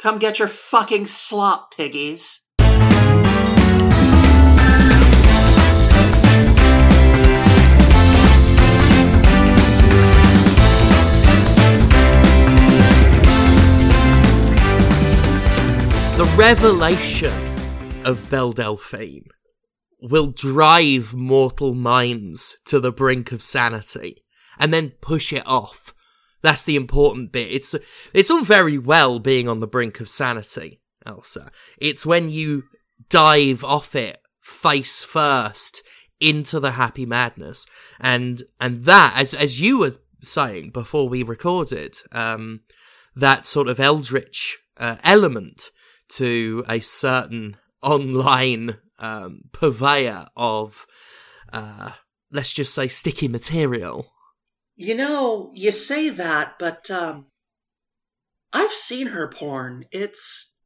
Come 0.00 0.18
get 0.18 0.38
your 0.38 0.48
fucking 0.48 1.04
slop, 1.04 1.76
piggies. 1.76 2.42
The 16.16 16.34
revelation 16.34 17.34
of 18.06 18.30
Belle 18.30 18.52
Delphine 18.52 19.28
will 20.00 20.30
drive 20.30 21.12
mortal 21.12 21.74
minds 21.74 22.56
to 22.64 22.80
the 22.80 22.90
brink 22.90 23.32
of 23.32 23.42
sanity 23.42 24.24
and 24.58 24.72
then 24.72 24.94
push 25.02 25.30
it 25.30 25.46
off. 25.46 25.92
That's 26.42 26.64
the 26.64 26.76
important 26.76 27.32
bit. 27.32 27.50
It's, 27.50 27.74
it's 28.14 28.30
all 28.30 28.42
very 28.42 28.78
well 28.78 29.18
being 29.18 29.48
on 29.48 29.60
the 29.60 29.66
brink 29.66 30.00
of 30.00 30.08
sanity, 30.08 30.80
Elsa. 31.04 31.50
It's 31.78 32.06
when 32.06 32.30
you 32.30 32.64
dive 33.08 33.64
off 33.64 33.94
it 33.94 34.18
face 34.40 35.04
first 35.04 35.82
into 36.18 36.60
the 36.60 36.72
happy 36.72 37.06
madness. 37.06 37.66
And, 37.98 38.42
and 38.60 38.82
that, 38.82 39.14
as, 39.16 39.34
as 39.34 39.60
you 39.60 39.78
were 39.78 39.96
saying 40.20 40.70
before 40.70 41.08
we 41.08 41.22
recorded, 41.22 41.98
um, 42.12 42.60
that 43.16 43.46
sort 43.46 43.68
of 43.68 43.80
eldritch, 43.80 44.58
uh, 44.76 44.96
element 45.02 45.70
to 46.08 46.64
a 46.68 46.80
certain 46.80 47.56
online 47.82 48.76
um, 48.98 49.42
purveyor 49.52 50.26
of, 50.36 50.86
uh, 51.52 51.92
let's 52.30 52.52
just 52.52 52.74
say, 52.74 52.88
sticky 52.88 53.28
material. 53.28 54.12
You 54.80 54.94
know, 54.94 55.50
you 55.52 55.72
say 55.72 56.08
that, 56.08 56.54
but 56.58 56.90
um, 56.90 57.26
I've 58.50 58.70
seen 58.70 59.08
her 59.08 59.28
porn. 59.28 59.84
It's 59.92 60.56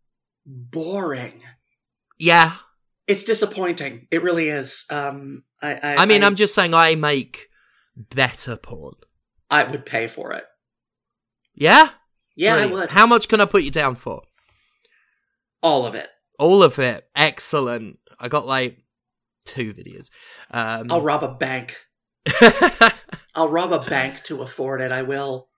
boring. 0.47 1.43
Yeah. 2.17 2.53
It's 3.09 3.25
disappointing. 3.25 4.06
It 4.12 4.23
really 4.23 4.51
is. 4.51 4.87
Um, 4.89 5.43
I, 5.61 5.73
I, 5.73 5.97
I 5.97 6.06
mean, 6.06 6.23
I, 6.23 6.27
I'm 6.29 6.37
just 6.37 6.55
saying 6.55 6.75
I 6.75 6.95
make 6.95 7.48
better 7.97 8.56
porn. 8.56 8.95
I 9.51 9.65
would 9.65 9.84
pay 9.84 10.06
for 10.06 10.33
it. 10.33 10.45
Yeah? 11.53 11.89
Yeah, 12.37 12.55
I 12.55 12.67
would. 12.67 12.91
How 12.91 13.06
much 13.06 13.27
can 13.27 13.41
I 13.41 13.47
put 13.47 13.65
you 13.65 13.73
down 13.73 13.97
for? 13.97 14.23
All 15.61 15.87
of 15.87 15.97
it. 15.97 16.09
All 16.39 16.62
of 16.62 16.78
it. 16.78 17.05
Excellent. 17.17 17.99
I 18.21 18.28
got 18.28 18.47
like 18.47 18.78
two 19.45 19.75
videos. 19.75 20.09
Um, 20.53 20.87
I'll 20.89 21.03
rob 21.03 21.25
a 21.25 21.34
bank. 21.34 21.75
I'll 23.34 23.48
rob 23.48 23.72
a 23.72 23.80
bank 23.80 24.22
to 24.25 24.42
afford 24.42 24.80
it. 24.80 24.92
I 24.92 25.03
will. 25.03 25.48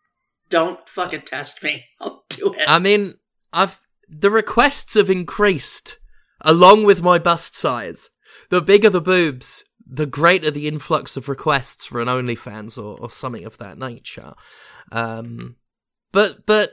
Don't 0.49 0.87
fucking 0.89 1.23
test 1.23 1.63
me. 1.63 1.85
I'll 2.01 2.25
do 2.29 2.55
it. 2.55 2.65
I 2.69 2.79
mean, 2.79 3.15
I've 3.53 3.81
the 4.09 4.31
requests 4.31 4.95
have 4.95 5.11
increased 5.11 5.99
along 6.43 6.85
with 6.85 7.03
my 7.03 7.19
bust 7.19 7.55
size. 7.57 8.11
The 8.51 8.61
bigger 8.61 8.91
the 8.91 9.01
boobs, 9.01 9.65
the 9.85 10.07
greater 10.07 10.51
the 10.51 10.69
influx 10.69 11.17
of 11.17 11.29
requests 11.29 11.87
for 11.87 12.01
an 12.01 12.09
OnlyFans 12.09 12.79
or, 12.79 12.99
or 13.01 13.11
something 13.11 13.45
of 13.45 13.59
that 13.59 13.79
nature. 13.79 14.35
Um, 14.93 15.57
but 16.13 16.47
but 16.47 16.71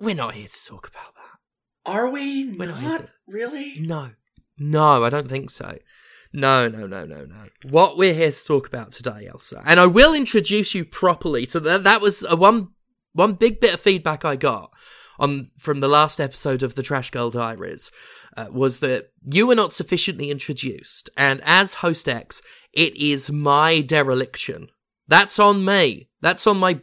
we're 0.00 0.14
not 0.14 0.34
here 0.34 0.48
to 0.48 0.64
talk 0.64 0.88
about 0.88 1.14
that. 1.14 1.92
Are 1.92 2.10
we 2.10 2.52
We're 2.56 2.66
not 2.66 2.82
not 2.82 3.00
into- 3.00 3.12
really? 3.28 3.74
No, 3.80 4.10
no, 4.58 5.04
I 5.04 5.10
don't 5.10 5.28
think 5.28 5.50
so. 5.50 5.78
No, 6.32 6.68
no, 6.68 6.86
no, 6.86 7.06
no, 7.06 7.24
no. 7.24 7.44
What 7.68 7.96
we're 7.96 8.14
here 8.14 8.32
to 8.32 8.44
talk 8.44 8.66
about 8.66 8.92
today, 8.92 9.28
Elsa, 9.30 9.62
and 9.64 9.80
I 9.80 9.86
will 9.86 10.14
introduce 10.14 10.74
you 10.74 10.84
properly. 10.84 11.46
So 11.46 11.58
that 11.60 11.84
that 11.84 12.00
was 12.00 12.22
a 12.22 12.36
one 12.36 12.68
one 13.12 13.34
big 13.34 13.60
bit 13.60 13.74
of 13.74 13.80
feedback 13.80 14.24
I 14.24 14.36
got 14.36 14.72
on 15.18 15.50
from 15.58 15.80
the 15.80 15.88
last 15.88 16.20
episode 16.20 16.62
of 16.62 16.74
the 16.74 16.82
Trash 16.82 17.10
Girl 17.10 17.30
Diaries 17.30 17.90
uh, 18.36 18.46
was 18.50 18.80
that 18.80 19.10
you 19.24 19.46
were 19.46 19.54
not 19.54 19.72
sufficiently 19.72 20.30
introduced, 20.30 21.10
and 21.16 21.40
as 21.44 21.74
host 21.74 22.08
X, 22.08 22.42
it 22.72 22.94
is 22.96 23.30
my 23.30 23.80
dereliction. 23.80 24.68
That's 25.08 25.38
on 25.38 25.64
me. 25.64 26.08
That's 26.20 26.46
on 26.46 26.58
my 26.58 26.80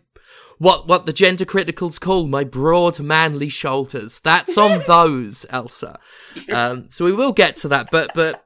what 0.57 0.87
what 0.87 1.05
the 1.05 1.13
gender 1.13 1.45
criticals 1.45 1.99
call 1.99 2.27
my 2.27 2.43
broad 2.43 2.99
manly 2.99 3.49
shoulders. 3.49 4.19
That's 4.19 4.57
on 4.57 4.81
those, 4.87 5.45
Elsa. 5.49 5.99
Um, 6.51 6.89
so 6.89 7.05
we 7.05 7.13
will 7.13 7.33
get 7.33 7.55
to 7.57 7.67
that, 7.69 7.91
but 7.91 8.11
but 8.13 8.35
uh, 8.35 8.39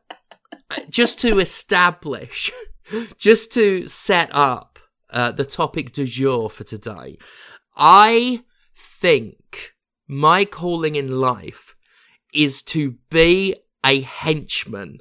just 0.89 1.19
to 1.19 1.39
establish, 1.39 2.51
just 3.17 3.53
to 3.53 3.87
set 3.87 4.29
up 4.31 4.79
uh, 5.09 5.31
the 5.31 5.45
topic 5.45 5.91
du 5.91 6.05
jour 6.05 6.49
for 6.49 6.63
today, 6.63 7.17
I 7.75 8.43
think 8.75 9.73
my 10.07 10.45
calling 10.45 10.95
in 10.95 11.19
life 11.19 11.75
is 12.33 12.61
to 12.61 12.95
be 13.09 13.55
a 13.85 14.01
henchman 14.01 14.99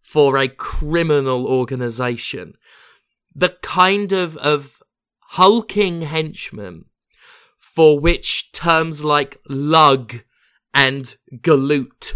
for 0.00 0.36
a 0.36 0.48
criminal 0.48 1.46
organization. 1.46 2.54
The 3.34 3.50
kind 3.62 4.12
of, 4.12 4.36
of 4.38 4.82
hulking 5.20 6.02
henchman 6.02 6.86
for 7.58 7.98
which 8.00 8.50
terms 8.52 9.04
like 9.04 9.40
lug 9.48 10.16
and 10.74 11.16
galoot 11.36 12.14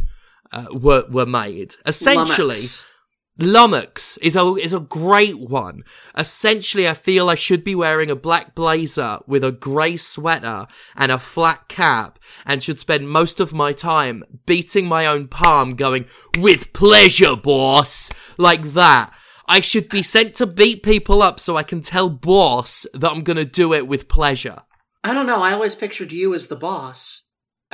uh, 0.52 0.66
were, 0.72 1.04
were 1.08 1.26
made. 1.26 1.74
Essentially, 1.86 2.46
Lummox. 2.46 2.90
Lummox 3.36 4.16
is 4.18 4.36
a 4.36 4.44
is 4.54 4.72
a 4.72 4.78
great 4.78 5.40
one. 5.40 5.82
Essentially, 6.16 6.88
I 6.88 6.94
feel 6.94 7.28
I 7.28 7.34
should 7.34 7.64
be 7.64 7.74
wearing 7.74 8.08
a 8.08 8.16
black 8.16 8.54
blazer 8.54 9.18
with 9.26 9.42
a 9.42 9.50
grey 9.50 9.96
sweater 9.96 10.68
and 10.94 11.10
a 11.10 11.18
flat 11.18 11.68
cap, 11.68 12.20
and 12.46 12.62
should 12.62 12.78
spend 12.78 13.08
most 13.08 13.40
of 13.40 13.52
my 13.52 13.72
time 13.72 14.22
beating 14.46 14.86
my 14.86 15.06
own 15.06 15.26
palm, 15.26 15.74
going 15.74 16.06
"with 16.38 16.72
pleasure, 16.72 17.34
boss," 17.34 18.08
like 18.38 18.62
that. 18.74 19.12
I 19.46 19.60
should 19.60 19.88
be 19.88 20.04
sent 20.04 20.36
to 20.36 20.46
beat 20.46 20.84
people 20.84 21.20
up 21.20 21.40
so 21.40 21.56
I 21.56 21.64
can 21.64 21.80
tell 21.80 22.08
boss 22.08 22.86
that 22.94 23.10
I'm 23.10 23.24
gonna 23.24 23.44
do 23.44 23.74
it 23.74 23.88
with 23.88 24.06
pleasure. 24.06 24.62
I 25.02 25.12
don't 25.12 25.26
know. 25.26 25.42
I 25.42 25.54
always 25.54 25.74
pictured 25.74 26.12
you 26.12 26.34
as 26.34 26.46
the 26.46 26.56
boss. 26.56 27.23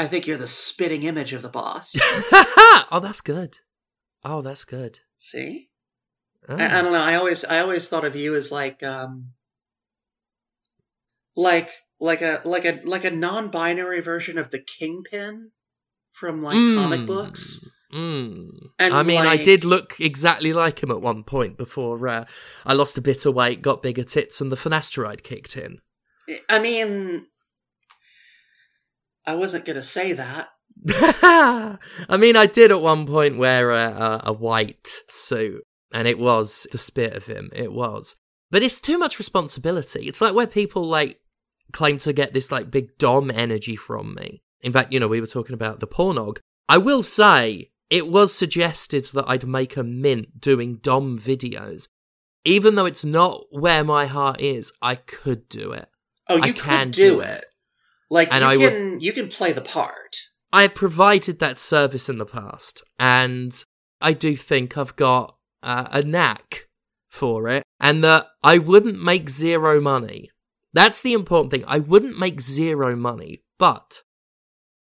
I 0.01 0.07
think 0.07 0.27
you're 0.27 0.39
the 0.39 0.47
spitting 0.47 1.03
image 1.03 1.35
of 1.35 1.43
the 1.43 1.51
boss. 1.51 1.95
oh, 2.01 3.01
that's 3.03 3.21
good. 3.21 3.59
Oh, 4.25 4.41
that's 4.41 4.65
good. 4.65 4.99
See? 5.19 5.69
Oh. 6.49 6.57
I, 6.57 6.79
I 6.79 6.81
don't 6.83 6.93
know. 6.93 7.03
I 7.03 7.17
always 7.17 7.45
I 7.45 7.59
always 7.61 7.87
thought 7.87 8.07
of 8.07 8.17
you 8.17 8.35
as 8.35 8.51
like 8.51 8.83
um 8.83 9.33
like 11.37 11.71
like 12.01 12.23
a 12.23 12.41
like 12.47 12.65
a 12.65 12.81
like 12.85 13.05
a 13.05 13.11
non-binary 13.11 14.01
version 14.01 14.39
of 14.39 14.51
the 14.51 14.59
Kingpin 14.59 15.51
from 16.13 16.43
like 16.43 16.57
comic 16.57 17.01
Mm. 17.01 17.07
books. 17.07 17.69
Mm. 17.93 18.69
And 18.79 18.95
I 18.95 19.03
mean, 19.03 19.21
I 19.21 19.37
did 19.37 19.65
look 19.65 20.01
exactly 20.01 20.55
like 20.55 20.83
him 20.83 20.91
at 20.91 21.03
one 21.03 21.25
point 21.25 21.59
before 21.59 22.09
uh, 22.09 22.25
I 22.65 22.73
lost 22.73 22.97
a 22.97 23.03
bit 23.03 23.27
of 23.27 23.35
weight, 23.35 23.61
got 23.61 23.83
bigger 23.83 24.05
tits, 24.05 24.41
and 24.41 24.51
the 24.51 24.57
finasteride 24.57 25.23
kicked 25.23 25.59
in. 25.59 25.81
I 26.49 26.59
mean 26.59 27.27
I 29.31 29.37
wasn't 29.37 29.65
going 29.65 29.77
to 29.77 29.83
say 29.83 30.15
that. 30.15 30.49
I 30.89 32.17
mean, 32.19 32.35
I 32.35 32.47
did 32.47 32.73
at 32.73 32.81
one 32.81 33.07
point 33.07 33.39
wear 33.39 33.71
a, 33.71 33.87
a, 33.87 34.21
a 34.27 34.33
white 34.33 34.89
suit, 35.09 35.63
and 35.93 36.09
it 36.09 36.19
was 36.19 36.67
the 36.73 36.79
spit 36.79 37.15
of 37.15 37.27
him. 37.27 37.51
It 37.55 37.73
was. 37.73 38.17
But 38.51 38.65
it's 38.65 38.81
too 38.81 38.99
much 38.99 39.21
responsibility. 39.21 40.07
It's 40.07 40.21
like 40.21 40.35
where 40.35 40.49
people 40.49 40.83
like 40.83 41.21
claim 41.73 41.99
to 41.99 42.13
get 42.13 42.35
this 42.35 42.51
like 42.51 42.73
big 42.73 42.99
dom 42.99 43.31
energy 43.31 43.77
from 43.77 44.15
me. 44.15 44.43
In 44.63 44.73
fact, 44.73 44.93
you 44.93 44.99
know, 44.99 45.07
we 45.07 45.21
were 45.21 45.29
talking 45.29 45.55
about 45.55 45.79
the 45.79 45.87
pornog. 45.87 46.39
I 46.69 46.79
will 46.79 47.05
say 47.05 47.71
it 47.89 48.09
was 48.09 48.35
suggested 48.35 49.05
that 49.15 49.27
I'd 49.29 49.47
make 49.47 49.77
a 49.77 49.85
mint 49.85 50.41
doing 50.41 50.77
dom 50.77 51.19
videos. 51.19 51.87
Even 52.45 52.75
though 52.75 52.87
it's 52.87 53.05
not 53.05 53.45
where 53.51 53.85
my 53.85 54.07
heart 54.07 54.41
is, 54.41 54.73
I 54.83 54.97
could 54.97 55.49
do 55.49 55.71
it. 55.73 55.89
Oh, 56.29 56.37
you 56.37 56.43
I 56.43 56.47
could 56.53 56.63
can 56.63 56.91
do, 56.91 57.17
do 57.17 57.21
it. 57.21 57.29
it. 57.29 57.45
Like 58.11 58.29
And 58.33 58.43
you 58.43 58.49
I 58.51 58.57
would- 58.57 58.73
can 58.73 59.01
you 59.01 59.13
can 59.13 59.29
play 59.29 59.53
the 59.53 59.63
part. 59.63 60.17
I 60.53 60.63
have 60.63 60.75
provided 60.75 61.39
that 61.39 61.61
service 61.61 62.09
in 62.09 62.19
the 62.19 62.27
past, 62.27 62.83
and 62.99 63.65
I 64.01 64.13
do 64.15 64.37
think 64.37 64.77
I've 64.77 64.97
got 64.97 65.37
uh, 65.63 65.87
a 65.93 66.03
knack 66.03 66.67
for 67.09 67.49
it, 67.49 67.63
and 67.79 68.03
that 68.03 68.27
I 68.43 68.59
wouldn't 68.59 69.01
make 69.01 69.29
zero 69.31 69.81
money. 69.81 70.31
That's 70.73 71.03
the 71.03 71.13
important 71.13 71.53
thing. 71.53 71.65
I 71.67 71.79
wouldn't 71.79 72.19
make 72.19 72.41
zero 72.41 72.97
money, 72.97 73.43
but 73.59 74.03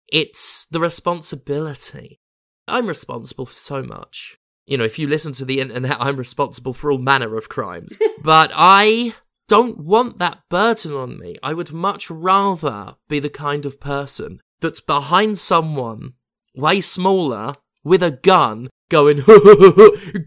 it's 0.07 0.65
the 0.71 0.79
responsibility. 0.79 2.19
I'm 2.67 2.87
responsible 2.87 3.45
for 3.45 3.55
so 3.55 3.83
much. 3.83 4.37
You 4.65 4.77
know, 4.77 4.83
if 4.83 4.99
you 4.99 5.07
listen 5.07 5.31
to 5.33 5.45
the 5.45 5.59
internet, 5.59 5.97
I'm 5.99 6.17
responsible 6.17 6.73
for 6.73 6.91
all 6.91 6.97
manner 6.97 7.35
of 7.35 7.49
crimes. 7.49 7.97
but 8.23 8.51
I 8.53 9.15
don't 9.47 9.79
want 9.79 10.19
that 10.19 10.39
burden 10.49 10.93
on 10.93 11.19
me. 11.19 11.35
I 11.41 11.53
would 11.53 11.71
much 11.71 12.09
rather 12.09 12.95
be 13.07 13.19
the 13.19 13.29
kind 13.29 13.65
of 13.65 13.79
person 13.79 14.39
that's 14.59 14.81
behind 14.81 15.37
someone 15.37 16.13
way 16.55 16.81
smaller 16.81 17.53
with 17.83 18.03
a 18.03 18.11
gun 18.11 18.69
going, 18.89 19.17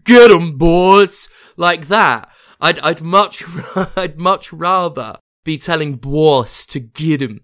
get 0.03 0.31
'em, 0.31 0.57
boys, 0.57 1.27
like 1.57 1.87
that. 1.87 2.29
I'd, 2.59 2.79
I'd 2.79 3.01
much, 3.01 3.43
I'd 3.95 4.19
much 4.19 4.51
rather 4.53 5.15
be 5.43 5.57
telling 5.57 5.95
boss 5.95 6.65
to 6.67 6.79
get 6.79 7.21
him. 7.21 7.41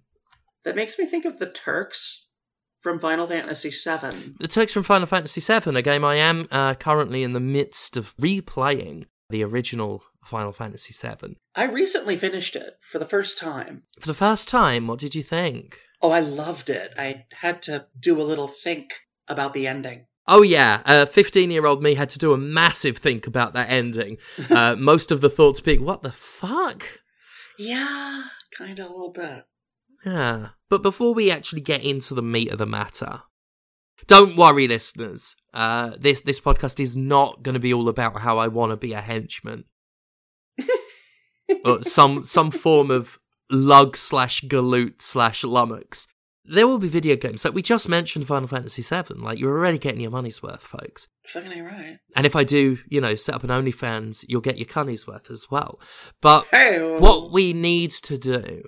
That 0.63 0.75
makes 0.75 0.97
me 0.99 1.05
think 1.05 1.25
of 1.25 1.39
the 1.39 1.49
Turks 1.49 2.29
from 2.79 2.99
Final 2.99 3.27
Fantasy 3.27 3.69
VII. 3.69 4.35
The 4.39 4.47
Turks 4.47 4.73
from 4.73 4.83
Final 4.83 5.07
Fantasy 5.07 5.41
VII, 5.41 5.75
a 5.75 5.81
game 5.81 6.05
I 6.05 6.15
am 6.15 6.47
uh, 6.51 6.75
currently 6.75 7.23
in 7.23 7.33
the 7.33 7.39
midst 7.39 7.97
of 7.97 8.15
replaying 8.17 9.05
the 9.29 9.43
original 9.43 10.03
Final 10.23 10.51
Fantasy 10.51 10.93
VII. 10.93 11.37
I 11.55 11.65
recently 11.65 12.15
finished 12.15 12.55
it 12.55 12.77
for 12.81 12.99
the 12.99 13.05
first 13.05 13.37
time. 13.37 13.83
For 13.99 14.07
the 14.07 14.13
first 14.13 14.47
time, 14.47 14.87
what 14.87 14.99
did 14.99 15.15
you 15.15 15.23
think? 15.23 15.79
Oh, 16.01 16.11
I 16.11 16.19
loved 16.19 16.69
it. 16.69 16.93
I 16.97 17.25
had 17.31 17.63
to 17.63 17.87
do 17.99 18.21
a 18.21 18.23
little 18.23 18.47
think 18.47 18.93
about 19.27 19.53
the 19.53 19.67
ending. 19.67 20.05
Oh 20.29 20.41
yeah, 20.41 20.81
uh, 20.85 21.05
fifteen-year-old 21.05 21.81
me 21.81 21.95
had 21.95 22.09
to 22.09 22.19
do 22.19 22.33
a 22.33 22.37
massive 22.37 22.97
think 22.97 23.27
about 23.27 23.53
that 23.53 23.69
ending. 23.69 24.17
Uh, 24.49 24.75
most 24.77 25.11
of 25.11 25.21
the 25.21 25.29
thoughts 25.29 25.61
being, 25.61 25.83
"What 25.83 26.03
the 26.03 26.11
fuck?" 26.11 27.01
Yeah, 27.57 28.23
kind 28.57 28.79
of 28.79 28.85
a 28.85 28.89
little 28.89 29.11
bit. 29.11 29.45
Yeah, 30.05 30.49
but 30.69 30.83
before 30.83 31.13
we 31.13 31.31
actually 31.31 31.61
get 31.61 31.83
into 31.83 32.13
the 32.13 32.21
meat 32.21 32.51
of 32.51 32.57
the 32.57 32.65
matter, 32.65 33.23
don't 34.05 34.35
worry, 34.35 34.67
listeners. 34.67 35.35
Uh, 35.57 35.95
this 35.99 36.21
this 36.21 36.39
podcast 36.39 36.79
is 36.79 36.95
not 36.95 37.41
going 37.41 37.53
to 37.53 37.59
be 37.59 37.73
all 37.73 37.89
about 37.89 38.21
how 38.21 38.37
I 38.37 38.47
want 38.47 38.71
to 38.71 38.77
be 38.77 38.93
a 38.93 39.01
henchman 39.01 39.63
or 41.65 41.81
some 41.81 42.19
some 42.19 42.51
form 42.51 42.91
of 42.91 43.17
lug 43.49 43.97
slash 43.97 44.43
galoot 44.43 45.01
slash 45.01 45.43
lummox. 45.43 46.05
There 46.45 46.67
will 46.67 46.77
be 46.77 46.87
video 46.87 47.15
games 47.15 47.43
like 47.43 47.55
we 47.55 47.63
just 47.63 47.89
mentioned 47.89 48.27
Final 48.27 48.47
Fantasy 48.47 48.83
VII. 48.83 49.15
Like 49.15 49.39
you're 49.39 49.57
already 49.57 49.79
getting 49.79 49.99
your 49.99 50.11
money's 50.11 50.43
worth, 50.43 50.61
folks. 50.61 51.07
Fucking 51.25 51.63
right. 51.63 51.97
And 52.15 52.27
if 52.27 52.35
I 52.35 52.43
do, 52.43 52.77
you 52.87 53.01
know, 53.01 53.15
set 53.15 53.33
up 53.33 53.43
an 53.43 53.49
OnlyFans, 53.49 54.25
you'll 54.27 54.41
get 54.41 54.59
your 54.59 54.67
cunny's 54.67 55.07
worth 55.07 55.31
as 55.31 55.49
well. 55.49 55.79
But 56.21 56.45
Hey, 56.51 56.99
what 56.99 57.31
we 57.31 57.53
need 57.53 57.89
to 58.03 58.19
do 58.19 58.61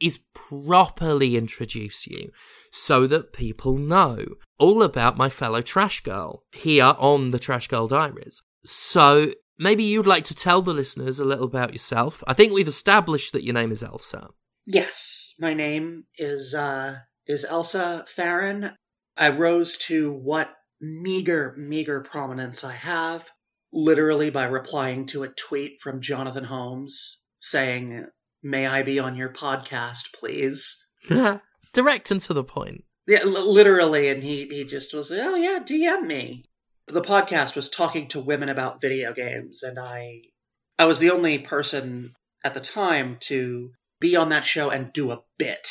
is 0.00 0.20
properly 0.34 1.36
introduce 1.36 2.06
you 2.06 2.30
so 2.70 3.06
that 3.06 3.32
people 3.32 3.76
know 3.78 4.24
all 4.58 4.82
about 4.82 5.16
my 5.16 5.28
fellow 5.28 5.60
trash 5.60 6.00
girl 6.02 6.44
here 6.52 6.94
on 6.98 7.30
the 7.30 7.38
Trash 7.38 7.68
Girl 7.68 7.86
Diaries. 7.86 8.42
So 8.64 9.32
maybe 9.58 9.84
you'd 9.84 10.06
like 10.06 10.24
to 10.24 10.34
tell 10.34 10.62
the 10.62 10.74
listeners 10.74 11.20
a 11.20 11.24
little 11.24 11.46
about 11.46 11.72
yourself. 11.72 12.22
I 12.26 12.34
think 12.34 12.52
we've 12.52 12.68
established 12.68 13.32
that 13.32 13.44
your 13.44 13.54
name 13.54 13.72
is 13.72 13.82
Elsa. 13.82 14.28
Yes, 14.66 15.34
my 15.38 15.54
name 15.54 16.04
is 16.18 16.54
uh 16.54 16.96
is 17.26 17.44
Elsa 17.44 18.04
Farron. 18.08 18.70
I 19.16 19.30
rose 19.30 19.78
to 19.78 20.12
what 20.12 20.52
meager, 20.80 21.54
meager 21.56 22.00
prominence 22.00 22.64
I 22.64 22.72
have, 22.72 23.28
literally 23.72 24.30
by 24.30 24.44
replying 24.44 25.06
to 25.06 25.22
a 25.22 25.28
tweet 25.28 25.80
from 25.80 26.00
Jonathan 26.00 26.44
Holmes 26.44 27.22
saying, 27.40 28.06
"May 28.44 28.66
I 28.68 28.82
be 28.82 29.00
on 29.00 29.16
your 29.16 29.30
podcast, 29.30 30.12
please?" 30.14 30.88
Direct 31.72 32.10
and 32.12 32.20
to 32.20 32.34
the 32.34 32.44
point. 32.44 32.84
Yeah, 33.08 33.20
l- 33.24 33.52
literally, 33.52 34.08
and 34.10 34.22
he 34.22 34.46
he 34.46 34.64
just 34.64 34.94
was, 34.94 35.10
"Oh 35.10 35.34
yeah, 35.34 35.58
DM 35.58 36.06
me." 36.06 36.44
The 36.86 37.02
podcast 37.02 37.56
was 37.56 37.70
talking 37.70 38.08
to 38.08 38.20
women 38.20 38.48
about 38.50 38.80
video 38.80 39.12
games, 39.12 39.62
and 39.62 39.78
I 39.78 40.22
I 40.78 40.84
was 40.84 40.98
the 41.00 41.10
only 41.10 41.38
person 41.38 42.14
at 42.44 42.54
the 42.54 42.60
time 42.60 43.16
to 43.20 43.72
be 44.00 44.16
on 44.16 44.28
that 44.28 44.44
show 44.44 44.70
and 44.70 44.92
do 44.92 45.10
a 45.12 45.22
bit 45.38 45.68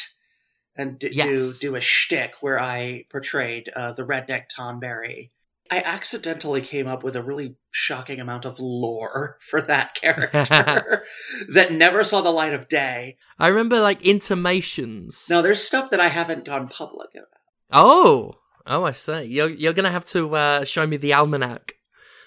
and 0.75 0.97
d- 0.97 1.09
Yes. 1.11 1.59
do 1.59 1.69
do 1.69 1.75
a 1.75 1.81
shtick 1.81 2.41
where 2.41 2.59
I 2.59 3.05
portrayed 3.11 3.69
uh, 3.69 3.93
the 3.93 4.03
redneck 4.03 4.45
Tonberry. 4.57 5.29
I 5.73 5.81
accidentally 5.83 6.61
came 6.61 6.87
up 6.87 7.03
with 7.03 7.15
a 7.15 7.23
really 7.23 7.55
shocking 7.71 8.19
amount 8.19 8.45
of 8.45 8.59
lore 8.59 9.39
for 9.49 9.59
that 9.59 9.95
character 9.95 11.03
that 11.49 11.71
never 11.71 12.03
saw 12.03 12.21
the 12.21 12.29
light 12.29 12.53
of 12.53 12.67
day. 12.67 13.17
I 13.39 13.47
remember 13.47 13.79
like 13.79 14.03
intimations. 14.03 15.25
Now, 15.31 15.41
there's 15.41 15.63
stuff 15.63 15.89
that 15.89 15.99
I 15.99 16.09
haven't 16.09 16.45
gone 16.45 16.67
public 16.67 17.09
about. 17.15 17.25
Oh, 17.71 18.35
oh, 18.67 18.83
I 18.83 18.91
see. 18.91 19.23
You're 19.23 19.49
you're 19.49 19.73
gonna 19.73 19.89
have 19.89 20.05
to 20.07 20.35
uh, 20.35 20.65
show 20.65 20.85
me 20.85 20.97
the 20.97 21.15
almanac, 21.15 21.73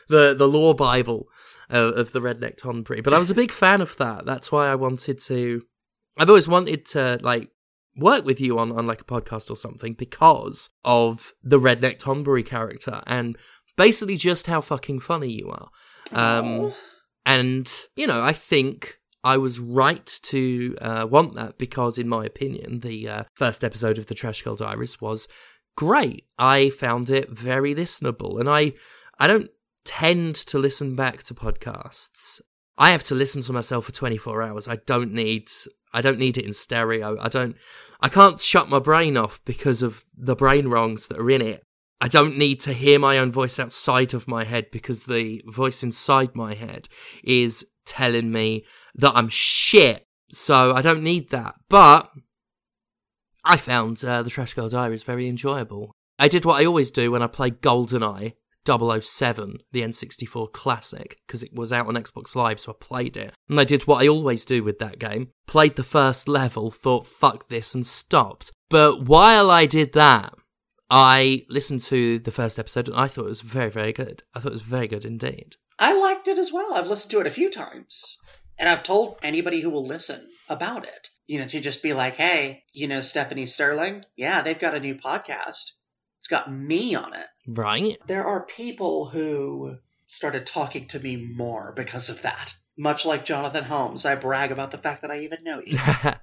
the 0.09 0.35
the 0.35 0.49
lore 0.49 0.75
bible 0.75 1.29
uh, 1.73 1.93
of 1.93 2.11
the 2.11 2.21
redneck 2.21 2.57
Tonberry. 2.57 3.01
But 3.05 3.15
I 3.15 3.21
was 3.21 3.31
a 3.31 3.35
big 3.35 3.53
fan 3.53 3.81
of 3.81 3.97
that. 3.99 4.27
That's 4.27 4.51
why 4.51 4.67
I 4.67 4.75
wanted 4.75 5.21
to. 5.21 5.63
I've 6.19 6.29
always 6.29 6.49
wanted 6.49 6.85
to 6.87 7.21
like 7.23 7.51
work 7.97 8.25
with 8.25 8.41
you 8.41 8.59
on 8.59 8.73
on 8.73 8.87
like 8.87 9.01
a 9.01 9.05
podcast 9.05 9.51
or 9.51 9.57
something 9.57 9.95
because 9.95 10.71
of 10.85 11.33
the 11.43 11.59
redneck 11.59 11.99
Tonberry 11.99 12.45
character 12.45 13.03
and 13.07 13.37
basically 13.77 14.17
just 14.17 14.47
how 14.47 14.61
fucking 14.61 15.01
funny 15.01 15.33
you 15.33 15.49
are. 15.51 15.69
Um, 16.13 16.73
and, 17.25 17.71
you 17.97 18.07
know, 18.07 18.23
I 18.23 18.33
think 18.33 18.99
I 19.25 19.37
was 19.37 19.59
right 19.59 20.07
to 20.23 20.77
uh, 20.81 21.07
want 21.11 21.35
that 21.35 21.59
because, 21.59 21.99
in 21.99 22.09
my 22.09 22.25
opinion, 22.25 22.81
the 22.81 23.09
uh, 23.09 23.25
first 23.35 23.65
episode 23.65 23.99
of 23.99 24.07
the 24.07 24.15
Trash 24.15 24.43
Girl 24.43 24.57
Diaries 24.57 25.01
was 25.01 25.29
great. 25.77 26.27
I 26.39 26.71
found 26.71 27.11
it 27.11 27.31
very 27.31 27.75
listenable. 27.75 28.41
And 28.41 28.49
I, 28.49 28.73
I 29.19 29.27
don't 29.27 29.51
tend 29.85 30.37
to 30.37 30.59
listen 30.59 30.97
back 30.97 31.23
to 31.25 31.35
podcasts. 31.35 32.41
I 32.79 32.93
have 32.93 33.03
to 33.05 33.15
listen 33.15 33.43
to 33.43 33.53
myself 33.53 33.87
for 33.87 33.93
24 33.93 34.43
hours. 34.43 34.69
I 34.69 34.77
don't 34.87 35.13
need 35.13 35.51
I 35.93 36.01
don't 36.01 36.19
need 36.19 36.39
it 36.39 36.45
in 36.45 36.53
stereo. 36.53 37.17
I 37.21 37.29
don't 37.29 37.57
I 38.01 38.09
can't 38.09 38.41
shut 38.41 38.69
my 38.69 38.79
brain 38.79 39.17
off 39.17 39.41
because 39.45 39.83
of 39.83 40.05
the 40.17 40.37
brain 40.37 40.69
wrongs 40.69 41.09
that 41.09 41.19
are 41.19 41.31
in 41.31 41.43
it. 41.43 41.63
I 42.01 42.09
don't 42.09 42.37
need 42.37 42.61
to 42.61 42.75
hear 42.75 42.99
my 42.99 43.19
own 43.19 43.33
voice 43.33 43.59
outside 43.59 44.13
of 44.13 44.29
my 44.29 44.45
head 44.45 44.71
because 44.71 45.05
the 45.05 45.43
voice 45.47 45.83
inside 45.83 46.35
my 46.35 46.55
head 46.55 46.89
is 47.25 47.67
telling 47.87 48.31
me 48.31 48.67
that 48.97 49.13
I'm 49.15 49.29
shit. 49.29 50.05
So 50.31 50.75
I 50.75 50.83
don't 50.83 51.03
need 51.03 51.31
that. 51.31 51.55
But 51.71 52.11
I 53.45 53.57
found 53.57 54.05
uh, 54.05 54.23
the 54.23 54.31
Trash 54.31 54.55
Girl 54.55 54.69
Diaries 54.69 55.05
very 55.05 55.29
enjoyable. 55.29 55.93
I 56.19 56.29
did 56.29 56.45
what 56.45 56.61
I 56.61 56.67
always 56.67 56.91
do 56.91 57.11
when 57.11 57.23
I 57.23 57.29
play 57.29 57.51
GoldenEye 57.51 58.35
007, 58.67 59.59
the 59.73 59.83
N64 59.83 60.53
classic, 60.53 61.19
because 61.27 61.43
it 61.43 61.55
was 61.55 61.73
out 61.73 61.87
on 61.87 61.95
Xbox 61.95 62.35
Live, 62.35 62.61
so 62.61 62.73
I 62.73 62.75
played 62.79 63.17
it. 63.17 63.33
And 63.49 63.59
I 63.61 63.65
did 63.65 63.87
what 63.87 64.03
I 64.03 64.09
always 64.09 64.45
do 64.45 64.63
with 64.63 64.79
that 64.81 64.99
game 64.99 65.31
played 65.47 65.77
the 65.77 65.85
first 65.85 66.29
level, 66.29 66.71
thought, 66.71 67.07
fuck 67.07 67.49
this, 67.49 67.75
and 67.75 67.87
stopped. 67.87 68.53
But 68.69 69.05
while 69.07 69.51
I 69.51 69.67
did 69.67 69.93
that, 69.93 70.35
I 70.91 71.45
listened 71.49 71.81
to 71.83 72.19
the 72.19 72.31
first 72.31 72.59
episode 72.59 72.89
and 72.89 72.97
I 72.97 73.09
thought 73.09 73.25
it 73.25 73.29
was 73.29 73.41
very, 73.41 73.71
very 73.71 73.93
good. 73.93 74.23
I 74.35 74.41
thought 74.41 74.53
it 74.53 74.55
was 74.55 74.63
very 74.63 74.89
good 74.89 75.05
indeed. 75.05 75.57
I 75.79 75.99
liked 75.99 76.29
it 76.29 76.39
as 76.39 76.53
well. 76.53 76.75
I've 76.75 76.89
listened 76.89 77.11
to 77.13 77.21
it 77.21 77.27
a 77.27 77.31
few 77.31 77.51
times. 77.51 78.21
And 78.59 78.69
I've 78.69 78.83
told 78.83 79.19
anybody 79.23 79.61
who 79.61 79.71
will 79.71 79.87
listen 79.87 80.21
about 80.49 80.85
it. 80.85 81.09
You 81.27 81.41
know, 81.41 81.49
to 81.49 81.61
just 81.61 81.83
be 81.83 81.93
like, 81.93 82.17
hey, 82.17 82.63
you 82.73 82.87
know 82.87 83.01
Stephanie 83.01 83.47
Sterling? 83.47 84.05
Yeah, 84.17 84.43
they've 84.43 84.59
got 84.59 84.75
a 84.75 84.81
new 84.81 84.95
podcast. 84.95 85.73
It's 86.21 86.29
got 86.29 86.53
me 86.53 86.95
on 86.95 87.15
it. 87.15 87.27
Right? 87.47 87.99
There 88.07 88.25
are 88.25 88.45
people 88.45 89.07
who 89.07 89.79
started 90.07 90.47
talking 90.47 90.87
to 90.89 91.01
me 91.01 91.17
more 91.17 91.73
because 91.75 92.11
of 92.11 92.23
that. 92.23 92.55
Much 92.79 93.07
like 93.07 93.25
Jonathan 93.25 93.65
Holmes, 93.65 94.05
I 94.05 94.17
brag 94.17 94.53
about 94.53 94.71
the 94.71 94.79
fact 94.79 95.03
that 95.03 95.11
I 95.11 95.21
even 95.21 95.43
know 95.43 95.61
you. 95.65 95.79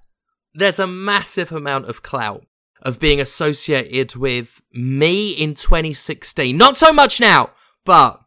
There's 0.53 0.79
a 0.79 0.87
massive 0.87 1.51
amount 1.51 1.89
of 1.89 2.03
clout 2.03 2.45
of 2.81 2.99
being 2.99 3.19
associated 3.19 4.15
with 4.15 4.61
me 4.71 5.31
in 5.31 5.55
2016. 5.55 6.55
Not 6.55 6.77
so 6.77 6.93
much 6.93 7.19
now, 7.19 7.51
but 7.85 8.21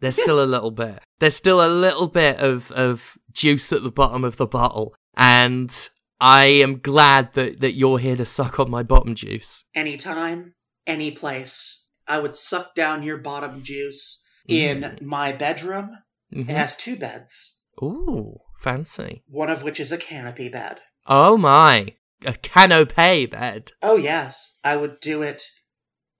there's 0.00 0.16
still 0.16 0.42
a 0.42 0.44
little 0.44 0.72
bit. 0.72 1.00
There's 1.20 1.36
still 1.36 1.64
a 1.64 1.68
little 1.68 2.08
bit 2.08 2.38
of, 2.38 2.70
of 2.72 3.16
juice 3.32 3.72
at 3.72 3.82
the 3.82 3.90
bottom 3.90 4.24
of 4.24 4.36
the 4.36 4.46
bottle. 4.46 4.94
And 5.16 5.74
I 6.20 6.46
am 6.46 6.80
glad 6.80 7.34
that, 7.34 7.60
that 7.60 7.74
you're 7.74 7.98
here 7.98 8.16
to 8.16 8.26
suck 8.26 8.58
on 8.58 8.70
my 8.70 8.82
bottom 8.82 9.14
juice. 9.14 9.64
Anytime, 9.74 10.54
any 10.86 11.12
place. 11.12 11.79
I 12.10 12.18
would 12.18 12.34
suck 12.34 12.74
down 12.74 13.02
your 13.02 13.18
bottom 13.18 13.62
juice 13.62 14.26
in 14.48 14.98
my 15.00 15.32
bedroom. 15.32 15.96
Mhm. 16.34 16.48
It 16.50 16.56
has 16.56 16.76
two 16.76 16.96
beds, 16.96 17.60
Ooh, 17.82 18.36
fancy. 18.58 19.22
one 19.28 19.50
of 19.50 19.62
which 19.62 19.80
is 19.80 19.92
a 19.92 19.98
canopy 19.98 20.48
bed. 20.48 20.80
Oh 21.06 21.36
my. 21.38 21.94
A 22.26 22.34
canopy 22.34 23.26
bed. 23.26 23.72
Oh, 23.82 23.96
yes. 23.96 24.54
I 24.62 24.76
would 24.76 25.00
do 25.00 25.22
it 25.22 25.42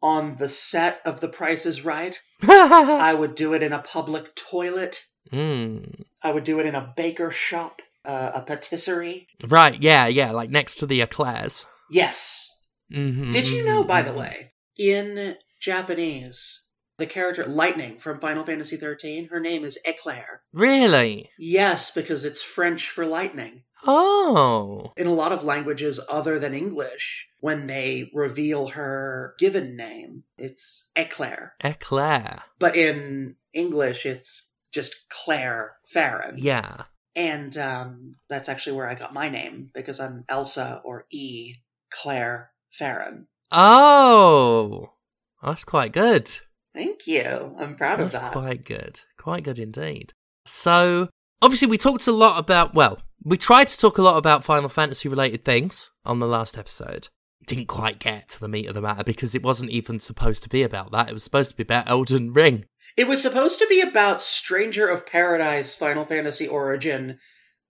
on 0.03 0.37
the 0.37 0.49
set 0.49 1.01
of 1.05 1.21
The 1.21 1.29
Price 1.29 1.67
is 1.67 1.85
Right. 1.85 2.19
mm. 2.43 2.49
I 3.11 3.13
would 3.13 3.35
do 3.35 3.53
it 3.55 3.63
in 3.63 3.73
a 3.75 3.83
public 3.83 4.35
toilet. 4.35 5.05
I 5.33 6.31
would 6.33 6.45
do 6.45 6.59
it 6.61 6.67
in 6.67 6.75
a 6.75 6.93
baker 6.97 7.31
shop, 7.31 7.83
uh, 8.05 8.33
a 8.37 8.43
patisserie. 8.43 9.29
Right, 9.47 9.81
yeah, 9.83 10.07
yeah, 10.07 10.31
like 10.31 10.51
next 10.51 10.77
to 10.77 10.87
the 10.87 11.03
eclairs. 11.03 11.67
Yes. 11.91 12.49
Mm-hmm. 12.91 13.31
Did 13.31 13.49
you 13.49 13.65
know, 13.65 13.85
by 13.85 14.03
the 14.03 14.15
way, 14.15 14.53
in 14.79 15.37
Japanese, 15.61 16.71
the 16.97 17.07
character 17.07 17.45
Lightning 17.45 17.99
from 17.99 18.19
Final 18.19 18.45
Fantasy 18.45 18.77
XIII, 18.77 19.27
her 19.31 19.41
name 19.41 19.65
is 19.65 19.79
Eclair. 19.87 20.43
Really? 20.53 21.31
Yes, 21.39 21.93
because 21.93 22.25
it's 22.25 22.43
French 22.43 22.89
for 22.89 23.05
lightning. 23.07 23.63
Oh. 23.87 24.93
In 24.97 25.07
a 25.07 25.15
lot 25.15 25.33
of 25.33 25.45
languages 25.45 26.01
other 26.09 26.39
than 26.39 26.55
English, 26.55 27.29
when 27.41 27.67
they 27.67 28.11
reveal 28.13 28.69
her 28.69 29.35
given 29.39 29.77
name, 29.77 30.25
it's 30.37 30.91
Eclair. 30.97 31.55
Eclair. 31.63 32.43
But 32.59 32.77
in 32.77 33.37
English, 33.53 34.07
it's 34.07 34.55
just 34.73 35.09
Claire 35.09 35.77
Farron. 35.87 36.37
Yeah. 36.39 36.85
And 37.17 37.57
um, 37.59 38.17
that's 38.29 38.49
actually 38.49 38.77
where 38.77 38.89
I 38.89 38.95
got 38.95 39.15
my 39.15 39.29
name 39.29 39.71
because 39.75 40.01
I'm 40.01 40.25
Elsa 40.29 40.81
or 40.85 41.07
E 41.11 41.57
Claire 41.91 42.53
Farron. 42.71 43.27
Oh, 43.51 44.93
that's 45.43 45.65
quite 45.65 45.93
good. 45.93 46.31
Thank 46.75 47.07
you. 47.07 47.57
I'm 47.59 47.77
proud 47.77 47.99
That's 47.99 48.15
of 48.15 48.21
that. 48.21 48.33
quite 48.33 48.65
good. 48.65 49.01
Quite 49.19 49.43
good 49.43 49.59
indeed. 49.59 50.13
So, 50.47 51.09
obviously, 51.43 51.69
we 51.69 51.79
talked 51.79 52.07
a 52.07 52.13
lot 52.13 52.39
about, 52.39 52.75
well, 52.75 53.01
we 53.25 53.37
tried 53.37 53.67
to 53.69 53.79
talk 53.79 53.99
a 53.99 54.03
lot 54.03 54.17
about 54.17 54.45
Final 54.45 54.69
Fantasy 54.69 55.09
related 55.09 55.45
things 55.45 55.91
on 56.05 56.19
the 56.21 56.27
last 56.29 56.57
episode. 56.57 57.09
Didn't 57.47 57.67
quite 57.67 57.99
get 57.99 58.29
to 58.31 58.41
the 58.41 58.49
meat 58.49 58.67
of 58.67 58.75
the 58.75 58.81
matter 58.83 59.03
because 59.03 59.35
it 59.35 59.43
wasn't 59.43 59.73
even 59.73 59.99
supposed 59.99 60.43
to 60.45 60.49
be 60.49 60.63
about 60.63 60.93
that. 60.93 61.09
It 61.09 61.13
was 61.13 61.25
supposed 61.25 61.51
to 61.51 61.57
be 61.57 61.63
about 61.63 61.89
Elden 61.91 62.33
Ring. 62.33 62.67
It 62.97 63.09
was 63.09 63.23
supposed 63.23 63.59
to 63.61 63.67
be 63.69 63.81
about 63.81 64.23
Stranger 64.23 64.87
of 64.87 65.07
Paradise 65.07 65.75
Final 65.75 66.05
Fantasy 66.05 66.47
Origin, 66.49 67.19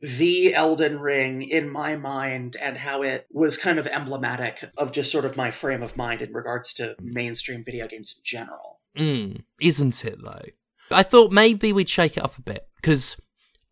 the 0.01 0.55
Elden 0.55 0.99
Ring 0.99 1.43
in 1.43 1.69
my 1.69 1.97
mind, 1.97 2.57
and 2.61 2.77
how 2.77 3.03
it 3.03 3.27
was 3.31 3.59
kind 3.59 3.79
of 3.79 3.87
emblematic 3.87 4.65
of 4.79 4.93
just 4.93 5.13
sort 5.13 5.25
of 5.25 5.37
my 5.37 5.51
frame 5.51 5.83
of 5.83 5.97
mind 5.97 6.23
in 6.23 6.33
regards 6.33 6.75
to 6.75 6.97
mainstream 7.01 7.65
video 7.65 7.87
games 7.87 8.15
in 8.17 8.23
general. 8.25 8.81
Mm, 8.97 9.43
isn't 9.61 10.05
it 10.05 10.19
though? 10.23 10.45
I 10.91 11.03
thought 11.03 11.33
maybe 11.33 11.73
we'd 11.73 11.89
shake 11.89 12.17
it 12.17 12.25
up 12.25 12.37
a 12.39 12.43
bit 12.43 12.67
because, 12.77 13.17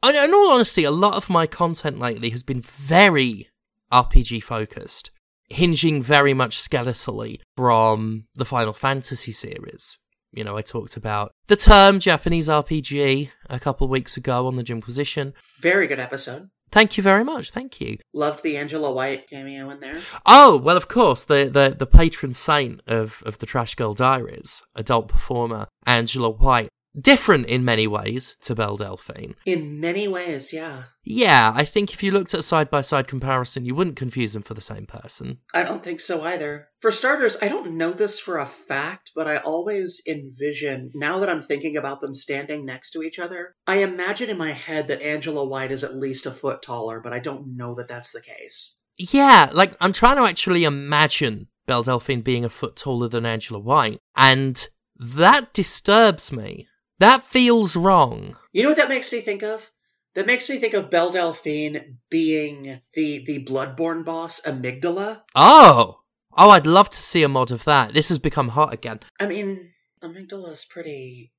in 0.05 0.15
in 0.15 0.35
all 0.35 0.53
honesty, 0.53 0.85
a 0.85 0.91
lot 0.91 1.15
of 1.15 1.31
my 1.31 1.47
content 1.47 1.99
lately 1.99 2.31
has 2.31 2.43
been 2.43 2.61
very 2.61 3.49
RPG 3.91 4.43
focused, 4.43 5.11
hinging 5.49 6.03
very 6.03 6.35
much 6.35 6.59
skeletally 6.59 7.41
from 7.57 8.27
the 8.35 8.45
Final 8.45 8.73
Fantasy 8.73 9.33
series. 9.33 9.99
You 10.39 10.45
know, 10.45 10.57
I 10.57 10.63
talked 10.63 10.97
about 10.97 11.33
the 11.49 11.57
term 11.57 11.99
Japanese 11.99 12.47
RPG 12.47 13.29
a 13.51 13.59
couple 13.59 13.87
of 13.87 13.91
weeks 13.91 14.17
ago 14.17 14.47
on 14.47 14.55
the 14.55 14.63
Jimquisition. 14.63 15.35
Very 15.61 15.89
good 15.89 15.99
episode. 15.99 16.49
Thank 16.71 16.97
you 16.97 17.03
very 17.03 17.25
much. 17.25 17.51
Thank 17.51 17.81
you. 17.81 17.99
Loved 18.15 18.45
the 18.45 18.57
Angela 18.57 18.93
White 18.93 19.29
cameo 19.29 19.69
in 19.71 19.81
there. 19.81 19.99
Oh 20.25 20.57
well, 20.57 20.77
of 20.77 20.87
course, 20.87 21.25
the 21.25 21.51
the, 21.53 21.75
the 21.77 21.87
patron 21.87 22.35
saint 22.35 22.83
of 22.87 23.21
of 23.27 23.39
the 23.39 23.47
Trash 23.47 23.75
Girl 23.75 23.95
Diaries, 23.95 24.63
adult 24.77 25.09
performer 25.09 25.67
Angela 25.87 26.31
White, 26.31 26.69
different 27.01 27.47
in 27.47 27.65
many 27.65 27.87
ways 27.87 28.37
to 28.43 28.55
Belle 28.55 28.77
Delphine. 28.77 29.35
In 29.47 29.81
many 29.81 30.09
ways, 30.09 30.53
yeah. 30.53 30.85
Yeah, 31.05 31.53
I 31.55 31.65
think 31.65 31.93
if 31.93 32.03
you 32.03 32.13
looked 32.13 32.35
at 32.35 32.41
a 32.41 32.43
side 32.43 32.71
by 32.71 32.83
side 32.83 33.09
comparison, 33.09 33.65
you 33.65 33.75
wouldn't 33.75 33.97
confuse 33.97 34.33
them 34.33 34.43
for 34.43 34.55
the 34.55 34.61
same 34.61 34.87
person. 34.87 35.39
I 35.55 35.63
don't 35.63 35.83
think 35.83 36.01
so 36.01 36.23
either. 36.23 36.69
For 36.81 36.93
starters, 36.93 37.37
I 37.41 37.49
don't 37.49 37.79
know 37.79 37.91
this 37.91 38.21
for 38.21 38.39
a 38.39 38.47
fact, 38.47 39.13
but 39.15 39.27
I 39.27 39.39
always 39.39 40.03
envision, 40.07 40.91
now 40.95 41.21
that 41.21 41.29
I'm 41.29 41.43
thinking 41.43 41.77
about 41.77 42.01
them 42.01 42.15
standing 42.15 42.65
next 42.65 42.93
to 42.93 43.03
each 43.03 43.19
other, 43.19 43.55
I 43.67 43.77
imagine 43.77 44.31
in 44.31 44.39
my 44.39 44.53
head 44.53 44.89
that 44.89 45.03
Angela 45.03 45.45
White 45.45 45.73
is 45.73 45.85
at 45.85 45.97
least 45.97 46.27
a 46.27 46.31
foot 46.31 46.63
taller, 46.63 47.01
but 47.01 47.13
I 47.13 47.19
don't 47.19 47.57
know 47.57 47.75
that 47.77 47.89
that's 47.89 48.13
the 48.13 48.21
case. 48.21 48.79
Yeah, 48.99 49.51
like 49.53 49.77
I'm 49.81 49.93
trying 49.93 50.17
to 50.17 50.25
actually 50.25 50.65
imagine 50.65 51.49
Belle 51.67 51.85
Delphine 51.85 52.23
being 52.23 52.45
a 52.45 52.51
foot 52.51 52.77
taller 52.77 53.09
than 53.09 53.25
Angela 53.25 53.61
White, 53.61 54.01
and 54.17 54.69
that 54.97 55.53
disturbs 55.55 56.33
me. 56.33 56.67
That 56.99 57.23
feels 57.23 57.77
wrong. 57.77 58.37
You 58.53 58.63
know 58.63 58.71
what 58.71 58.79
that 58.79 58.89
makes 58.89 59.13
me 59.13 59.21
think 59.21 59.43
of? 59.43 59.71
That 60.15 60.27
makes 60.27 60.49
me 60.49 60.59
think 60.59 60.75
of 60.75 60.91
Belle 60.91 61.11
Delphine 61.13 61.99
being 62.11 62.81
the 62.95 63.25
the 63.25 63.45
Bloodborne 63.45 64.05
boss, 64.05 64.41
Amygdala. 64.41 65.23
Oh, 65.35 66.01
oh, 66.37 66.51
I'd 66.51 66.67
love 66.67 66.91
to 66.91 66.97
see 66.97 67.23
a 67.23 67.29
mod 67.29 67.51
of 67.53 67.65
that. 67.65 67.95
This 67.95 68.09
has 68.09 68.19
become 68.19 68.49
hot 68.49 68.73
again. 68.73 69.01
I 69.21 69.27
mean, 69.27 69.73
Amygdala's 70.03 70.65
pretty. 70.65 71.33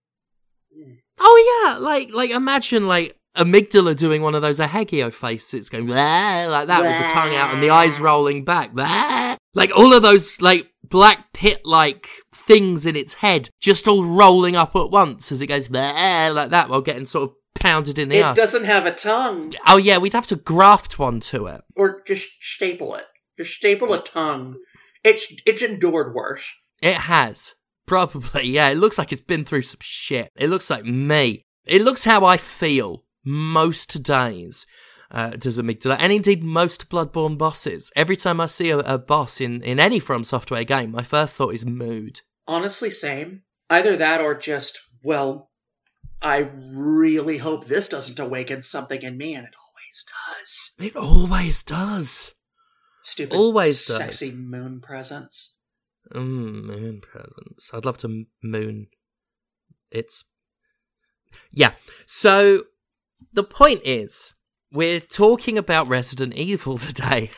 hmm. 0.73 0.93
Oh 1.19 1.65
yeah, 1.67 1.77
like 1.79 2.13
like 2.13 2.29
imagine 2.31 2.87
like 2.87 3.17
amygdala 3.35 3.95
doing 3.97 4.21
one 4.21 4.35
of 4.35 4.41
those 4.41 4.59
Ahegao 4.59 5.13
faces, 5.13 5.69
going 5.69 5.87
like 5.87 6.67
that 6.67 6.81
with 6.81 7.07
the 7.07 7.13
tongue 7.13 7.35
out 7.35 7.53
and 7.53 7.61
the 7.61 7.69
eyes 7.71 7.99
rolling 7.99 8.45
back. 8.45 8.71
Like 9.53 9.71
all 9.75 9.93
of 9.93 10.01
those 10.01 10.41
like 10.41 10.67
black 10.83 11.33
pit 11.33 11.61
like 11.65 12.07
things 12.33 12.85
in 12.85 12.95
its 12.95 13.15
head, 13.15 13.49
just 13.59 13.87
all 13.87 14.03
rolling 14.03 14.55
up 14.55 14.75
at 14.75 14.89
once 14.91 15.31
as 15.31 15.41
it 15.41 15.47
goes 15.47 15.69
like 15.69 16.49
that, 16.49 16.69
while 16.69 16.81
getting 16.81 17.05
sort 17.05 17.29
of 17.29 17.35
pounded 17.55 17.99
in 17.99 18.09
the 18.09 18.17
It 18.17 18.21
ass. 18.23 18.37
doesn't 18.37 18.63
have 18.65 18.85
a 18.85 18.91
tongue, 18.93 19.53
Oh 19.67 19.77
yeah, 19.77 19.97
we'd 19.97 20.13
have 20.13 20.27
to 20.27 20.35
graft 20.35 20.97
one 20.99 21.19
to 21.21 21.47
it. 21.47 21.61
or 21.75 22.01
just 22.07 22.27
staple 22.41 22.95
it. 22.95 23.05
Just 23.37 23.53
staple 23.55 23.93
a 23.93 24.01
tongue. 24.01 24.57
It's 25.03 25.31
it's 25.45 25.61
endured 25.61 26.13
worse. 26.13 26.45
It 26.81 26.95
has. 26.95 27.55
Probably, 27.85 28.47
yeah. 28.47 28.69
It 28.69 28.77
looks 28.77 28.97
like 28.97 29.11
it's 29.11 29.21
been 29.21 29.45
through 29.45 29.63
some 29.63 29.79
shit. 29.81 30.29
It 30.37 30.49
looks 30.49 30.69
like 30.69 30.83
me. 30.85 31.43
It 31.65 31.81
looks 31.81 32.03
how 32.05 32.25
I 32.25 32.37
feel 32.37 33.03
most 33.25 34.03
days. 34.03 34.65
Uh, 35.11 35.31
does 35.31 35.57
Amygdala, 35.59 35.97
and 35.99 36.13
indeed 36.13 36.43
most 36.43 36.87
Bloodborne 36.89 37.35
bosses. 37.37 37.91
Every 37.95 38.15
time 38.15 38.39
I 38.39 38.45
see 38.45 38.69
a, 38.69 38.77
a 38.79 38.97
boss 38.99 39.41
in, 39.41 39.63
in 39.63 39.79
any 39.79 39.99
From 39.99 40.23
Software 40.23 40.63
game, 40.63 40.91
my 40.91 41.01
first 41.01 41.35
thought 41.35 41.55
is 41.55 41.65
mood. 41.65 42.21
Honestly, 42.47 42.91
same. 42.91 43.41
Either 43.71 43.95
that 43.97 44.21
or 44.21 44.35
just, 44.35 44.79
well, 45.03 45.49
I 46.21 46.49
really 46.55 47.37
hope 47.37 47.65
this 47.65 47.89
doesn't 47.89 48.19
awaken 48.19 48.61
something 48.61 49.01
in 49.01 49.17
me, 49.17 49.33
and 49.33 49.47
it 49.47 49.53
always 49.55 50.05
does. 50.37 50.75
It 50.79 50.95
always 50.95 51.63
does. 51.63 52.35
Stupid, 53.01 53.35
Always 53.35 53.85
does. 53.87 53.97
sexy 53.97 54.31
moon 54.31 54.79
presence. 54.81 55.57
Mm, 56.13 56.65
moon 56.65 57.01
presence. 57.01 57.71
I'd 57.73 57.85
love 57.85 57.97
to 57.99 58.25
moon. 58.43 58.87
It's. 59.89 60.23
Yeah. 61.51 61.71
So, 62.05 62.65
the 63.33 63.43
point 63.43 63.81
is, 63.83 64.33
we're 64.71 64.99
talking 64.99 65.57
about 65.57 65.87
Resident 65.87 66.33
Evil 66.33 66.77
today. 66.77 67.31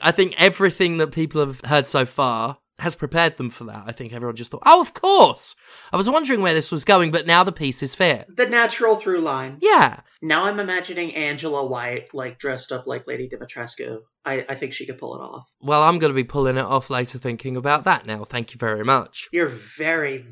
I 0.00 0.12
think 0.12 0.34
everything 0.38 0.98
that 0.98 1.12
people 1.12 1.40
have 1.40 1.60
heard 1.62 1.86
so 1.86 2.06
far 2.06 2.58
has 2.78 2.94
prepared 2.94 3.36
them 3.36 3.50
for 3.50 3.64
that. 3.64 3.82
I 3.86 3.92
think 3.92 4.12
everyone 4.12 4.36
just 4.36 4.52
thought, 4.52 4.62
oh, 4.64 4.80
of 4.80 4.94
course! 4.94 5.56
I 5.92 5.96
was 5.96 6.08
wondering 6.08 6.42
where 6.42 6.54
this 6.54 6.70
was 6.70 6.84
going, 6.84 7.10
but 7.10 7.26
now 7.26 7.42
the 7.42 7.50
pieces 7.50 7.94
fit. 7.94 8.26
The 8.36 8.46
natural 8.46 8.94
through 8.94 9.20
line. 9.20 9.58
Yeah. 9.60 10.00
Now 10.22 10.44
I'm 10.44 10.60
imagining 10.60 11.14
Angela 11.14 11.66
White, 11.66 12.14
like, 12.14 12.38
dressed 12.38 12.70
up 12.70 12.86
like 12.86 13.08
Lady 13.08 13.28
Dimitrescu. 13.28 13.98
I, 14.24 14.46
I 14.48 14.54
think 14.54 14.72
she 14.72 14.86
could 14.86 14.98
pull 14.98 15.16
it 15.16 15.24
off. 15.24 15.48
Well, 15.60 15.82
I'm 15.82 15.98
going 15.98 16.10
to 16.12 16.16
be 16.16 16.24
pulling 16.24 16.56
it 16.56 16.64
off 16.64 16.90
later 16.90 17.18
thinking 17.18 17.56
about 17.56 17.84
that 17.84 18.06
now. 18.06 18.22
Thank 18.22 18.54
you 18.54 18.58
very 18.58 18.84
much. 18.84 19.28
You're 19.32 19.48
very, 19.48 20.24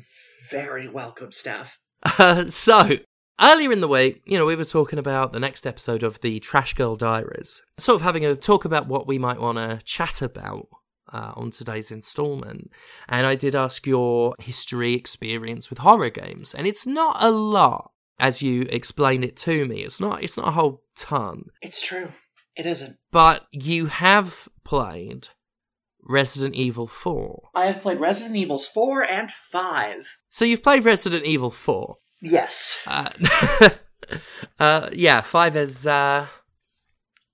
very 0.49 0.87
welcome, 0.87 1.33
Steph. 1.33 1.77
Uh, 2.03 2.45
so, 2.49 2.97
earlier 3.41 3.71
in 3.71 3.81
the 3.81 3.87
week, 3.87 4.21
you 4.25 4.37
know, 4.37 4.45
we 4.45 4.55
were 4.55 4.63
talking 4.65 4.99
about 4.99 5.33
the 5.33 5.39
next 5.39 5.65
episode 5.65 6.03
of 6.03 6.19
the 6.21 6.39
Trash 6.39 6.73
Girl 6.73 6.95
Diaries, 6.95 7.61
sort 7.77 7.95
of 7.97 8.01
having 8.01 8.25
a 8.25 8.35
talk 8.35 8.65
about 8.65 8.87
what 8.87 9.07
we 9.07 9.17
might 9.17 9.39
want 9.39 9.57
to 9.57 9.79
chat 9.83 10.21
about. 10.21 10.67
Uh, 11.13 11.31
on 11.37 11.49
today's 11.49 11.89
installment, 11.89 12.69
and 13.07 13.25
I 13.25 13.35
did 13.35 13.55
ask 13.55 13.87
your 13.87 14.35
history 14.39 14.93
experience 14.93 15.69
with 15.69 15.79
horror 15.79 16.09
games, 16.09 16.53
and 16.53 16.67
it's 16.67 16.85
not 16.85 17.15
a 17.23 17.31
lot 17.31 17.91
as 18.19 18.41
you 18.41 18.63
explained 18.63 19.23
it 19.23 19.37
to 19.37 19.65
me. 19.67 19.83
It's 19.85 20.01
not. 20.01 20.21
It's 20.21 20.35
not 20.35 20.49
a 20.49 20.51
whole 20.51 20.83
ton, 20.97 21.45
It's 21.61 21.81
true. 21.81 22.09
It 22.57 22.65
isn't. 22.65 22.97
but 23.09 23.45
you 23.53 23.85
have 23.85 24.49
played 24.65 25.29
Resident 26.03 26.55
Evil 26.55 26.87
Four. 26.87 27.51
I 27.55 27.67
have 27.67 27.81
played 27.81 28.01
Resident 28.01 28.35
Evils 28.35 28.65
4 28.65 29.03
and 29.09 29.31
5. 29.31 30.17
So 30.29 30.43
you've 30.43 30.61
played 30.61 30.83
Resident 30.83 31.23
Evil 31.25 31.49
Four. 31.51 31.99
Yes. 32.21 32.81
Uh, 32.87 33.09
uh, 34.59 34.89
yeah, 34.93 35.21
five 35.21 35.55
is, 35.55 35.85
uh, 35.85 36.27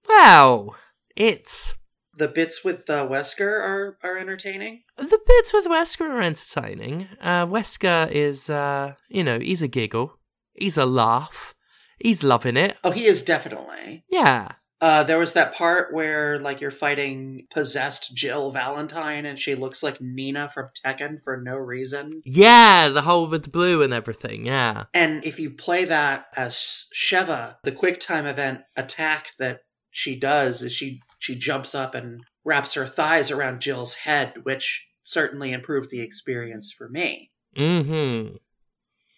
well, 0.08 0.76
it's, 1.16 1.76
The 2.18 2.28
bits 2.28 2.64
with 2.64 2.90
uh, 2.90 3.08
Wesker 3.08 3.42
are, 3.42 3.98
are 4.04 4.18
entertaining. 4.18 4.84
the 4.98 5.20
bits 5.26 5.54
with 5.54 5.66
Wesker 5.66 6.02
are 6.10 6.22
entertaining. 6.22 7.08
Uh, 7.22 7.46
Wesker 7.46 8.10
is, 8.12 8.50
uh, 8.50 8.94
you 9.10 9.24
know, 9.24 9.40
he's 9.40 9.62
a 9.62 9.68
giggle. 9.68 10.18
He's 10.54 10.78
a 10.78 10.86
laugh. 10.86 11.56
He's 12.00 12.24
loving 12.24 12.58
it. 12.58 12.76
Oh, 12.84 12.92
he 12.92 13.06
is 13.06 13.24
definitely. 13.24 14.04
Yeah. 14.10 14.50
Uh, 14.84 15.04
there 15.04 15.18
was 15.18 15.34
that 15.34 15.56
part 15.56 15.94
where, 15.94 16.40
like, 16.40 16.60
you're 16.60 16.70
fighting 16.70 17.48
possessed 17.50 18.14
Jill 18.14 18.52
Valentine 18.52 19.26
and 19.26 19.40
she 19.40 19.56
looks 19.56 19.82
like 19.82 20.02
Nina 20.02 20.50
from 20.50 20.72
Tekken 20.86 21.24
for 21.24 21.38
no 21.38 21.56
reason. 21.56 22.22
Yeah, 22.26 22.90
the 22.90 23.02
whole 23.02 23.28
with 23.28 23.44
the 23.44 23.50
blue 23.50 23.82
and 23.82 23.94
everything, 23.94 24.46
yeah. 24.46 24.84
And 24.94 25.24
if 25.24 25.40
you 25.40 25.52
play 25.52 25.86
that 25.86 26.26
as 26.36 26.90
Sheva, 26.94 27.56
the 27.64 27.72
quick 27.72 28.02
time 28.02 28.26
event 28.26 28.64
attack 28.76 29.30
that 29.40 29.62
she 29.92 30.20
does 30.20 30.62
is 30.62 30.74
she 30.74 31.02
she 31.18 31.36
jumps 31.36 31.76
up 31.76 31.96
and 31.96 32.20
wraps 32.44 32.74
her 32.74 32.86
thighs 32.86 33.32
around 33.32 33.62
Jill's 33.62 33.94
head, 33.94 34.34
which 34.44 34.86
certainly 35.04 35.54
improved 35.54 35.92
the 35.92 36.02
experience 36.02 36.74
for 36.74 36.90
me. 36.90 37.32
Mm-hmm. 37.56 38.36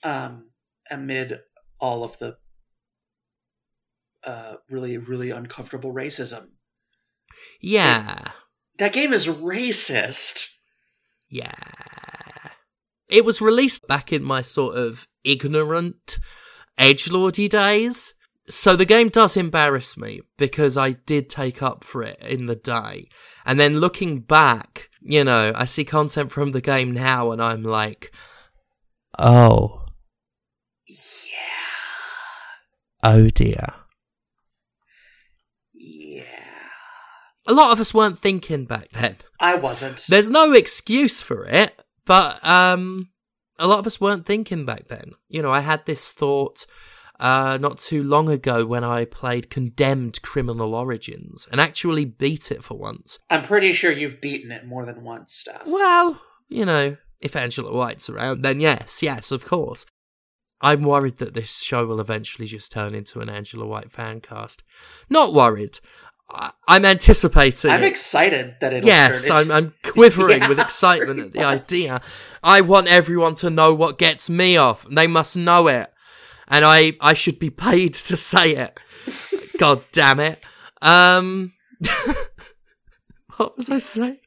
Um, 0.08 0.46
amid 0.92 1.40
all 1.80 2.04
of 2.04 2.20
the 2.20 2.38
uh, 4.26 4.56
really 4.70 4.98
really 4.98 5.32
uncomfortable 5.32 5.94
racism. 5.94 6.48
Yeah. 7.62 8.20
That 8.78 8.94
game 8.94 9.14
is 9.14 9.28
racist. 9.28 10.48
Yeah. 11.30 11.54
It 13.08 13.24
was 13.26 13.42
released 13.42 13.88
back 13.88 14.12
in 14.12 14.24
my 14.24 14.42
sort 14.42 14.78
of 14.78 15.08
ignorant 15.24 16.18
edgelordy 16.78 17.50
days. 17.50 18.14
So 18.48 18.76
the 18.76 18.86
game 18.86 19.10
does 19.10 19.38
embarrass 19.38 19.98
me 19.98 20.22
because 20.38 20.78
I 20.78 20.92
did 20.92 21.30
take 21.30 21.64
up 21.64 21.84
for 21.84 22.04
it 22.04 22.20
in 22.22 22.46
the 22.46 22.56
day. 22.56 23.10
And 23.46 23.60
then 23.60 23.80
looking 23.80 24.20
back, 24.20 24.90
you 25.02 25.24
know, 25.24 25.52
I 25.56 25.66
see 25.66 25.84
content 25.84 26.32
from 26.32 26.52
the 26.52 26.62
game 26.62 26.92
now 26.92 27.32
and 27.32 27.42
I'm 27.42 27.64
like, 27.64 28.12
oh, 29.18 29.86
Yeah. 30.88 31.40
oh 33.04 33.30
dear. 33.30 33.74
Yeah. 35.74 36.24
A 37.48 37.54
lot 37.54 37.72
of 37.72 37.80
us 37.80 37.94
weren't 37.94 38.20
thinking 38.20 38.66
back 38.66 38.90
then. 38.92 39.18
I 39.40 39.56
wasn't. 39.56 40.06
There's 40.10 40.30
no 40.30 40.54
excuse 40.54 41.22
for 41.22 41.46
it, 41.46 41.80
but 42.06 42.44
um, 42.46 43.10
a 43.60 43.68
lot 43.68 43.80
of 43.80 43.88
us 43.88 44.02
weren't 44.02 44.26
thinking 44.26 44.66
back 44.66 44.88
then. 44.88 45.12
You 45.30 45.42
know, 45.42 45.52
I 45.52 45.60
had 45.60 45.86
this 45.86 46.10
thought 46.10 46.66
uh, 47.20 47.58
not 47.62 47.80
too 47.80 48.04
long 48.04 48.30
ago 48.30 48.66
when 48.66 48.84
I 48.84 49.06
played 49.06 49.50
Condemned 49.50 50.22
Criminal 50.22 50.74
Origins 50.74 51.48
and 51.52 51.62
actually 51.62 52.06
beat 52.06 52.52
it 52.52 52.64
for 52.64 52.78
once. 52.78 53.20
I'm 53.30 53.44
pretty 53.44 53.74
sure 53.74 53.92
you've 53.92 54.22
beaten 54.22 54.52
it 54.52 54.66
more 54.66 54.86
than 54.86 55.04
once, 55.04 55.34
Steph. 55.34 55.66
Well, 55.66 56.22
you 56.50 56.66
know, 56.66 56.98
if 57.20 57.36
Angela 57.36 57.72
White's 57.72 58.10
around, 58.10 58.42
then 58.42 58.60
yes, 58.60 59.02
yes, 59.02 59.32
of 59.32 59.46
course. 59.46 59.86
I'm 60.62 60.84
worried 60.84 61.18
that 61.18 61.34
this 61.34 61.60
show 61.60 61.86
will 61.86 62.00
eventually 62.00 62.48
just 62.48 62.72
turn 62.72 62.96
into 62.96 63.20
an 63.20 63.30
Angela 63.30 63.66
White 63.66 63.92
fan 63.92 64.22
cast. 64.22 64.64
Not 65.10 65.34
worried. 65.34 65.80
I'm 66.68 66.84
anticipating. 66.86 67.72
I'm 67.72 67.84
it. 67.84 67.88
excited 67.88 68.56
that 68.60 68.74
it'll 68.74 68.88
Yes, 68.88 69.30
I'm. 69.30 69.52
I'm 69.52 69.74
quivering 69.84 70.42
Yeah. 70.42 70.50
with 70.50 70.60
excitement 70.60 71.20
at 71.20 71.32
the 71.32 71.44
idea. 71.46 72.02
I 72.44 72.62
want 72.62 72.88
everyone 72.88 73.36
to 73.36 73.50
know 73.50 73.74
what 73.74 73.98
gets 73.98 74.30
me 74.30 74.58
off. 74.58 74.86
They 74.90 75.08
must 75.08 75.38
know 75.38 75.68
it. 75.68 75.92
And 76.48 76.64
I, 76.66 76.94
I 77.02 77.14
should 77.14 77.40
be 77.40 77.50
paid 77.50 77.94
to 78.10 78.18
say 78.18 78.56
it. 78.56 78.78
God 79.58 79.84
damn 79.92 80.20
it. 80.20 80.44
Um, 80.82 81.54
what 83.38 83.58
was 83.58 83.70
I 83.70 83.80
saying? 83.80 84.20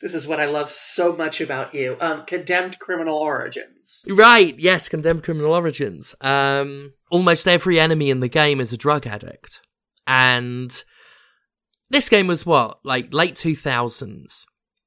This 0.00 0.14
is 0.14 0.26
what 0.26 0.40
I 0.40 0.44
love 0.46 0.68
so 0.70 1.16
much 1.16 1.40
about 1.40 1.72
you. 1.74 1.96
Um, 2.00 2.24
Condemned 2.26 2.78
Criminal 2.78 3.16
Origins. 3.16 4.04
Right, 4.10 4.58
yes, 4.58 4.88
Condemned 4.88 5.22
Criminal 5.22 5.54
Origins. 5.54 6.14
Um, 6.20 6.92
almost 7.10 7.48
every 7.48 7.80
enemy 7.80 8.10
in 8.10 8.20
the 8.20 8.28
game 8.28 8.60
is 8.60 8.72
a 8.72 8.76
drug 8.76 9.06
addict. 9.06 9.62
And 10.06 10.84
this 11.94 12.08
game 12.08 12.26
was 12.26 12.44
what, 12.44 12.78
like 12.84 13.12
late 13.12 13.34
2000s. 13.34 14.44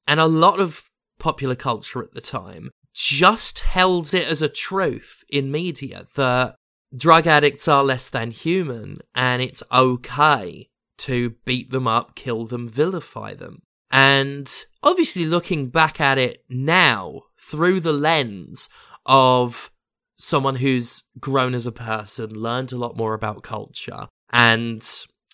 And 0.07 0.19
a 0.19 0.25
lot 0.25 0.59
of 0.59 0.83
popular 1.19 1.55
culture 1.55 2.03
at 2.03 2.13
the 2.13 2.21
time 2.21 2.69
just 2.93 3.59
held 3.59 4.13
it 4.13 4.27
as 4.27 4.41
a 4.41 4.49
truth 4.49 5.23
in 5.29 5.51
media 5.51 6.07
that 6.15 6.55
drug 6.95 7.27
addicts 7.27 7.67
are 7.67 7.83
less 7.83 8.09
than 8.09 8.31
human 8.31 8.99
and 9.13 9.41
it's 9.41 9.61
okay 9.71 10.67
to 10.97 11.35
beat 11.45 11.69
them 11.69 11.87
up, 11.87 12.15
kill 12.15 12.45
them, 12.45 12.67
vilify 12.67 13.33
them. 13.33 13.61
And 13.91 14.51
obviously 14.81 15.25
looking 15.25 15.69
back 15.69 16.01
at 16.01 16.17
it 16.17 16.43
now 16.49 17.21
through 17.39 17.81
the 17.81 17.93
lens 17.93 18.67
of 19.05 19.71
someone 20.17 20.55
who's 20.55 21.03
grown 21.19 21.53
as 21.53 21.67
a 21.67 21.71
person, 21.71 22.31
learned 22.31 22.71
a 22.71 22.77
lot 22.77 22.97
more 22.97 23.13
about 23.13 23.43
culture, 23.43 24.07
and 24.33 24.83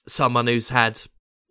someone 0.06 0.48
who's 0.48 0.70
had 0.70 1.02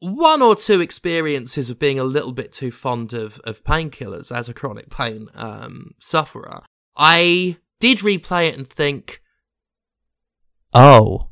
one 0.03 0.43
or 0.43 0.57
two 0.57 0.81
experiences 0.81 1.71
of 1.71 1.79
being 1.79 2.01
a 2.01 2.05
little 2.05 2.33
bit 2.33 2.51
too 2.51 2.73
fond 2.73 3.13
of, 3.13 3.39
of 3.45 3.63
painkillers 3.63 4.35
as 4.35 4.49
a 4.49 4.55
chronic 4.55 4.91
pain 4.91 5.29
um, 5.35 5.93
sufferer, 6.01 6.63
I 6.97 7.57
did 7.79 7.99
replay 7.99 8.49
it 8.49 8.59
and 8.59 8.69
think, 8.69 9.23
oh, 10.75 11.29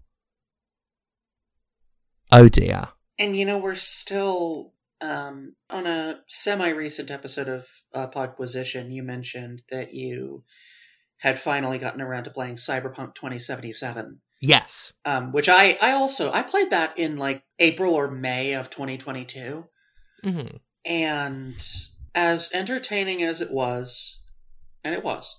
oh 2.30 2.48
dear. 2.48 2.88
And 3.18 3.36
you 3.36 3.44
know, 3.44 3.58
we're 3.58 3.74
still 3.74 4.72
um, 5.00 5.56
on 5.68 5.88
a 5.88 6.20
semi-recent 6.28 7.10
episode 7.10 7.48
of 7.48 7.66
uh, 7.92 8.06
Podquisition. 8.06 8.92
You 8.92 9.02
mentioned 9.02 9.62
that 9.72 9.94
you 9.94 10.44
had 11.18 11.40
finally 11.40 11.78
gotten 11.78 12.00
around 12.00 12.24
to 12.24 12.30
playing 12.30 12.54
Cyberpunk 12.54 13.16
2077, 13.16 14.20
Yes. 14.40 14.92
um, 15.04 15.32
which 15.32 15.48
I 15.48 15.76
I 15.80 15.92
also 15.92 16.32
I 16.32 16.42
played 16.42 16.70
that 16.70 16.98
in 16.98 17.16
like 17.16 17.42
April 17.58 17.94
or 17.94 18.10
May 18.10 18.54
of 18.54 18.70
2022, 18.70 19.66
hmm 20.22 20.46
and 20.84 21.54
as 22.14 22.50
entertaining 22.54 23.22
as 23.22 23.40
it 23.40 23.50
was, 23.50 24.18
and 24.84 24.94
it 24.94 25.04
was. 25.04 25.36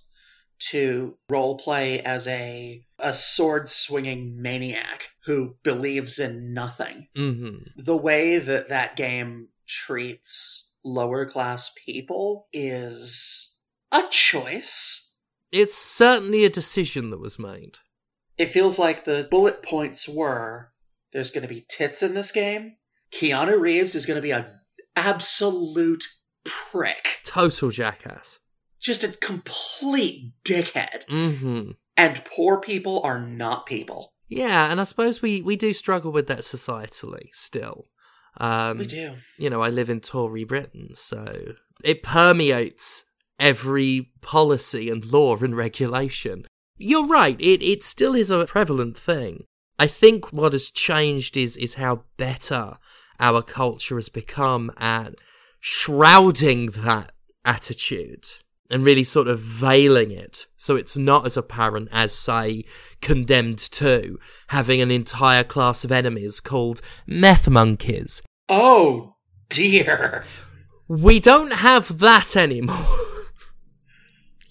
To 0.70 1.18
role 1.28 1.58
play 1.58 2.02
as 2.02 2.28
a 2.28 2.86
a 3.00 3.14
sword 3.16 3.68
swinging 3.68 4.44
maniac 4.44 5.10
who 5.26 5.56
believes 5.64 6.20
in 6.20 6.54
nothing 6.54 7.08
hmm 7.16 7.58
the 7.78 7.98
way 7.98 8.38
that 8.38 8.70
that 8.70 8.96
game 8.96 9.48
treats 9.66 10.72
lower 10.84 11.26
class 11.26 11.74
people 11.86 12.48
is 12.54 13.58
a 13.92 14.04
choice. 14.12 15.16
It's 15.52 15.76
certainly 15.76 16.46
a 16.46 16.50
decision 16.50 17.10
that 17.10 17.20
was 17.20 17.40
made. 17.40 17.80
It 18.38 18.48
feels 18.48 18.80
like 18.80 19.04
the 19.04 19.28
bullet 19.30 19.64
points 19.64 20.08
were 20.10 20.72
there's 21.14 21.32
going 21.32 21.44
to 21.44 21.54
be 21.54 21.66
tits 21.68 22.04
in 22.04 22.14
this 22.14 22.32
game. 22.32 22.76
Keanu 23.12 23.60
Reeves 23.60 23.96
is 23.96 24.06
going 24.06 24.16
to 24.16 24.22
be 24.22 24.32
an 24.32 24.46
absolute 24.96 26.04
prick. 26.46 27.20
Total 27.26 27.70
jackass. 27.70 28.40
Just 28.80 29.04
a 29.04 29.10
complete 29.10 30.32
dickhead. 30.44 31.04
hmm 31.08 31.72
And 31.98 32.24
poor 32.26 32.60
people 32.60 33.02
are 33.04 33.20
not 33.20 33.66
people. 33.66 34.14
Yeah, 34.28 34.72
and 34.72 34.80
I 34.80 34.86
suppose 34.86 35.22
we, 35.22 35.42
we 35.42 35.58
do 35.58 35.74
struggle 35.74 36.12
with 36.12 36.28
that 36.28 36.40
societally 36.40 37.28
still. 37.34 37.88
Um, 38.38 38.78
we 38.78 38.86
do. 38.88 39.14
You 39.38 39.50
know, 39.50 39.62
I 39.62 39.70
live 39.70 39.90
in 39.90 40.00
Tory 40.00 40.46
Britain, 40.46 40.92
so 40.96 41.54
it 41.84 42.02
permeates 42.02 43.04
every 43.40 44.12
policy 44.22 44.90
and 44.90 45.04
law 45.06 45.36
and 45.36 45.56
regulation. 45.56 46.46
You're 46.82 47.08
right, 47.08 47.40
it, 47.40 47.62
it 47.62 47.84
still 47.84 48.16
is 48.16 48.32
a 48.32 48.46
prevalent 48.46 48.98
thing. 48.98 49.46
I 49.78 49.88
think 49.88 50.32
what 50.34 50.54
has 50.54 50.70
changed 50.70 51.38
is, 51.38 51.58
is 51.58 51.76
how 51.76 52.04
better 52.18 52.78
our 53.20 53.42
culture 53.42 53.96
has 53.96 54.10
become 54.10 54.72
at 54.78 55.16
shrouding 55.60 56.68
that 56.68 57.12
attitude 57.46 58.28
and 58.70 58.84
really 58.84 59.04
sort 59.04 59.28
of 59.28 59.40
veiling 59.40 60.12
it 60.12 60.48
so 60.56 60.76
it's 60.76 60.98
not 60.98 61.26
as 61.26 61.38
apparent 61.38 61.90
as, 61.92 62.14
say, 62.14 62.64
Condemned 63.02 63.60
2, 63.60 64.18
having 64.48 64.82
an 64.82 64.90
entire 64.90 65.44
class 65.44 65.84
of 65.84 65.92
enemies 65.92 66.40
called 66.40 66.82
meth 67.06 67.50
monkeys. 67.50 68.22
Oh 68.50 69.16
dear. 69.50 70.26
We 70.88 71.20
don't 71.20 71.54
have 71.54 72.00
that 72.00 72.36
anymore. 72.36 72.88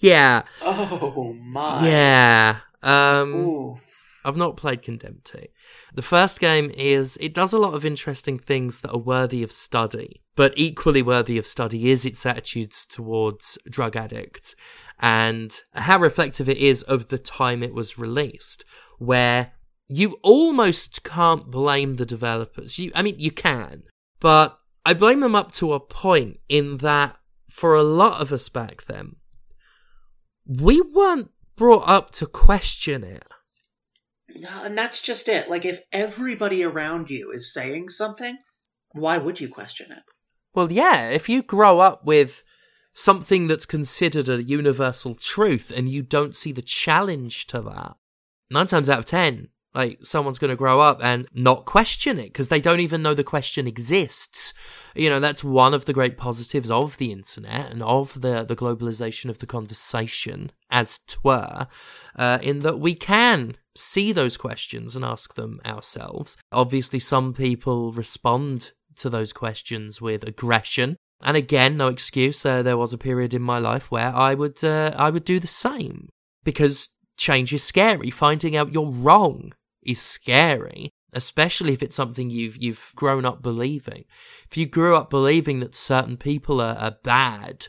yeah, 0.01 0.43
Oh 0.61 1.33
my. 1.33 1.87
yeah. 1.87 2.57
Um, 2.83 3.33
Ooh. 3.35 3.77
I've 4.23 4.37
not 4.37 4.57
played 4.57 4.81
Condemned 4.81 5.21
2. 5.25 5.39
The 5.95 6.01
first 6.01 6.39
game 6.39 6.71
is, 6.75 7.17
it 7.19 7.33
does 7.33 7.53
a 7.53 7.59
lot 7.59 7.73
of 7.73 7.85
interesting 7.85 8.37
things 8.37 8.81
that 8.81 8.91
are 8.91 8.99
worthy 8.99 9.41
of 9.41 9.51
study, 9.51 10.21
but 10.35 10.53
equally 10.55 11.01
worthy 11.01 11.37
of 11.37 11.47
study 11.47 11.89
is 11.89 12.05
its 12.05 12.25
attitudes 12.25 12.85
towards 12.85 13.57
drug 13.69 13.95
addicts 13.95 14.55
and 14.99 15.61
how 15.73 15.97
reflective 15.97 16.47
it 16.47 16.57
is 16.57 16.83
of 16.83 17.07
the 17.07 17.17
time 17.17 17.63
it 17.63 17.73
was 17.73 17.97
released, 17.97 18.63
where 18.99 19.53
you 19.89 20.17
almost 20.21 21.03
can't 21.03 21.49
blame 21.49 21.95
the 21.95 22.05
developers. 22.05 22.77
You, 22.77 22.91
I 22.95 23.01
mean, 23.01 23.15
you 23.17 23.31
can, 23.31 23.83
but 24.19 24.57
I 24.85 24.93
blame 24.93 25.19
them 25.19 25.35
up 25.35 25.51
to 25.53 25.73
a 25.73 25.79
point 25.79 26.39
in 26.47 26.77
that 26.77 27.17
for 27.49 27.75
a 27.75 27.83
lot 27.83 28.21
of 28.21 28.31
us 28.31 28.49
back 28.49 28.85
then, 28.85 29.15
we 30.45 30.81
weren't 30.81 31.31
brought 31.55 31.87
up 31.87 32.11
to 32.11 32.25
question 32.25 33.03
it. 33.03 33.25
No, 34.35 34.63
and 34.63 34.77
that's 34.77 35.01
just 35.01 35.27
it. 35.29 35.49
Like, 35.49 35.65
if 35.65 35.81
everybody 35.91 36.63
around 36.63 37.09
you 37.09 37.31
is 37.31 37.53
saying 37.53 37.89
something, 37.89 38.37
why 38.93 39.17
would 39.17 39.39
you 39.39 39.49
question 39.49 39.91
it? 39.91 40.03
Well, 40.53 40.71
yeah, 40.71 41.09
if 41.09 41.29
you 41.29 41.43
grow 41.43 41.79
up 41.79 42.05
with 42.05 42.43
something 42.93 43.47
that's 43.47 43.65
considered 43.65 44.27
a 44.29 44.43
universal 44.43 45.15
truth 45.15 45.71
and 45.73 45.89
you 45.89 46.01
don't 46.01 46.35
see 46.35 46.51
the 46.51 46.61
challenge 46.61 47.47
to 47.47 47.61
that, 47.61 47.95
nine 48.49 48.67
times 48.67 48.89
out 48.89 48.99
of 48.99 49.05
ten, 49.05 49.49
like 49.73 49.99
someone's 50.03 50.39
going 50.39 50.49
to 50.49 50.55
grow 50.55 50.79
up 50.81 50.99
and 51.01 51.27
not 51.33 51.65
question 51.65 52.19
it 52.19 52.27
because 52.27 52.49
they 52.49 52.59
don't 52.59 52.79
even 52.79 53.01
know 53.01 53.13
the 53.13 53.23
question 53.23 53.67
exists. 53.67 54.53
You 54.95 55.09
know, 55.09 55.19
that's 55.19 55.43
one 55.43 55.73
of 55.73 55.85
the 55.85 55.93
great 55.93 56.17
positives 56.17 56.69
of 56.69 56.97
the 56.97 57.11
internet 57.11 57.71
and 57.71 57.81
of 57.81 58.19
the, 58.19 58.43
the 58.43 58.55
globalization 58.55 59.29
of 59.29 59.39
the 59.39 59.45
conversation, 59.45 60.51
as 60.69 60.99
twere, 61.07 61.67
uh, 62.17 62.39
in 62.41 62.59
that 62.61 62.79
we 62.79 62.95
can 62.95 63.55
see 63.75 64.11
those 64.11 64.35
questions 64.35 64.95
and 64.95 65.05
ask 65.05 65.35
them 65.35 65.61
ourselves. 65.65 66.35
Obviously, 66.51 66.99
some 66.99 67.33
people 67.33 67.93
respond 67.93 68.73
to 68.97 69.09
those 69.09 69.31
questions 69.31 70.01
with 70.01 70.23
aggression. 70.23 70.97
And 71.21 71.37
again, 71.37 71.77
no 71.77 71.87
excuse. 71.87 72.45
Uh, 72.45 72.61
there 72.63 72.77
was 72.77 72.91
a 72.91 72.97
period 72.97 73.33
in 73.33 73.41
my 73.41 73.59
life 73.59 73.89
where 73.89 74.13
I 74.13 74.33
would, 74.33 74.61
uh, 74.63 74.91
I 74.97 75.11
would 75.11 75.23
do 75.23 75.39
the 75.39 75.47
same 75.47 76.09
because 76.43 76.89
change 77.15 77.53
is 77.53 77.63
scary. 77.63 78.09
Finding 78.09 78.57
out 78.57 78.73
you're 78.73 78.91
wrong 78.91 79.53
is 79.83 80.01
scary, 80.01 80.91
especially 81.13 81.73
if 81.73 81.83
it's 81.83 81.95
something 81.95 82.29
you've 82.29 82.57
you've 82.57 82.91
grown 82.95 83.25
up 83.25 83.41
believing. 83.41 84.05
If 84.49 84.57
you 84.57 84.65
grew 84.65 84.95
up 84.95 85.09
believing 85.09 85.59
that 85.59 85.75
certain 85.75 86.17
people 86.17 86.61
are, 86.61 86.75
are 86.75 86.97
bad, 87.03 87.67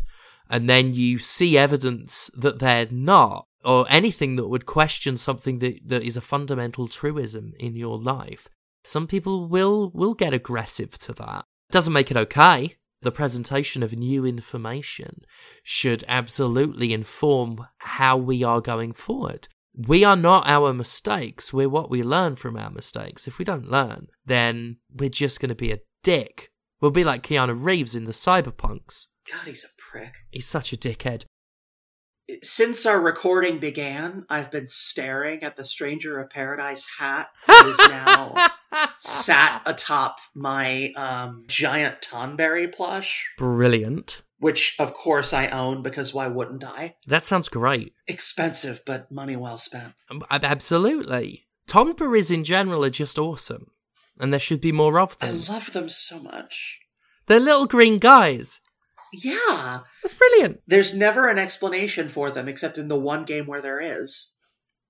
and 0.49 0.69
then 0.69 0.95
you 0.95 1.19
see 1.19 1.57
evidence 1.57 2.31
that 2.35 2.59
they're 2.59 2.89
not, 2.91 3.47
or 3.65 3.87
anything 3.89 4.37
that 4.37 4.49
would 4.49 4.67
question 4.67 5.17
something 5.17 5.59
that, 5.61 5.81
that 5.87 6.03
is 6.03 6.17
a 6.17 6.21
fundamental 6.21 6.89
truism 6.89 7.53
in 7.59 7.77
your 7.77 7.99
life, 7.99 8.49
some 8.85 9.07
people 9.07 9.47
will 9.49 9.91
will 9.95 10.15
get 10.15 10.35
aggressive 10.35 10.99
to 10.99 11.13
that. 11.15 11.45
Doesn't 11.71 11.93
make 11.93 12.11
it 12.11 12.17
okay. 12.17 12.77
The 13.03 13.11
presentation 13.11 13.83
of 13.83 13.93
new 13.93 14.25
information 14.25 15.23
should 15.65 16.05
absolutely 16.07 16.93
inform 16.93 17.67
how 17.79 18.17
we 18.17 18.45
are 18.45 18.61
going 18.61 18.93
forward. 18.93 19.49
We 19.75 20.05
are 20.05 20.17
not 20.17 20.49
our 20.49 20.73
mistakes. 20.73 21.53
We're 21.53 21.69
what 21.69 21.91
we 21.91 22.03
learn 22.03 22.37
from 22.37 22.57
our 22.57 22.71
mistakes. 22.71 23.27
If 23.27 23.39
we 23.39 23.45
don't 23.45 23.71
learn, 23.71 24.09
then 24.27 24.77
we're 24.91 25.09
just 25.09 25.41
going 25.41 25.49
to 25.49 25.55
be 25.55 25.73
a 25.73 25.81
dick. 26.03 26.51
We'll 26.81 26.91
be 26.91 27.05
like 27.05 27.23
Keanu 27.23 27.65
Reeves 27.65 27.95
in 27.95 28.05
the 28.05 28.13
Cyberpunks. 28.13 29.09
God, 29.31 29.47
he's 29.47 29.65
a 29.65 29.69
prick. 29.81 30.17
He's 30.31 30.47
such 30.47 30.73
a 30.73 30.77
dickhead. 30.77 31.25
Since 32.43 32.87
our 32.87 33.01
recording 33.01 33.59
began, 33.59 34.25
I've 34.29 34.51
been 34.51 34.69
staring 34.69 35.43
at 35.43 35.57
the 35.57 35.65
Stranger 35.65 36.21
of 36.21 36.31
Paradise 36.31 36.89
hat 36.99 37.29
that 37.47 37.67
is 37.67 37.79
now 37.79 38.35
sat 38.99 39.63
atop 39.67 40.19
my 40.35 40.93
um, 40.97 41.45
giant 41.49 42.01
Tonberry 42.01 42.73
plush, 42.73 43.33
Brilliant. 43.39 44.23
Which 44.43 44.75
of 44.81 44.93
course 44.93 45.33
I 45.33 45.47
own 45.47 45.83
because 45.83 46.13
why 46.13 46.27
wouldn't 46.27 46.65
I? 46.65 46.97
That 47.07 47.25
sounds 47.25 47.49
great. 47.49 47.95
Expensive, 48.09 48.83
but 48.85 49.11
money 49.11 49.37
well 49.37 49.57
spent. 49.57 49.93
Um, 50.11 50.25
ab- 50.31 50.45
Absolutely. 50.45 51.47
Tonberries 51.69 52.35
in 52.35 52.43
general 52.43 52.85
are 52.85 52.91
just 52.91 53.19
awesome. 53.21 53.71
And 54.19 54.33
there 54.33 54.41
should 54.41 54.61
be 54.61 54.73
more 54.73 54.99
of 54.99 55.17
them. 55.21 55.41
I 55.49 55.53
love 55.53 55.73
them 55.73 55.89
so 55.89 56.21
much. 56.21 56.81
They're 57.27 57.39
little 57.41 57.67
green 57.67 57.99
guys. 57.99 58.61
Yeah, 59.13 59.81
That's 60.03 60.15
brilliant. 60.15 60.61
there's 60.67 60.93
never 60.95 61.29
an 61.29 61.39
explanation 61.39 62.09
for 62.09 62.31
them 62.31 62.49
except 62.49 62.79
in 62.79 62.89
the 62.89 62.99
one 62.99 63.25
game 63.25 63.47
where 63.47 63.61
there 63.63 63.81
is. 63.81 64.35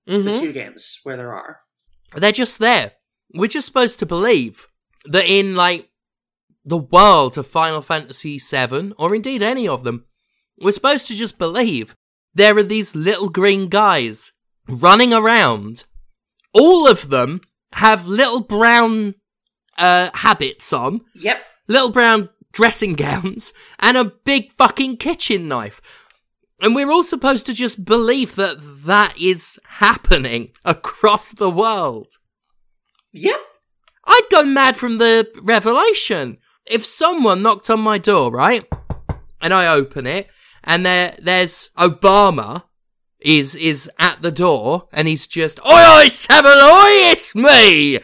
The 0.07 0.15
Mhm. 0.19 0.41
two 0.41 0.53
games 0.53 0.99
where 1.03 1.17
there 1.19 1.35
are. 1.35 1.61
They're 2.15 2.33
just 2.33 2.59
there. 2.59 2.93
We're 3.35 3.49
just 3.49 3.67
supposed 3.67 3.99
to 3.99 4.07
believe 4.07 4.67
that 5.05 5.27
in, 5.27 5.57
like, 5.57 5.91
the 6.64 6.79
world 6.79 7.37
of 7.38 7.46
Final 7.46 7.83
Fantasy 7.83 8.38
VII, 8.38 8.92
or 8.98 9.14
indeed 9.14 9.42
any 9.42 9.66
of 9.66 9.85
them, 9.85 10.05
we're 10.59 10.72
supposed 10.72 11.07
to 11.09 11.14
just 11.14 11.38
believe 11.38 11.96
there 12.35 12.57
are 12.57 12.62
these 12.62 12.94
little 12.94 13.29
green 13.29 13.68
guys 13.68 14.33
running 14.68 15.12
around. 15.12 15.85
All 16.55 16.87
of 16.88 17.11
them 17.11 17.40
have 17.72 18.07
little 18.07 18.40
brown 18.40 19.14
uh, 19.79 20.11
habits 20.14 20.72
on, 20.72 21.01
Yep. 21.16 21.42
little 21.66 21.90
brown 21.90 22.29
dressing 22.53 22.92
gowns, 23.07 23.53
and 23.79 23.96
a 23.96 24.05
big 24.05 24.53
fucking 24.53 24.98
kitchen 24.98 25.48
knife. 25.48 25.81
And 26.61 26.77
we're 26.77 26.92
all 26.92 27.03
supposed 27.03 27.46
to 27.46 27.55
just 27.55 27.85
believe 27.85 28.37
that 28.37 28.59
that 28.85 29.14
is 29.20 29.59
happening 29.66 30.53
across 30.64 31.33
the 31.33 31.51
world. 31.51 32.18
Yep. 33.12 33.40
I'd 34.05 34.27
go 34.31 34.44
mad 34.44 34.77
from 34.77 34.98
the 34.98 35.29
revelation. 35.42 36.38
If 36.66 36.85
someone 36.85 37.42
knocked 37.42 37.70
on 37.70 37.81
my 37.81 37.98
door, 37.98 38.31
right? 38.31 38.66
And 39.40 39.53
I 39.53 39.66
open 39.66 40.07
it, 40.07 40.29
and 40.62 40.87
there 40.87 41.16
there's 41.18 41.70
Obama 41.77 42.62
is 43.18 43.55
is 43.55 43.90
at 43.98 44.22
the 44.22 44.31
door, 44.31 44.88
and 44.92 45.09
he's 45.09 45.27
just 45.27 45.59
Oi 45.66 46.03
oi 46.03 46.09
seven 46.09 46.53
oi, 46.53 47.11
it's 47.11 47.35
me! 47.35 47.98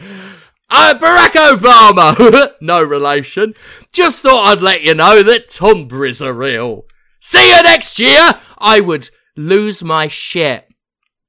I'm 0.70 0.98
Barack 0.98 1.30
Obama! 1.30 2.52
no 2.60 2.82
relation. 2.82 3.54
Just 3.92 4.22
thought 4.22 4.52
I'd 4.52 4.60
let 4.60 4.82
you 4.82 4.94
know 4.94 5.22
that 5.22 5.48
Tonberries 5.48 6.24
are 6.24 6.32
real. 6.32 6.84
See 7.20 7.54
you 7.54 7.62
next 7.62 7.98
year! 7.98 8.34
I 8.58 8.80
would 8.80 9.08
lose 9.36 9.82
my 9.82 10.08
shit. 10.08 10.68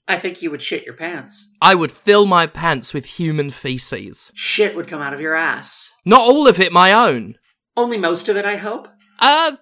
I 0.07 0.17
think 0.17 0.41
you 0.41 0.49
would 0.49 0.63
shit 0.63 0.85
your 0.85 0.95
pants. 0.95 1.55
I 1.61 1.75
would 1.75 1.91
fill 1.91 2.25
my 2.25 2.47
pants 2.47 2.93
with 2.93 3.05
human 3.05 3.51
feces. 3.51 4.31
Shit 4.33 4.75
would 4.75 4.87
come 4.87 5.01
out 5.01 5.13
of 5.13 5.21
your 5.21 5.35
ass. 5.35 5.88
Not 6.09 6.21
all 6.21 6.47
of 6.47 6.59
it 6.59 6.71
my 6.71 6.91
own. 6.91 7.37
Only 7.77 7.99
most 7.99 8.29
of 8.29 8.35
it, 8.35 8.43
I 8.43 8.55
hope. 8.55 8.87
Uh, 9.19 9.57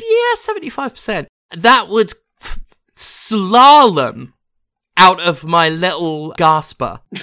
yeah, 0.00 0.34
75%. 0.34 1.26
That 1.58 1.88
would 1.88 2.14
f- 2.40 2.58
slalom 2.96 4.32
out 4.96 5.20
of 5.20 5.44
my 5.44 5.68
little 5.68 6.30
gasper. 6.38 7.00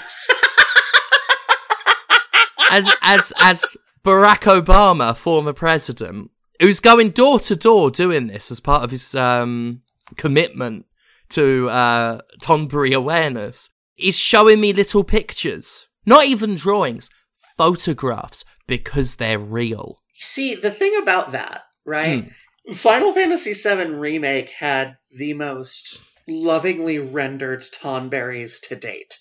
as, 2.72 2.88
as, 3.02 3.34
as 3.42 3.66
Barack 4.06 4.42
Obama, 4.42 5.18
former 5.18 5.54
president, 5.54 6.30
who's 6.62 6.80
going 6.80 7.10
door 7.10 7.40
to 7.40 7.56
door 7.56 7.90
doing 7.90 8.28
this 8.28 8.52
as 8.52 8.60
part 8.60 8.84
of 8.84 8.92
his, 8.92 9.16
um, 9.16 9.82
commitment 10.18 10.86
to, 11.30 11.68
uh, 11.72 12.20
Tonberry 12.44 12.96
awareness, 12.96 13.72
is 13.98 14.16
showing 14.16 14.62
me 14.62 14.72
little 14.72 15.04
pictures. 15.04 15.88
Not 16.06 16.26
even 16.26 16.54
drawings, 16.54 17.10
photographs, 17.58 18.46
because 18.68 19.16
they're 19.16 19.40
real. 19.40 19.98
See, 20.14 20.56
the 20.56 20.72
thing 20.72 20.98
about 21.02 21.32
that, 21.32 21.64
right? 21.86 22.26
Hmm. 22.66 22.74
Final 22.74 23.14
Fantasy 23.14 23.54
VII 23.54 23.92
Remake 23.92 24.50
had 24.50 24.98
the 25.12 25.34
most 25.34 26.02
lovingly 26.28 27.00
rendered 27.00 27.62
Tonberries 27.62 28.68
to 28.68 28.76
date. 28.76 29.18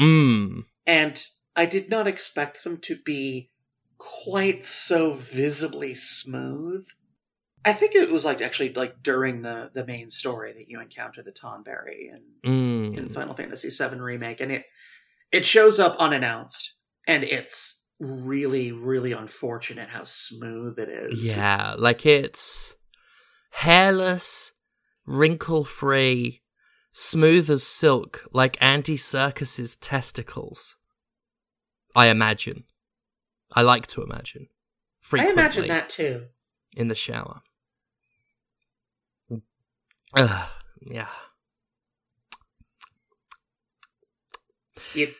Mmm. 0.00 0.64
And 0.86 1.22
I 1.54 1.66
did 1.66 1.90
not 1.90 2.06
expect 2.08 2.64
them 2.64 2.78
to 2.82 2.96
be 2.96 3.50
quite 3.98 4.64
so 4.64 5.12
visibly 5.12 5.94
smooth. 5.94 6.86
I 7.64 7.72
think 7.72 7.94
it 7.94 8.10
was 8.10 8.24
like 8.24 8.40
actually 8.40 8.72
like 8.72 9.02
during 9.02 9.42
the, 9.42 9.70
the 9.74 9.84
main 9.84 10.10
story 10.10 10.52
that 10.52 10.68
you 10.68 10.80
encounter 10.80 11.22
the 11.22 11.32
Tonberry 11.32 12.10
in, 12.12 12.22
Mm. 12.50 12.96
in 12.96 13.08
Final 13.10 13.34
Fantasy 13.34 13.68
VII 13.70 13.98
Remake, 14.00 14.40
and 14.40 14.52
it 14.52 14.64
it 15.30 15.44
shows 15.44 15.78
up 15.78 15.96
unannounced, 15.98 16.74
and 17.06 17.22
it's 17.24 17.77
really, 18.00 18.72
really 18.72 19.12
unfortunate 19.12 19.88
how 19.88 20.04
smooth 20.04 20.78
it 20.78 20.88
is. 20.88 21.36
Yeah, 21.36 21.74
like 21.78 22.06
it's 22.06 22.74
hairless, 23.50 24.52
wrinkle 25.06 25.64
free, 25.64 26.42
smooth 26.92 27.50
as 27.50 27.62
silk, 27.62 28.26
like 28.32 28.56
Andy 28.60 28.96
Serkis's 28.96 29.76
testicles. 29.76 30.76
I 31.94 32.06
imagine. 32.08 32.64
I 33.52 33.62
like 33.62 33.86
to 33.88 34.02
imagine. 34.02 34.48
I 35.14 35.30
imagine 35.30 35.68
that 35.68 35.88
too. 35.88 36.26
in 36.76 36.88
the 36.88 36.94
shower. 36.94 37.40
Ugh, 40.14 40.48
yeah. 40.80 41.08
You, 44.94 45.12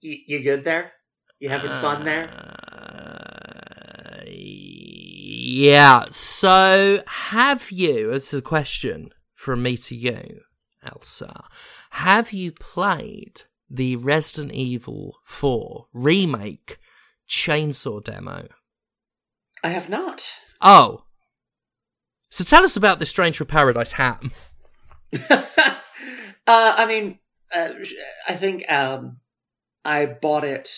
you, 0.00 0.18
you 0.26 0.42
good 0.42 0.64
there? 0.64 0.92
You 1.40 1.48
having 1.48 1.70
fun 1.70 2.04
there? 2.04 2.28
Uh, 2.70 4.20
yeah. 4.26 6.04
So, 6.10 7.02
have 7.06 7.70
you? 7.70 8.10
This 8.10 8.34
is 8.34 8.40
a 8.40 8.42
question 8.42 9.14
from 9.34 9.62
me 9.62 9.78
to 9.78 9.96
you, 9.96 10.42
Elsa. 10.84 11.44
Have 11.92 12.34
you 12.34 12.52
played 12.52 13.40
the 13.70 13.96
Resident 13.96 14.52
Evil 14.52 15.16
4 15.24 15.86
remake 15.94 16.76
chainsaw 17.26 18.04
demo? 18.04 18.46
I 19.64 19.68
have 19.68 19.88
not. 19.88 20.30
Oh. 20.60 21.04
So 22.28 22.44
tell 22.44 22.64
us 22.64 22.76
about 22.76 22.98
the 22.98 23.06
Stranger 23.06 23.44
of 23.44 23.48
Paradise 23.48 23.92
hat. 23.92 24.22
uh, 25.30 25.42
I 26.46 26.84
mean, 26.86 27.18
uh, 27.56 27.70
I 28.28 28.34
think 28.34 28.70
um, 28.70 29.20
I 29.86 30.04
bought 30.04 30.44
it 30.44 30.68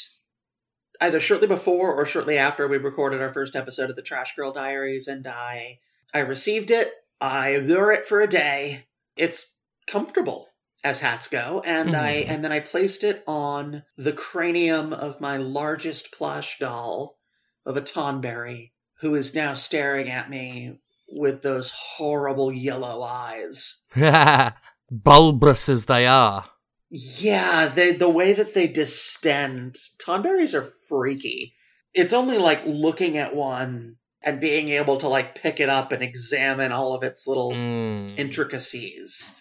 either 1.02 1.18
shortly 1.18 1.48
before 1.48 1.92
or 1.94 2.06
shortly 2.06 2.38
after 2.38 2.68
we 2.68 2.78
recorded 2.78 3.20
our 3.20 3.32
first 3.32 3.56
episode 3.56 3.90
of 3.90 3.96
the 3.96 4.02
Trash 4.02 4.36
Girl 4.36 4.52
Diaries, 4.52 5.08
and 5.08 5.26
I 5.26 5.80
I 6.14 6.20
received 6.20 6.70
it. 6.70 6.92
I 7.20 7.58
wore 7.66 7.92
it 7.92 8.06
for 8.06 8.20
a 8.20 8.28
day. 8.28 8.86
It's 9.16 9.58
comfortable 9.86 10.48
as 10.84 11.00
hats 11.00 11.28
go, 11.28 11.60
and 11.64 11.94
I 11.96 12.22
hmm. 12.22 12.30
and 12.30 12.44
then 12.44 12.52
I 12.52 12.60
placed 12.60 13.02
it 13.02 13.22
on 13.26 13.82
the 13.96 14.12
cranium 14.12 14.92
of 14.92 15.20
my 15.20 15.38
largest 15.38 16.12
plush 16.12 16.58
doll 16.60 17.18
of 17.66 17.76
a 17.76 17.82
Tonberry, 17.82 18.70
who 19.00 19.16
is 19.16 19.34
now 19.34 19.54
staring 19.54 20.08
at 20.08 20.30
me 20.30 20.78
with 21.08 21.42
those 21.42 21.72
horrible 21.72 22.52
yellow 22.52 23.02
eyes. 23.02 23.82
Bulbous 24.90 25.68
as 25.68 25.86
they 25.86 26.06
are. 26.06 26.48
Yeah, 26.94 27.72
they, 27.74 27.92
the 27.92 28.08
way 28.08 28.34
that 28.34 28.52
they 28.52 28.66
distend, 28.68 29.76
Tonberries 30.06 30.52
are 30.52 30.68
freaky. 30.90 31.54
It's 31.94 32.12
only 32.12 32.36
like 32.36 32.66
looking 32.66 33.16
at 33.16 33.34
one 33.34 33.96
and 34.22 34.40
being 34.40 34.68
able 34.68 34.98
to 34.98 35.08
like 35.08 35.40
pick 35.40 35.58
it 35.58 35.70
up 35.70 35.92
and 35.92 36.02
examine 36.02 36.70
all 36.70 36.94
of 36.94 37.02
its 37.02 37.26
little 37.26 37.52
Mm. 37.52 38.18
intricacies. 38.18 39.40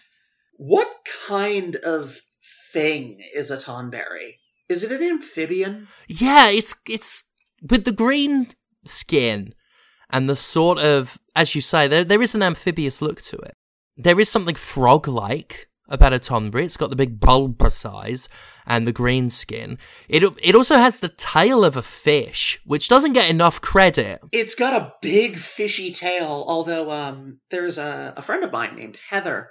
What 0.54 0.90
kind 1.28 1.76
of 1.76 2.18
thing 2.72 3.22
is 3.34 3.50
a 3.50 3.58
Tonberry? 3.58 4.38
Is 4.70 4.82
it 4.82 4.92
an 4.92 5.02
amphibian? 5.02 5.88
Yeah, 6.08 6.48
it's 6.48 6.74
it's 6.88 7.22
with 7.68 7.84
the 7.84 7.92
green 7.92 8.54
skin 8.86 9.54
and 10.08 10.26
the 10.28 10.36
sort 10.36 10.78
of, 10.78 11.18
as 11.36 11.54
you 11.54 11.60
say, 11.60 11.86
there 11.86 12.04
there 12.04 12.22
is 12.22 12.34
an 12.34 12.42
amphibious 12.42 13.02
look 13.02 13.20
to 13.22 13.36
it. 13.36 13.54
There 13.98 14.18
is 14.18 14.30
something 14.30 14.54
frog-like 14.54 15.68
a 15.92 16.18
Tonberry. 16.18 16.64
It's 16.64 16.76
got 16.76 16.90
the 16.90 16.96
big 16.96 17.20
bulbous 17.20 17.84
eyes 17.84 18.28
and 18.66 18.86
the 18.86 18.92
green 18.92 19.28
skin. 19.28 19.78
It 20.08 20.24
it 20.42 20.54
also 20.54 20.76
has 20.76 20.98
the 20.98 21.08
tail 21.08 21.64
of 21.64 21.76
a 21.76 21.82
fish, 21.82 22.60
which 22.64 22.88
doesn't 22.88 23.12
get 23.12 23.30
enough 23.30 23.60
credit. 23.60 24.20
It's 24.32 24.54
got 24.54 24.80
a 24.80 24.94
big 25.02 25.36
fishy 25.36 25.92
tail, 25.92 26.44
although 26.46 26.90
um, 26.90 27.40
there's 27.50 27.78
a, 27.78 28.14
a 28.16 28.22
friend 28.22 28.44
of 28.44 28.52
mine 28.52 28.76
named 28.76 28.98
Heather 29.08 29.50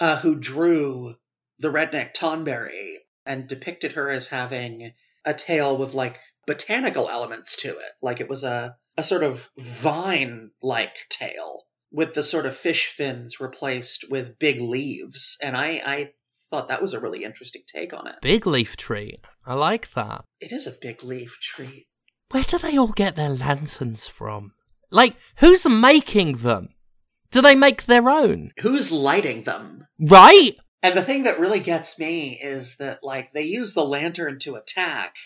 uh, 0.00 0.16
who 0.16 0.38
drew 0.38 1.14
the 1.58 1.68
redneck 1.68 2.14
Tonberry 2.14 2.94
and 3.26 3.46
depicted 3.46 3.92
her 3.92 4.08
as 4.10 4.28
having 4.28 4.92
a 5.24 5.34
tail 5.34 5.76
with 5.76 5.94
like 5.94 6.18
botanical 6.46 7.10
elements 7.10 7.56
to 7.56 7.68
it, 7.68 7.92
like 8.00 8.20
it 8.20 8.28
was 8.28 8.44
a, 8.44 8.76
a 8.96 9.02
sort 9.02 9.22
of 9.22 9.48
vine 9.58 10.50
like 10.62 10.96
tail 11.10 11.64
with 11.90 12.14
the 12.14 12.22
sort 12.22 12.46
of 12.46 12.56
fish 12.56 12.86
fins 12.86 13.40
replaced 13.40 14.10
with 14.10 14.38
big 14.38 14.60
leaves. 14.60 15.38
And 15.42 15.56
I, 15.56 15.82
I 15.84 16.10
thought 16.50 16.68
that 16.68 16.82
was 16.82 16.94
a 16.94 17.00
really 17.00 17.24
interesting 17.24 17.62
take 17.66 17.92
on 17.92 18.06
it. 18.06 18.16
Big 18.22 18.46
leaf 18.46 18.76
tree. 18.76 19.18
I 19.46 19.54
like 19.54 19.92
that. 19.92 20.24
It 20.40 20.52
is 20.52 20.66
a 20.66 20.78
big 20.80 21.02
leaf 21.02 21.38
tree. 21.40 21.86
Where 22.30 22.42
do 22.42 22.58
they 22.58 22.76
all 22.76 22.92
get 22.92 23.16
their 23.16 23.30
lanterns 23.30 24.06
from? 24.06 24.52
Like, 24.90 25.16
who's 25.36 25.66
making 25.66 26.38
them? 26.38 26.70
Do 27.30 27.42
they 27.42 27.54
make 27.54 27.84
their 27.84 28.08
own? 28.08 28.52
Who's 28.60 28.92
lighting 28.92 29.42
them? 29.42 29.86
Right? 29.98 30.56
And 30.82 30.96
the 30.96 31.02
thing 31.02 31.24
that 31.24 31.40
really 31.40 31.60
gets 31.60 31.98
me 31.98 32.38
is 32.40 32.76
that, 32.76 33.00
like, 33.02 33.32
they 33.32 33.42
use 33.42 33.74
the 33.74 33.84
lantern 33.84 34.38
to 34.40 34.54
attack, 34.54 35.16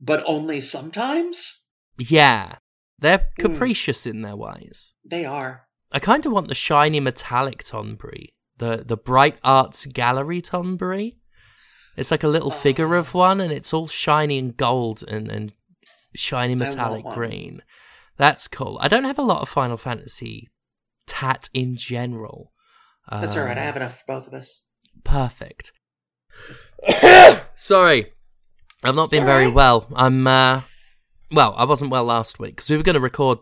but 0.00 0.24
only 0.26 0.60
sometimes? 0.60 1.66
Yeah. 1.98 2.56
They're 2.98 3.30
hmm. 3.38 3.42
capricious 3.42 4.06
in 4.06 4.20
their 4.20 4.36
ways. 4.36 4.92
They 5.04 5.24
are. 5.24 5.63
I 5.94 6.00
kind 6.00 6.26
of 6.26 6.32
want 6.32 6.48
the 6.48 6.54
shiny 6.54 6.98
metallic 7.00 7.62
Tonberry, 7.64 8.34
the 8.58 8.82
the 8.84 8.96
bright 8.96 9.38
arts 9.44 9.86
gallery 9.86 10.42
Tonberry. 10.42 11.16
It's 11.96 12.10
like 12.10 12.24
a 12.24 12.28
little 12.28 12.50
figure 12.50 12.96
of 12.96 13.14
one, 13.14 13.40
and 13.40 13.52
it's 13.52 13.72
all 13.72 13.86
shiny 13.86 14.38
and 14.38 14.56
gold 14.56 15.04
and 15.06 15.30
and 15.30 15.52
shiny 16.14 16.54
metallic 16.56 17.04
green. 17.14 17.62
That's 18.16 18.48
cool. 18.48 18.76
I 18.80 18.88
don't 18.88 19.04
have 19.04 19.18
a 19.18 19.22
lot 19.22 19.40
of 19.42 19.48
Final 19.48 19.76
Fantasy 19.76 20.50
tat 21.06 21.48
in 21.54 21.76
general. 21.76 22.52
That's 23.10 23.36
all 23.36 23.44
right. 23.44 23.56
I 23.56 23.60
Um, 23.60 23.66
have 23.66 23.76
enough 23.76 23.98
for 24.00 24.04
both 24.14 24.26
of 24.26 24.34
us. 24.34 24.64
Perfect. 25.04 25.72
Sorry, 27.56 28.12
I've 28.82 28.94
not 28.94 29.04
It's 29.04 29.12
been 29.12 29.24
very 29.24 29.44
alright. 29.44 29.54
well. 29.54 29.86
I'm 29.94 30.26
uh, 30.26 30.62
well, 31.30 31.54
I 31.56 31.64
wasn't 31.64 31.90
well 31.90 32.04
last 32.04 32.38
week 32.38 32.56
because 32.56 32.68
we 32.70 32.76
were 32.76 32.82
going 32.82 32.94
to 32.94 33.00
record. 33.00 33.38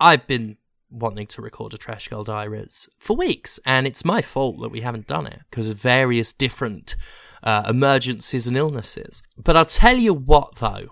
I've 0.00 0.26
been 0.26 0.56
wanting 0.90 1.26
to 1.28 1.42
record 1.42 1.74
a 1.74 1.78
Trash 1.78 2.08
Girl 2.08 2.24
Diaries 2.24 2.88
for 2.98 3.16
weeks, 3.16 3.58
and 3.64 3.86
it's 3.86 4.04
my 4.04 4.22
fault 4.22 4.60
that 4.60 4.70
we 4.70 4.80
haven't 4.80 5.06
done 5.06 5.26
it 5.26 5.40
because 5.50 5.68
of 5.68 5.80
various 5.80 6.32
different 6.32 6.96
uh, 7.42 7.64
emergencies 7.68 8.46
and 8.46 8.56
illnesses. 8.56 9.22
But 9.36 9.56
I'll 9.56 9.64
tell 9.64 9.96
you 9.96 10.14
what, 10.14 10.56
though, 10.56 10.88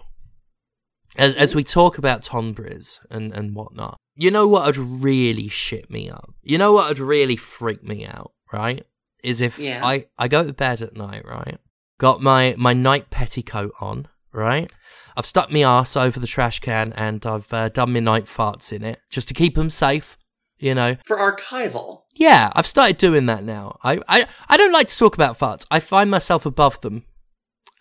as 1.17 1.35
as 1.35 1.55
we 1.55 1.65
talk 1.65 1.99
about 1.99 2.23
Tonberries 2.23 3.01
and 3.11 3.33
and 3.33 3.55
whatnot, 3.55 3.97
you 4.15 4.31
know 4.31 4.47
what 4.47 4.67
would 4.67 4.77
really 4.77 5.49
shit 5.49 5.91
me 5.91 6.11
up. 6.11 6.35
You 6.43 6.59
know 6.59 6.73
what 6.73 6.89
would 6.89 6.99
really 6.99 7.37
freak 7.37 7.83
me 7.83 8.07
out, 8.07 8.33
right? 8.53 8.85
Is 9.25 9.41
if 9.41 9.59
Yeah. 9.59 9.85
I 9.85 10.07
I 10.19 10.29
go 10.29 10.45
to 10.47 10.53
bed 10.53 10.83
at 10.83 10.97
night, 10.97 11.25
right? 11.25 11.59
Got 11.99 12.21
my 12.23 12.55
my 12.59 12.75
night 12.75 13.09
petticoat 13.11 13.73
on, 13.81 14.09
right? 14.37 14.71
I've 15.17 15.27
stuck 15.27 15.51
my 15.51 15.63
ass 15.63 15.97
over 15.97 16.21
the 16.21 16.27
trash 16.27 16.61
can 16.61 16.93
and 16.93 17.25
I've 17.25 17.51
uh, 17.53 17.71
done 17.71 17.93
my 17.93 18.01
night 18.01 18.25
farts 18.25 18.73
in 18.73 18.85
it 18.85 19.01
just 19.11 19.29
to 19.29 19.35
keep 19.35 19.55
them 19.55 19.71
safe. 19.71 20.19
You 20.59 20.75
know, 20.75 20.97
For 21.05 21.19
archival. 21.19 22.05
yeah, 22.15 22.51
I've 22.55 22.67
started 22.67 22.97
doing 22.97 23.27
that 23.27 23.45
now. 23.45 23.79
I, 23.85 24.01
I, 24.09 24.27
I 24.49 24.57
don't 24.57 24.73
like 24.73 24.89
to 24.89 24.97
talk 24.97 25.15
about 25.15 25.39
farts. 25.39 25.67
I 25.71 25.81
find 25.81 26.11
myself 26.11 26.47
above 26.47 26.81
them. 26.81 27.05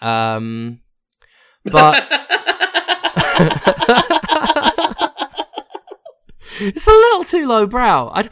Um, 0.02 0.82
but 1.64 2.06
it's 6.60 6.88
a 6.88 6.92
little 6.92 7.24
too 7.24 7.48
lowbrow. 7.48 8.12
I, 8.14 8.30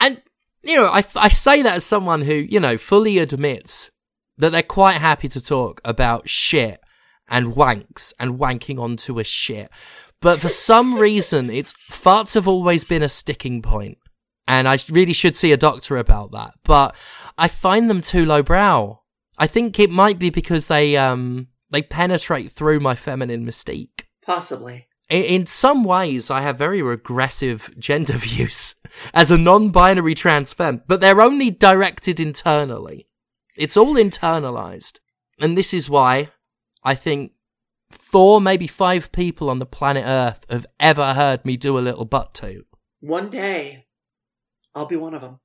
and 0.00 0.20
you 0.64 0.76
know, 0.76 0.86
I, 0.86 1.04
I 1.14 1.28
say 1.28 1.62
that 1.62 1.74
as 1.76 1.84
someone 1.84 2.22
who 2.22 2.34
you 2.34 2.58
know 2.60 2.76
fully 2.78 3.18
admits 3.18 3.90
that 4.38 4.50
they're 4.50 4.62
quite 4.62 4.96
happy 4.96 5.28
to 5.28 5.40
talk 5.40 5.80
about 5.84 6.28
shit 6.28 6.80
and 7.28 7.54
wanks 7.54 8.12
and 8.18 8.38
wanking 8.38 8.78
onto 8.78 9.18
a 9.18 9.24
shit. 9.24 9.70
But 10.20 10.40
for 10.40 10.48
some 10.48 10.94
reason, 10.98 11.50
it's 11.50 11.72
farts 11.72 12.34
have 12.34 12.48
always 12.48 12.84
been 12.84 13.02
a 13.02 13.08
sticking 13.08 13.62
point, 13.62 13.98
and 14.46 14.68
I 14.68 14.78
really 14.90 15.12
should 15.12 15.36
see 15.36 15.52
a 15.52 15.56
doctor 15.56 15.96
about 15.96 16.32
that. 16.32 16.54
But 16.64 16.94
I 17.36 17.48
find 17.48 17.90
them 17.90 18.00
too 18.00 18.24
lowbrow. 18.24 19.00
I 19.38 19.46
think 19.46 19.78
it 19.78 19.90
might 19.90 20.18
be 20.18 20.30
because 20.30 20.68
they 20.68 20.96
um 20.96 21.48
they 21.70 21.82
penetrate 21.82 22.50
through 22.50 22.80
my 22.80 22.94
feminine 22.94 23.44
mystique. 23.44 24.04
Possibly. 24.24 24.86
In, 25.08 25.22
in 25.22 25.46
some 25.46 25.84
ways, 25.84 26.30
I 26.30 26.40
have 26.40 26.58
very 26.58 26.82
regressive 26.82 27.72
gender 27.78 28.14
views 28.14 28.74
as 29.14 29.30
a 29.30 29.38
non-binary 29.38 30.14
trans 30.14 30.52
femme, 30.52 30.82
but 30.86 31.00
they're 31.00 31.20
only 31.20 31.50
directed 31.50 32.20
internally. 32.20 33.08
It's 33.56 33.76
all 33.76 33.94
internalized, 33.94 34.98
and 35.40 35.56
this 35.56 35.72
is 35.72 35.88
why 35.88 36.30
I 36.86 36.94
think 36.94 37.32
four, 37.90 38.40
maybe 38.40 38.68
five 38.68 39.10
people 39.10 39.50
on 39.50 39.58
the 39.58 39.66
planet 39.66 40.04
Earth 40.06 40.46
have 40.48 40.66
ever 40.78 41.14
heard 41.14 41.44
me 41.44 41.56
do 41.56 41.76
a 41.76 41.80
little 41.80 42.04
butt 42.04 42.32
toot. 42.32 42.64
One 43.00 43.28
day, 43.28 43.86
I'll 44.72 44.86
be 44.86 44.94
one 44.94 45.12
of 45.12 45.20
them. 45.20 45.40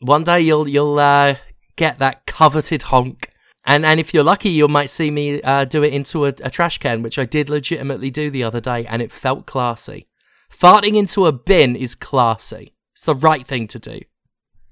One 0.00 0.24
day 0.24 0.40
you'll 0.40 0.66
you'll 0.66 0.98
uh, 0.98 1.36
get 1.76 1.98
that 1.98 2.24
coveted 2.24 2.84
honk, 2.84 3.30
and 3.66 3.84
and 3.84 4.00
if 4.00 4.14
you're 4.14 4.24
lucky, 4.24 4.48
you 4.48 4.68
might 4.68 4.88
see 4.88 5.10
me 5.10 5.42
uh, 5.42 5.66
do 5.66 5.82
it 5.82 5.92
into 5.92 6.24
a, 6.24 6.28
a 6.42 6.48
trash 6.48 6.78
can, 6.78 7.02
which 7.02 7.18
I 7.18 7.26
did 7.26 7.50
legitimately 7.50 8.10
do 8.10 8.30
the 8.30 8.44
other 8.44 8.62
day, 8.62 8.86
and 8.86 9.02
it 9.02 9.12
felt 9.12 9.44
classy. 9.44 10.08
Farting 10.50 10.94
into 10.94 11.26
a 11.26 11.32
bin 11.32 11.76
is 11.76 11.94
classy. 11.94 12.74
It's 12.94 13.04
the 13.04 13.14
right 13.14 13.46
thing 13.46 13.66
to 13.68 13.78
do. 13.78 14.00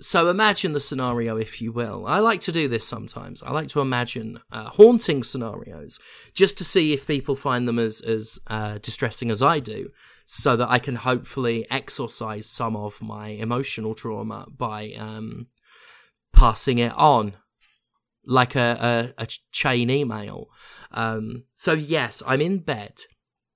So 0.05 0.29
imagine 0.29 0.75
the 0.75 0.81
scenario, 0.81 1.39
if 1.39 1.63
you 1.63 1.73
will. 1.73 2.07
I 2.07 2.19
like 2.19 2.43
to 2.43 2.53
do 2.53 2.69
this 2.69 2.87
sometimes. 2.87 3.43
I 3.43 3.53
like 3.53 3.69
to 3.69 3.81
imagine 3.81 4.39
uh, 4.53 4.65
haunting 4.65 5.25
scenarios 5.25 5.99
just 6.35 6.59
to 6.59 6.65
see 6.65 6.93
if 6.93 7.07
people 7.07 7.35
find 7.35 7.67
them 7.67 7.79
as 7.79 8.03
as 8.03 8.39
uh, 8.47 8.77
distressing 8.83 9.31
as 9.31 9.41
I 9.41 9.61
do, 9.61 9.89
so 10.27 10.57
that 10.57 10.69
I 10.69 10.79
can 10.79 10.97
hopefully 10.97 11.67
exorcise 11.71 12.47
some 12.47 12.77
of 12.77 13.01
my 13.01 13.29
emotional 13.29 13.95
trauma 13.95 14.47
by 14.55 14.93
um, 14.99 15.47
passing 16.35 16.77
it 16.77 16.93
on 16.99 17.37
like 18.27 18.55
a, 18.57 19.15
a, 19.19 19.23
a 19.23 19.27
chain 19.53 19.89
email. 19.89 20.51
Um, 20.93 21.45
so 21.55 21.73
yes, 21.73 22.23
I'm 22.27 22.43
in 22.43 22.59
bed, 22.59 23.07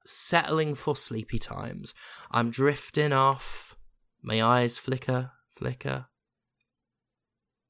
settling 0.07 0.75
for 0.75 0.97
sleepy 0.97 1.39
times. 1.39 1.93
I'm 2.31 2.51
drifting 2.51 3.13
off. 3.13 3.77
My 4.23 4.43
eyes 4.43 4.79
flicker, 4.79 5.33
flicker, 5.55 6.07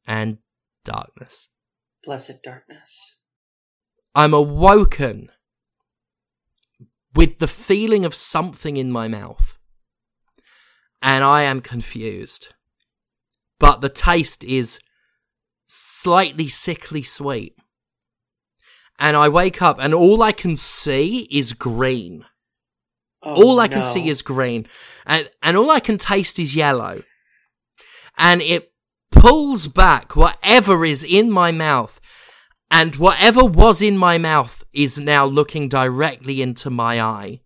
and 0.09 0.39
darkness. 0.85 1.49
Blessed 2.03 2.43
darkness. 2.43 3.21
I'm 4.15 4.33
awoken 4.33 5.31
with 7.15 7.39
the 7.39 7.47
feeling 7.47 8.05
of 8.05 8.15
something 8.15 8.77
in 8.77 8.91
my 8.91 9.07
mouth. 9.07 9.59
And 11.03 11.23
I 11.23 11.43
am 11.43 11.61
confused. 11.61 12.55
But 13.61 13.83
the 13.83 13.89
taste 13.89 14.43
is 14.43 14.81
slightly 15.69 16.49
sickly 16.49 17.03
sweet. 17.03 17.57
And 18.99 19.17
I 19.17 19.29
wake 19.29 19.63
up 19.63 19.79
and 19.79 19.95
all 19.95 20.23
I 20.23 20.33
can 20.33 20.57
see 20.57 21.29
is 21.31 21.53
green. 21.53 22.25
Oh, 23.23 23.35
all 23.35 23.61
I 23.61 23.69
can 23.69 23.85
see 23.85 24.09
is 24.09 24.23
green. 24.23 24.67
And, 25.07 25.29
and 25.43 25.57
all 25.57 25.71
I 25.71 25.81
can 25.81 25.99
taste 25.99 26.39
is 26.39 26.57
yellow. 26.57 27.03
And 28.17 28.43
it 28.43 28.68
pulls 29.21 29.69
back 29.69 30.17
whatever 30.17 30.85
is 30.85 31.03
in 31.05 31.31
my 31.31 31.53
mouth. 31.53 32.01
And 32.71 32.97
whatever 32.97 33.45
was 33.45 33.81
in 33.81 33.97
my 33.97 34.19
mouth 34.19 34.63
is 34.73 34.99
now 34.99 35.25
looking 35.25 35.69
directly 35.69 36.43
into 36.43 36.69
my 36.71 37.01
eye. 37.01 37.41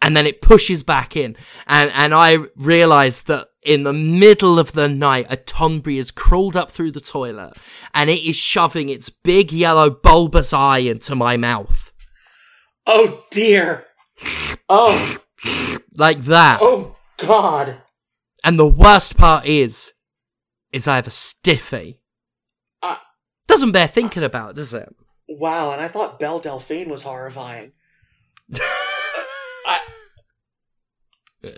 And 0.00 0.16
then 0.16 0.26
it 0.26 0.40
pushes 0.40 0.82
back 0.82 1.16
in. 1.16 1.36
And, 1.66 1.90
and 1.94 2.14
I 2.14 2.38
realize 2.56 3.22
that 3.24 3.48
in 3.62 3.82
the 3.82 3.92
middle 3.92 4.58
of 4.58 4.72
the 4.72 4.88
night, 4.88 5.26
a 5.28 5.36
Tonberry 5.36 5.96
has 5.96 6.10
crawled 6.10 6.56
up 6.56 6.70
through 6.70 6.92
the 6.92 7.00
toilet 7.00 7.54
and 7.92 8.08
it 8.08 8.22
is 8.22 8.36
shoving 8.36 8.88
its 8.88 9.08
big 9.10 9.52
yellow 9.52 9.90
bulbous 9.90 10.52
eye 10.52 10.78
into 10.78 11.14
my 11.14 11.36
mouth. 11.36 11.92
Oh 12.86 13.24
dear. 13.30 13.84
Oh, 14.68 15.16
Like 15.98 16.22
that. 16.22 16.60
oh 16.62 16.96
God. 17.16 17.82
And 18.44 18.58
the 18.58 18.66
worst 18.66 19.16
part 19.16 19.44
is, 19.44 19.92
is 20.76 20.86
I 20.86 20.96
have 20.96 21.06
a 21.06 21.10
stiffy. 21.10 22.00
Uh, 22.82 22.96
Doesn't 23.48 23.72
bear 23.72 23.88
thinking 23.88 24.22
about, 24.22 24.54
does 24.54 24.74
it? 24.74 24.88
Wow, 25.28 25.72
and 25.72 25.80
I 25.80 25.88
thought 25.88 26.20
Belle 26.20 26.38
Delphine 26.38 26.88
was 26.88 27.02
horrifying. 27.02 27.72
I, 29.66 29.80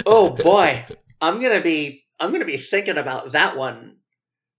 oh 0.06 0.30
boy, 0.30 0.86
I'm 1.20 1.40
gonna 1.42 1.60
be 1.60 2.06
I'm 2.18 2.32
gonna 2.32 2.46
be 2.46 2.56
thinking 2.56 2.96
about 2.96 3.32
that 3.32 3.58
one 3.58 3.98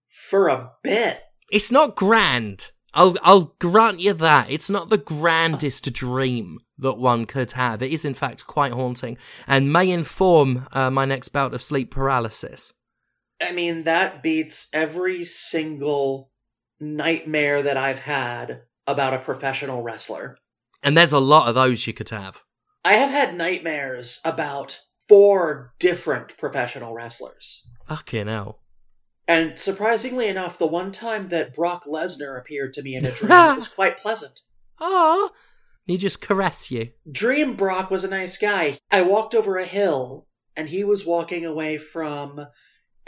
for 0.08 0.50
a 0.50 0.72
bit. 0.84 1.20
It's 1.52 1.72
not 1.72 1.96
grand. 1.96 2.70
I'll 2.94 3.18
I'll 3.24 3.56
grant 3.60 4.00
you 4.00 4.14
that. 4.14 4.52
It's 4.52 4.70
not 4.70 4.90
the 4.90 5.00
grandest 5.00 5.92
dream 5.92 6.60
that 6.78 6.98
one 6.98 7.26
could 7.26 7.54
have. 7.54 7.82
It 7.82 7.92
is 7.92 8.06
in 8.06 8.14
fact 8.14 8.46
quite 8.46 8.74
haunting 8.74 9.18
and 9.48 9.74
may 9.74 9.90
inform 9.90 10.68
uh, 10.72 10.92
my 10.92 11.06
next 11.06 11.30
bout 11.30 11.56
of 11.56 11.64
sleep 11.64 11.90
paralysis. 11.90 12.74
I 13.42 13.52
mean, 13.52 13.84
that 13.84 14.22
beats 14.22 14.70
every 14.74 15.24
single 15.24 16.32
nightmare 16.80 17.64
that 17.64 17.78
I've 17.78 18.00
had 18.00 18.64
about 18.88 19.14
a 19.14 19.20
professional 19.20 19.82
wrestler. 19.82 20.38
And 20.84 20.98
there's 20.98 21.14
a 21.14 21.20
lot 21.20 21.50
of 21.50 21.56
those 21.56 21.86
you 21.86 21.94
could 21.94 22.10
have. 22.10 22.42
I 22.84 22.94
have 22.94 23.12
had 23.12 23.36
nightmares 23.36 24.22
about 24.24 24.80
four 25.08 25.74
different 25.80 26.38
professional 26.38 26.94
wrestlers. 26.94 27.70
Fucking 27.88 28.28
hell. 28.28 28.62
And 29.28 29.60
surprisingly 29.60 30.28
enough, 30.28 30.58
the 30.58 30.68
one 30.68 30.92
time 30.92 31.30
that 31.30 31.54
Brock 31.54 31.86
Lesnar 31.86 32.40
appeared 32.40 32.74
to 32.74 32.82
me 32.82 32.96
in 32.96 33.06
a 33.06 33.12
dream 33.12 33.30
was 33.56 33.68
quite 33.68 33.98
pleasant. 33.98 34.40
Ah, 34.80 35.30
he 35.86 35.98
just 35.98 36.22
caress 36.22 36.72
you. 36.72 36.90
Dream 37.12 37.56
Brock 37.56 37.92
was 37.92 38.04
a 38.04 38.10
nice 38.10 38.38
guy. 38.38 38.78
I 38.90 39.02
walked 39.02 39.36
over 39.36 39.58
a 39.58 39.66
hill 39.66 40.28
and 40.56 40.70
he 40.70 40.84
was 40.84 41.06
walking 41.06 41.46
away 41.46 41.78
from 41.78 42.46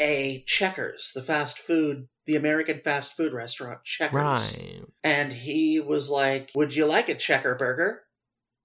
a 0.01 0.43
Checkers, 0.47 1.11
the 1.13 1.21
fast 1.21 1.59
food, 1.59 2.07
the 2.25 2.35
American 2.35 2.81
fast 2.83 3.15
food 3.15 3.33
restaurant, 3.33 3.83
Checkers. 3.83 4.13
Right. 4.13 4.83
And 5.03 5.31
he 5.31 5.79
was 5.79 6.09
like, 6.09 6.51
Would 6.55 6.75
you 6.75 6.87
like 6.87 7.09
a 7.09 7.15
checker 7.15 7.55
burger? 7.55 8.01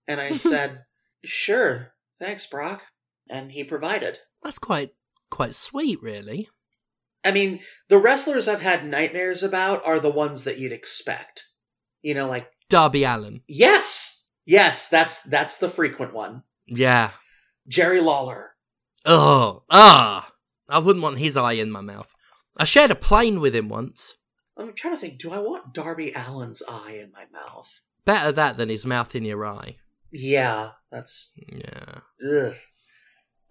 And 0.09 0.21
I 0.21 0.33
said, 0.33 0.85
Sure, 1.25 1.93
thanks, 2.21 2.47
Brock. 2.47 2.83
And 3.29 3.53
he 3.53 3.65
provided. 3.65 4.19
That's 4.43 4.59
quite 4.59 4.93
quite 5.31 5.55
sweet, 5.55 6.03
really. 6.03 6.49
I 7.25 7.33
mean, 7.33 7.61
the 7.89 7.99
wrestlers 7.99 8.47
I've 8.49 8.61
had 8.61 8.87
nightmares 8.87 9.43
about 9.43 9.85
are 9.85 10.01
the 10.01 10.11
ones 10.11 10.45
that 10.45 10.59
you'd 10.59 10.73
expect. 10.73 11.45
You 12.03 12.15
know, 12.15 12.29
like 12.29 12.49
Darby 12.69 13.05
Allin. 13.05 13.43
yes, 13.49 14.31
yes, 14.45 14.89
that's 14.89 15.23
that's 15.23 15.59
the 15.59 15.69
frequent 15.69 16.15
one. 16.15 16.45
Yeah. 16.67 17.11
Jerry 17.69 18.01
Lawler. 18.01 18.53
Oh, 19.05 19.65
ah. 19.69 20.31
I 20.69 20.79
wouldn't 20.79 21.03
want 21.03 21.19
his 21.19 21.37
eye 21.37 21.53
in 21.53 21.71
my 21.71 21.81
mouth. 21.81 22.09
I 22.57 22.65
shared 22.65 22.91
a 22.91 22.97
plane 22.97 23.41
with 23.41 23.55
him 23.55 23.69
once. 23.69 24.17
I'm 24.57 24.75
trying 24.75 24.95
to 24.95 25.01
think. 25.01 25.19
Do 25.19 25.33
I 25.33 25.39
want 25.39 25.75
Darby 25.75 26.15
Allin's 26.15 26.63
eye 26.69 27.01
in 27.03 27.13
my 27.13 27.27
mouth? 27.33 27.81
Better 28.05 28.33
that 28.33 28.57
than 28.57 28.69
his 28.69 28.87
mouth 28.87 29.15
in 29.15 29.25
your 29.25 29.45
eye. 29.47 29.77
Yeah, 30.11 30.71
that's. 30.91 31.35
Yeah. 31.49 32.01
Ugh. 32.27 32.55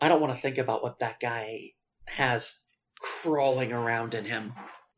I 0.02 0.10
don't 0.10 0.22
want 0.22 0.34
to 0.34 0.42
think 0.42 0.58
about 0.58 0.84
what 0.84 1.00
that 1.00 1.20
guy 1.20 1.72
has 2.06 2.60
crawling 3.00 3.74
around 3.74 4.14
in 4.14 4.26
him 4.26 4.54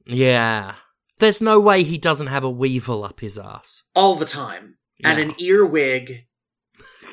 Yeah. 0.05 0.75
There's 1.19 1.41
no 1.41 1.59
way 1.59 1.83
he 1.83 1.97
doesn't 1.97 2.27
have 2.27 2.43
a 2.43 2.49
weevil 2.49 3.03
up 3.03 3.19
his 3.19 3.37
ass. 3.37 3.83
all 3.95 4.15
the 4.15 4.25
time, 4.25 4.77
and 5.03 5.19
an 5.19 5.33
earwig 5.39 6.25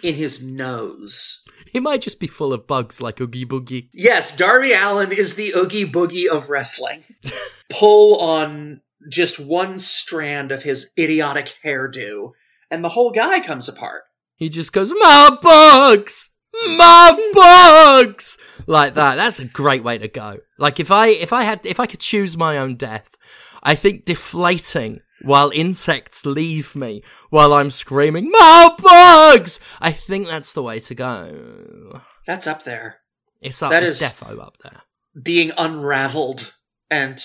in 0.05 0.14
his 0.14 0.45
nose. 0.45 1.43
He 1.73 1.81
might 1.81 2.03
just 2.03 2.21
be 2.21 2.27
full 2.27 2.53
of 2.53 2.67
bugs 2.67 3.01
like 3.01 3.21
Oogie 3.21 3.47
Boogie. 3.47 3.88
Yes, 3.93 4.37
Darby 4.37 4.73
Allin 4.73 5.12
is 5.12 5.35
the 5.35 5.55
oogie 5.57 5.87
boogie 5.87 6.29
of 6.29 6.51
wrestling. 6.51 7.03
Pull 7.71 8.21
on 8.21 8.83
just 9.09 9.40
one 9.40 9.79
strand 9.79 10.53
of 10.53 10.62
his 10.62 10.93
idiotic 10.99 11.55
hairdo, 11.64 12.33
and 12.71 12.85
the 12.85 12.88
whole 12.88 13.11
guy 13.11 13.40
comes 13.40 13.69
apart. 13.69 14.03
He 14.37 14.49
just 14.49 14.73
goes, 14.73 14.93
My 14.93 15.37
bugs! 15.40 16.31
My 16.77 17.31
bugs! 17.33 18.38
Like 18.67 18.95
that. 18.95 19.17
That's 19.17 19.40
a 19.40 19.45
great 19.45 19.83
way 19.83 19.99
to 19.99 20.09
go. 20.09 20.38
Like 20.59 20.79
if 20.79 20.90
I 20.90 21.09
if 21.09 21.33
I 21.33 21.43
had 21.43 21.64
if 21.67 21.81
I 21.81 21.87
could 21.87 22.01
choose 22.01 22.37
my 22.37 22.59
own 22.59 22.77
death, 22.77 23.17
I 23.62 23.75
think 23.75 24.05
deflating 24.05 25.01
while 25.24 25.50
insects 25.50 26.24
leave 26.26 26.74
me 26.76 27.02
while 27.30 27.52
I'm 27.54 27.70
screaming, 27.70 28.30
My 28.30 28.74
bugs! 28.78 29.58
I 29.80 29.90
think 29.92 30.26
that's 30.26 30.52
the 30.52 30.62
way 30.62 30.80
to 30.80 30.94
go. 30.94 32.00
That's 32.26 32.46
up 32.46 32.64
there. 32.64 33.00
It's 33.40 33.62
up 33.62 33.70
That 33.70 33.82
it's 33.82 34.00
is- 34.00 34.08
defo 34.08 34.40
up 34.40 34.58
there. 34.62 34.82
Being 35.20 35.52
unraveled 35.56 36.52
and 36.90 37.22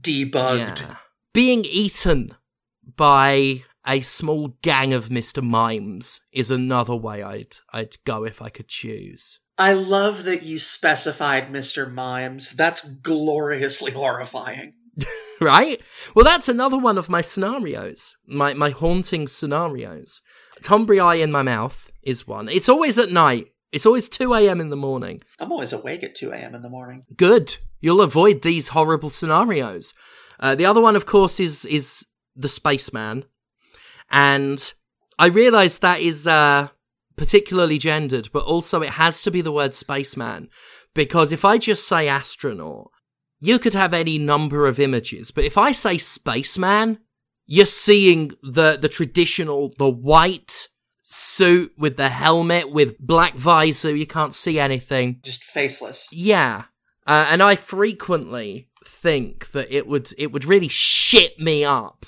debugged. 0.00 0.80
Yeah. 0.82 0.96
Being 1.32 1.64
eaten 1.64 2.34
by 2.96 3.64
a 3.86 4.00
small 4.00 4.48
gang 4.62 4.92
of 4.92 5.08
Mr. 5.08 5.42
Mimes 5.42 6.20
is 6.32 6.50
another 6.50 6.94
way 6.94 7.22
I'd 7.22 7.56
I'd 7.72 7.96
go 8.04 8.24
if 8.24 8.42
I 8.42 8.48
could 8.50 8.68
choose. 8.68 9.40
I 9.56 9.74
love 9.74 10.24
that 10.24 10.42
you 10.42 10.58
specified 10.58 11.52
Mr. 11.52 11.90
Mimes. 11.90 12.52
That's 12.52 12.84
gloriously 12.88 13.92
horrifying. 13.92 14.74
Right? 15.40 15.80
Well 16.14 16.24
that's 16.24 16.48
another 16.48 16.78
one 16.78 16.98
of 16.98 17.08
my 17.08 17.20
scenarios. 17.20 18.14
My 18.26 18.54
my 18.54 18.70
haunting 18.70 19.26
scenarios. 19.28 20.20
Tonberry 20.62 21.02
eye 21.02 21.16
in 21.16 21.30
my 21.30 21.42
mouth 21.42 21.90
is 22.02 22.26
one. 22.26 22.48
It's 22.48 22.68
always 22.68 22.98
at 22.98 23.10
night. 23.10 23.48
It's 23.72 23.86
always 23.86 24.08
2 24.08 24.32
a.m. 24.34 24.60
in 24.60 24.70
the 24.70 24.76
morning. 24.76 25.20
I'm 25.40 25.50
always 25.50 25.72
awake 25.72 26.04
at 26.04 26.14
2 26.14 26.30
a.m. 26.30 26.54
in 26.54 26.62
the 26.62 26.68
morning. 26.68 27.04
Good. 27.16 27.56
You'll 27.80 28.00
avoid 28.00 28.42
these 28.42 28.68
horrible 28.68 29.10
scenarios. 29.10 29.92
Uh, 30.38 30.54
the 30.54 30.66
other 30.66 30.80
one, 30.80 30.96
of 30.96 31.06
course, 31.06 31.40
is 31.40 31.64
is 31.64 32.06
the 32.36 32.48
spaceman, 32.48 33.24
and 34.10 34.72
I 35.18 35.26
realise 35.26 35.78
that 35.78 36.00
is 36.00 36.26
uh, 36.26 36.68
particularly 37.16 37.78
gendered, 37.78 38.28
but 38.32 38.44
also 38.44 38.82
it 38.82 38.90
has 38.90 39.22
to 39.22 39.30
be 39.30 39.40
the 39.40 39.52
word 39.52 39.74
spaceman 39.74 40.48
because 40.94 41.32
if 41.32 41.44
I 41.44 41.58
just 41.58 41.86
say 41.86 42.08
astronaut, 42.08 42.90
you 43.44 43.58
could 43.58 43.74
have 43.74 43.92
any 43.92 44.16
number 44.16 44.66
of 44.66 44.80
images, 44.80 45.30
but 45.30 45.44
if 45.44 45.58
I 45.58 45.72
say 45.72 45.98
spaceman, 45.98 46.98
you're 47.46 47.66
seeing 47.66 48.30
the 48.42 48.78
the 48.80 48.88
traditional, 48.88 49.72
the 49.78 49.88
white 49.88 50.68
suit 51.02 51.72
with 51.76 51.96
the 51.96 52.08
helmet 52.08 52.70
with 52.70 52.98
black 52.98 53.34
visor. 53.34 53.94
You 53.94 54.06
can't 54.06 54.34
see 54.34 54.58
anything. 54.58 55.20
Just 55.22 55.44
faceless. 55.44 56.08
Yeah. 56.10 56.64
Uh, 57.06 57.26
and 57.28 57.42
I 57.42 57.54
frequently 57.56 58.70
think 58.84 59.50
that 59.50 59.70
it 59.70 59.86
would 59.86 60.12
it 60.16 60.32
would 60.32 60.46
really 60.46 60.68
shit 60.68 61.38
me 61.38 61.64
up 61.64 62.06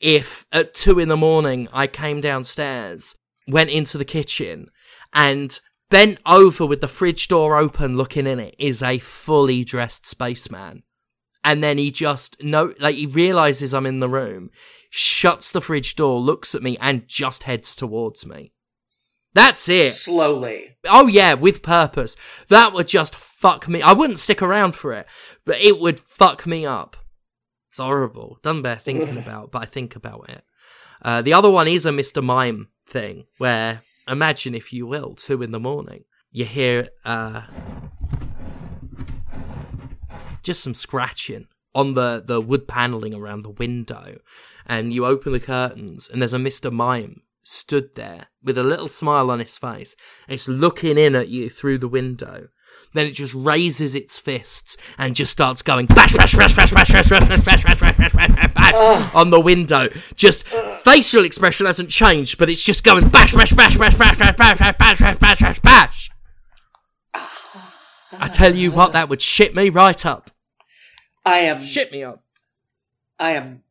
if 0.00 0.46
at 0.52 0.74
two 0.74 1.00
in 1.00 1.08
the 1.08 1.16
morning 1.16 1.68
I 1.72 1.88
came 1.88 2.20
downstairs, 2.20 3.16
went 3.48 3.70
into 3.70 3.98
the 3.98 4.04
kitchen, 4.04 4.70
and 5.12 5.58
bent 5.90 6.18
over 6.26 6.66
with 6.66 6.80
the 6.80 6.88
fridge 6.88 7.28
door 7.28 7.56
open, 7.56 7.96
looking 7.96 8.26
in 8.26 8.40
it, 8.40 8.54
is 8.58 8.82
a 8.82 8.98
fully 8.98 9.64
dressed 9.64 10.06
spaceman. 10.06 10.82
And 11.44 11.62
then 11.62 11.78
he 11.78 11.90
just 11.90 12.42
no 12.42 12.74
like 12.80 12.96
he 12.96 13.06
realizes 13.06 13.72
I'm 13.72 13.86
in 13.86 14.00
the 14.00 14.08
room, 14.08 14.50
shuts 14.90 15.52
the 15.52 15.60
fridge 15.60 15.96
door, 15.96 16.20
looks 16.20 16.54
at 16.54 16.62
me, 16.62 16.76
and 16.80 17.06
just 17.06 17.44
heads 17.44 17.76
towards 17.76 18.26
me. 18.26 18.52
That's 19.34 19.68
it. 19.68 19.90
Slowly. 19.90 20.76
Oh 20.84 21.06
yeah, 21.06 21.34
with 21.34 21.62
purpose. 21.62 22.16
That 22.48 22.72
would 22.72 22.88
just 22.88 23.14
fuck 23.14 23.68
me. 23.68 23.82
I 23.82 23.92
wouldn't 23.92 24.18
stick 24.18 24.42
around 24.42 24.74
for 24.74 24.92
it, 24.92 25.06
but 25.44 25.60
it 25.60 25.78
would 25.78 26.00
fuck 26.00 26.46
me 26.46 26.66
up. 26.66 26.96
It's 27.70 27.78
horrible. 27.78 28.38
Doesn't 28.42 28.62
bear 28.62 28.76
thinking 28.76 29.18
about, 29.24 29.52
but 29.52 29.62
I 29.62 29.66
think 29.66 29.94
about 29.94 30.28
it. 30.28 30.42
Uh, 31.00 31.22
the 31.22 31.34
other 31.34 31.50
one 31.50 31.68
is 31.68 31.86
a 31.86 31.90
Mr. 31.90 32.22
Mime 32.22 32.68
thing, 32.86 33.26
where 33.38 33.82
imagine, 34.08 34.54
if 34.54 34.72
you 34.72 34.86
will, 34.86 35.14
two 35.14 35.42
in 35.42 35.52
the 35.52 35.60
morning, 35.60 36.04
you 36.30 36.44
hear 36.44 36.88
uh, 37.04 37.42
just 40.42 40.62
some 40.62 40.74
scratching 40.74 41.48
on 41.74 41.94
the, 41.94 42.22
the 42.24 42.40
wood 42.40 42.66
paneling 42.66 43.14
around 43.14 43.42
the 43.42 43.50
window, 43.50 44.18
and 44.66 44.92
you 44.92 45.06
open 45.06 45.32
the 45.32 45.40
curtains, 45.40 46.08
and 46.08 46.20
there's 46.20 46.32
a 46.32 46.38
Mr. 46.38 46.72
Mime 46.72 47.22
stood 47.42 47.94
there 47.94 48.26
with 48.42 48.58
a 48.58 48.62
little 48.62 48.88
smile 48.88 49.30
on 49.30 49.38
his 49.38 49.56
face, 49.56 49.94
it's 50.28 50.48
looking 50.48 50.98
in 50.98 51.14
at 51.14 51.28
you 51.28 51.48
through 51.48 51.78
the 51.78 51.88
window. 51.88 52.48
Then 52.94 53.06
it 53.06 53.12
just 53.12 53.34
raises 53.34 53.94
its 53.94 54.18
fists 54.18 54.76
and 54.96 55.14
just 55.14 55.30
starts 55.30 55.62
going 55.62 55.86
bash, 55.86 56.14
bash, 56.14 56.34
bash, 56.34 56.54
bash, 56.54 56.72
bash, 56.72 56.90
bash, 56.90 57.08
bash, 57.08 57.28
bash, 57.28 57.44
bash, 57.44 57.62
bash, 57.62 57.80
bash, 57.80 58.12
bash, 58.12 58.54
bash, 58.54 59.14
on 59.14 59.30
the 59.30 59.40
window. 59.40 59.88
Just 60.14 60.44
facial 60.44 61.24
expression 61.24 61.66
hasn't 61.66 61.90
changed, 61.90 62.38
but 62.38 62.48
it's 62.48 62.62
just 62.62 62.84
going 62.84 63.08
bash, 63.08 63.34
bash, 63.34 63.52
bash, 63.52 63.76
bash, 63.76 63.96
bash, 63.96 64.18
bash, 64.18 64.36
bash, 64.36 64.58
bash, 64.58 64.76
bash, 64.78 64.98
bash, 64.98 65.18
bash, 65.18 65.40
bash, 65.40 65.60
bash. 65.60 66.10
I 68.20 68.28
tell 68.28 68.54
you 68.54 68.72
what, 68.72 68.92
that 68.92 69.08
would 69.08 69.20
shit 69.20 69.54
me 69.54 69.68
right 69.68 70.06
up. 70.06 70.30
I 71.24 71.38
am. 71.40 71.62
Shit 71.62 71.92
me 71.92 72.02
up. 72.04 72.24
I 73.18 73.32
am. 73.32 73.62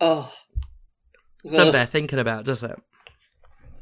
Oh. 0.00 0.30
Ugh, 1.46 1.72
bear 1.72 1.86
thinking 1.86 2.18
about, 2.18 2.44
does 2.44 2.62
it? 2.62 2.78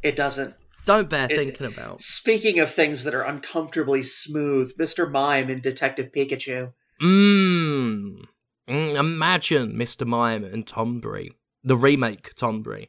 It 0.02 0.14
doesn't. 0.14 0.54
Don't 0.88 1.10
bear 1.10 1.26
It- 1.30 1.36
thinking 1.36 1.66
about. 1.66 2.00
Speaking 2.00 2.60
of 2.60 2.72
things 2.72 3.04
that 3.04 3.14
are 3.14 3.20
uncomfortably 3.22 4.02
smooth, 4.02 4.74
Mr. 4.78 5.10
Mime 5.10 5.50
in 5.50 5.60
Detective 5.60 6.12
Pikachu. 6.16 6.72
Mmm. 7.02 8.22
Mm, 8.66 8.96
imagine 8.98 9.74
Mr. 9.74 10.06
Mime 10.06 10.44
and 10.44 10.64
Tonberry. 10.66 11.28
the 11.62 11.76
remake 11.76 12.34
Tonberry, 12.36 12.88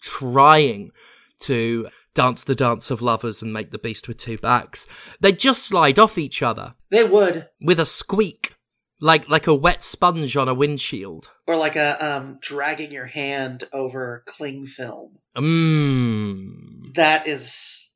trying 0.00 0.92
to 1.40 1.88
dance 2.14 2.44
the 2.44 2.54
dance 2.54 2.90
of 2.90 3.02
lovers 3.02 3.42
and 3.42 3.52
make 3.52 3.70
the 3.72 3.78
beast 3.78 4.06
with 4.06 4.18
two 4.18 4.38
backs, 4.38 4.86
they'd 5.20 5.38
just 5.40 5.64
slide 5.64 5.98
off 5.98 6.18
each 6.18 6.40
other 6.42 6.74
They 6.90 7.02
would, 7.02 7.48
with 7.60 7.80
a 7.80 7.86
squeak, 7.86 8.54
like 9.02 9.28
like 9.28 9.48
a 9.48 9.54
wet 9.54 9.82
sponge 9.82 10.36
on 10.36 10.48
a 10.48 10.54
windshield. 10.54 11.28
or 11.46 11.56
like 11.56 11.76
a 11.76 12.16
um, 12.16 12.38
dragging 12.40 12.92
your 12.92 13.04
hand 13.04 13.64
over 13.72 14.22
cling 14.26 14.66
film. 14.66 15.18
Mmm. 15.36 16.94
That 16.94 17.26
is, 17.26 17.90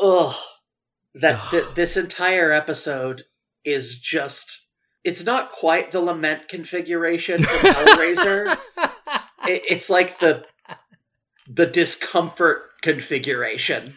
ugh. 0.00 0.34
That 1.16 1.40
th- 1.50 1.74
this 1.74 1.96
entire 1.96 2.52
episode 2.52 3.22
is 3.64 3.98
just. 3.98 4.66
It's 5.02 5.24
not 5.24 5.50
quite 5.50 5.92
the 5.92 6.00
lament 6.00 6.48
configuration 6.48 7.42
from 7.42 7.72
Hellraiser. 7.72 8.56
it, 9.46 9.62
it's 9.68 9.90
like 9.90 10.18
the 10.20 10.46
the 11.48 11.66
discomfort 11.66 12.62
configuration. 12.82 13.94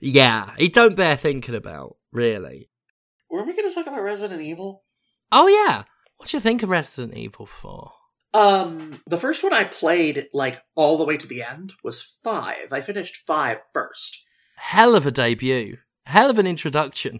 yeah, 0.00 0.54
it 0.58 0.72
don't 0.72 0.96
bear 0.96 1.16
thinking 1.16 1.54
about, 1.54 1.96
really. 2.12 2.70
Were 3.28 3.44
we 3.44 3.54
going 3.56 3.68
to 3.68 3.74
talk 3.74 3.86
about 3.86 4.02
Resident 4.02 4.40
Evil? 4.40 4.83
Oh 5.36 5.48
yeah, 5.48 5.82
what 6.16 6.28
do 6.28 6.36
you 6.36 6.40
think 6.40 6.62
of 6.62 6.70
Resident 6.70 7.16
Evil 7.16 7.44
Four? 7.44 7.90
Um, 8.32 9.02
the 9.08 9.16
first 9.16 9.42
one 9.42 9.52
I 9.52 9.64
played 9.64 10.28
like 10.32 10.62
all 10.76 10.96
the 10.96 11.04
way 11.04 11.16
to 11.16 11.26
the 11.26 11.42
end 11.42 11.72
was 11.82 12.20
five. 12.22 12.72
I 12.72 12.82
finished 12.82 13.24
five 13.26 13.58
first. 13.72 14.24
Hell 14.54 14.94
of 14.94 15.08
a 15.08 15.10
debut, 15.10 15.78
hell 16.06 16.30
of 16.30 16.38
an 16.38 16.46
introduction. 16.46 17.18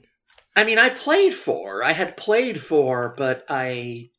I 0.54 0.62
mean, 0.62 0.78
I 0.78 0.90
played 0.90 1.34
four. 1.34 1.82
I 1.82 1.90
had 1.90 2.16
played 2.16 2.60
four, 2.60 3.14
but 3.18 3.46
I, 3.48 4.10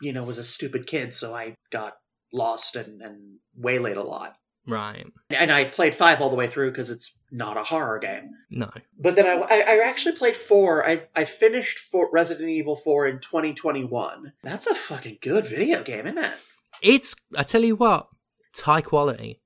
you 0.00 0.12
know, 0.12 0.22
was 0.22 0.38
a 0.38 0.44
stupid 0.44 0.86
kid, 0.86 1.12
so 1.12 1.34
I 1.34 1.56
got 1.72 1.94
lost 2.32 2.76
and, 2.76 3.02
and 3.02 3.38
waylaid 3.56 3.96
a 3.96 4.04
lot. 4.04 4.36
Right? 4.66 5.06
And 5.30 5.50
I 5.50 5.64
played 5.64 5.94
five 5.94 6.20
all 6.20 6.30
the 6.30 6.36
way 6.36 6.46
through 6.46 6.70
because 6.70 6.90
it's 6.90 7.16
not 7.30 7.56
a 7.56 7.64
horror 7.64 7.98
game. 7.98 8.30
No. 8.50 8.70
But 8.98 9.16
then 9.16 9.26
I, 9.26 9.34
I, 9.40 9.60
I 9.60 9.88
actually 9.88 10.16
played 10.16 10.36
four. 10.36 10.86
I, 10.86 11.02
I 11.16 11.24
finished 11.24 11.78
four, 11.78 12.10
Resident 12.12 12.48
Evil 12.48 12.76
4 12.76 13.08
in 13.08 13.18
2021. 13.18 14.32
That's 14.42 14.68
a 14.68 14.74
fucking 14.74 15.18
good 15.20 15.46
video 15.46 15.82
game, 15.82 16.06
isn't 16.06 16.18
it? 16.18 16.32
It's, 16.80 17.16
I 17.36 17.42
tell 17.42 17.62
you 17.62 17.76
what, 17.76 18.08
it's 18.50 18.60
high 18.60 18.82
quality. 18.82 19.40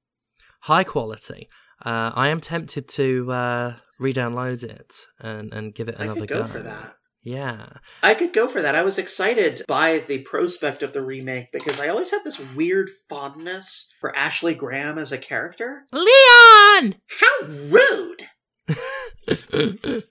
High 0.60 0.84
quality. 0.84 1.48
Uh, 1.84 2.10
I 2.14 2.28
am 2.28 2.40
tempted 2.40 2.88
to 2.88 3.30
uh, 3.30 3.74
re 3.98 4.12
download 4.12 4.64
it 4.64 5.06
and, 5.20 5.52
and 5.52 5.74
give 5.74 5.88
it 5.88 5.96
I 5.98 6.04
another 6.04 6.20
could 6.20 6.28
go 6.28 6.44
for 6.44 6.60
that. 6.60 6.96
Yeah. 7.26 7.66
I 8.04 8.14
could 8.14 8.32
go 8.32 8.46
for 8.46 8.62
that. 8.62 8.76
I 8.76 8.82
was 8.82 8.98
excited 8.98 9.62
by 9.66 9.98
the 9.98 10.18
prospect 10.18 10.84
of 10.84 10.92
the 10.92 11.02
remake 11.02 11.50
because 11.50 11.80
I 11.80 11.88
always 11.88 12.12
had 12.12 12.22
this 12.22 12.38
weird 12.54 12.88
fondness 13.08 13.92
for 14.00 14.14
Ashley 14.14 14.54
Graham 14.54 14.96
as 14.96 15.10
a 15.10 15.18
character. 15.18 15.84
Leon! 15.90 16.94
How 17.08 17.46
rude! 17.48 18.22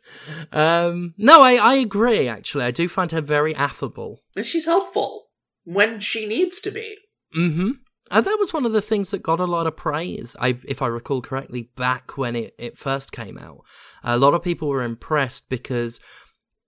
um, 0.51 1.13
no, 1.17 1.41
I, 1.41 1.53
I 1.53 1.75
agree, 1.75 2.27
actually. 2.27 2.65
I 2.65 2.71
do 2.71 2.89
find 2.89 3.09
her 3.13 3.21
very 3.21 3.55
affable. 3.55 4.19
And 4.35 4.45
she's 4.45 4.65
helpful 4.65 5.27
when 5.63 6.01
she 6.01 6.25
needs 6.25 6.59
to 6.61 6.71
be. 6.71 6.97
Mm 7.33 7.55
hmm. 7.55 7.71
And 8.11 8.25
that 8.25 8.37
was 8.39 8.53
one 8.53 8.65
of 8.65 8.73
the 8.73 8.81
things 8.81 9.11
that 9.11 9.23
got 9.23 9.39
a 9.39 9.45
lot 9.45 9.67
of 9.67 9.77
praise, 9.77 10.35
I, 10.39 10.59
if 10.67 10.81
I 10.81 10.87
recall 10.87 11.21
correctly, 11.21 11.69
back 11.77 12.17
when 12.17 12.35
it, 12.35 12.53
it 12.59 12.77
first 12.77 13.13
came 13.13 13.37
out. 13.37 13.61
A 14.03 14.17
lot 14.17 14.33
of 14.33 14.43
people 14.43 14.67
were 14.67 14.83
impressed 14.83 15.49
because 15.49 15.99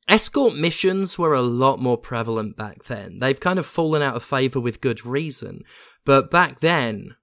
escort 0.07 0.55
missions 0.55 1.17
were 1.17 1.33
a 1.33 1.41
lot 1.41 1.79
more 1.79 1.97
prevalent 1.97 2.55
back 2.55 2.85
then. 2.85 3.19
They've 3.19 3.39
kind 3.39 3.59
of 3.59 3.65
fallen 3.65 4.01
out 4.01 4.15
of 4.15 4.23
favor 4.23 4.59
with 4.59 4.81
good 4.81 5.05
reason. 5.05 5.63
But 6.05 6.31
back 6.31 6.59
then, 6.59 7.15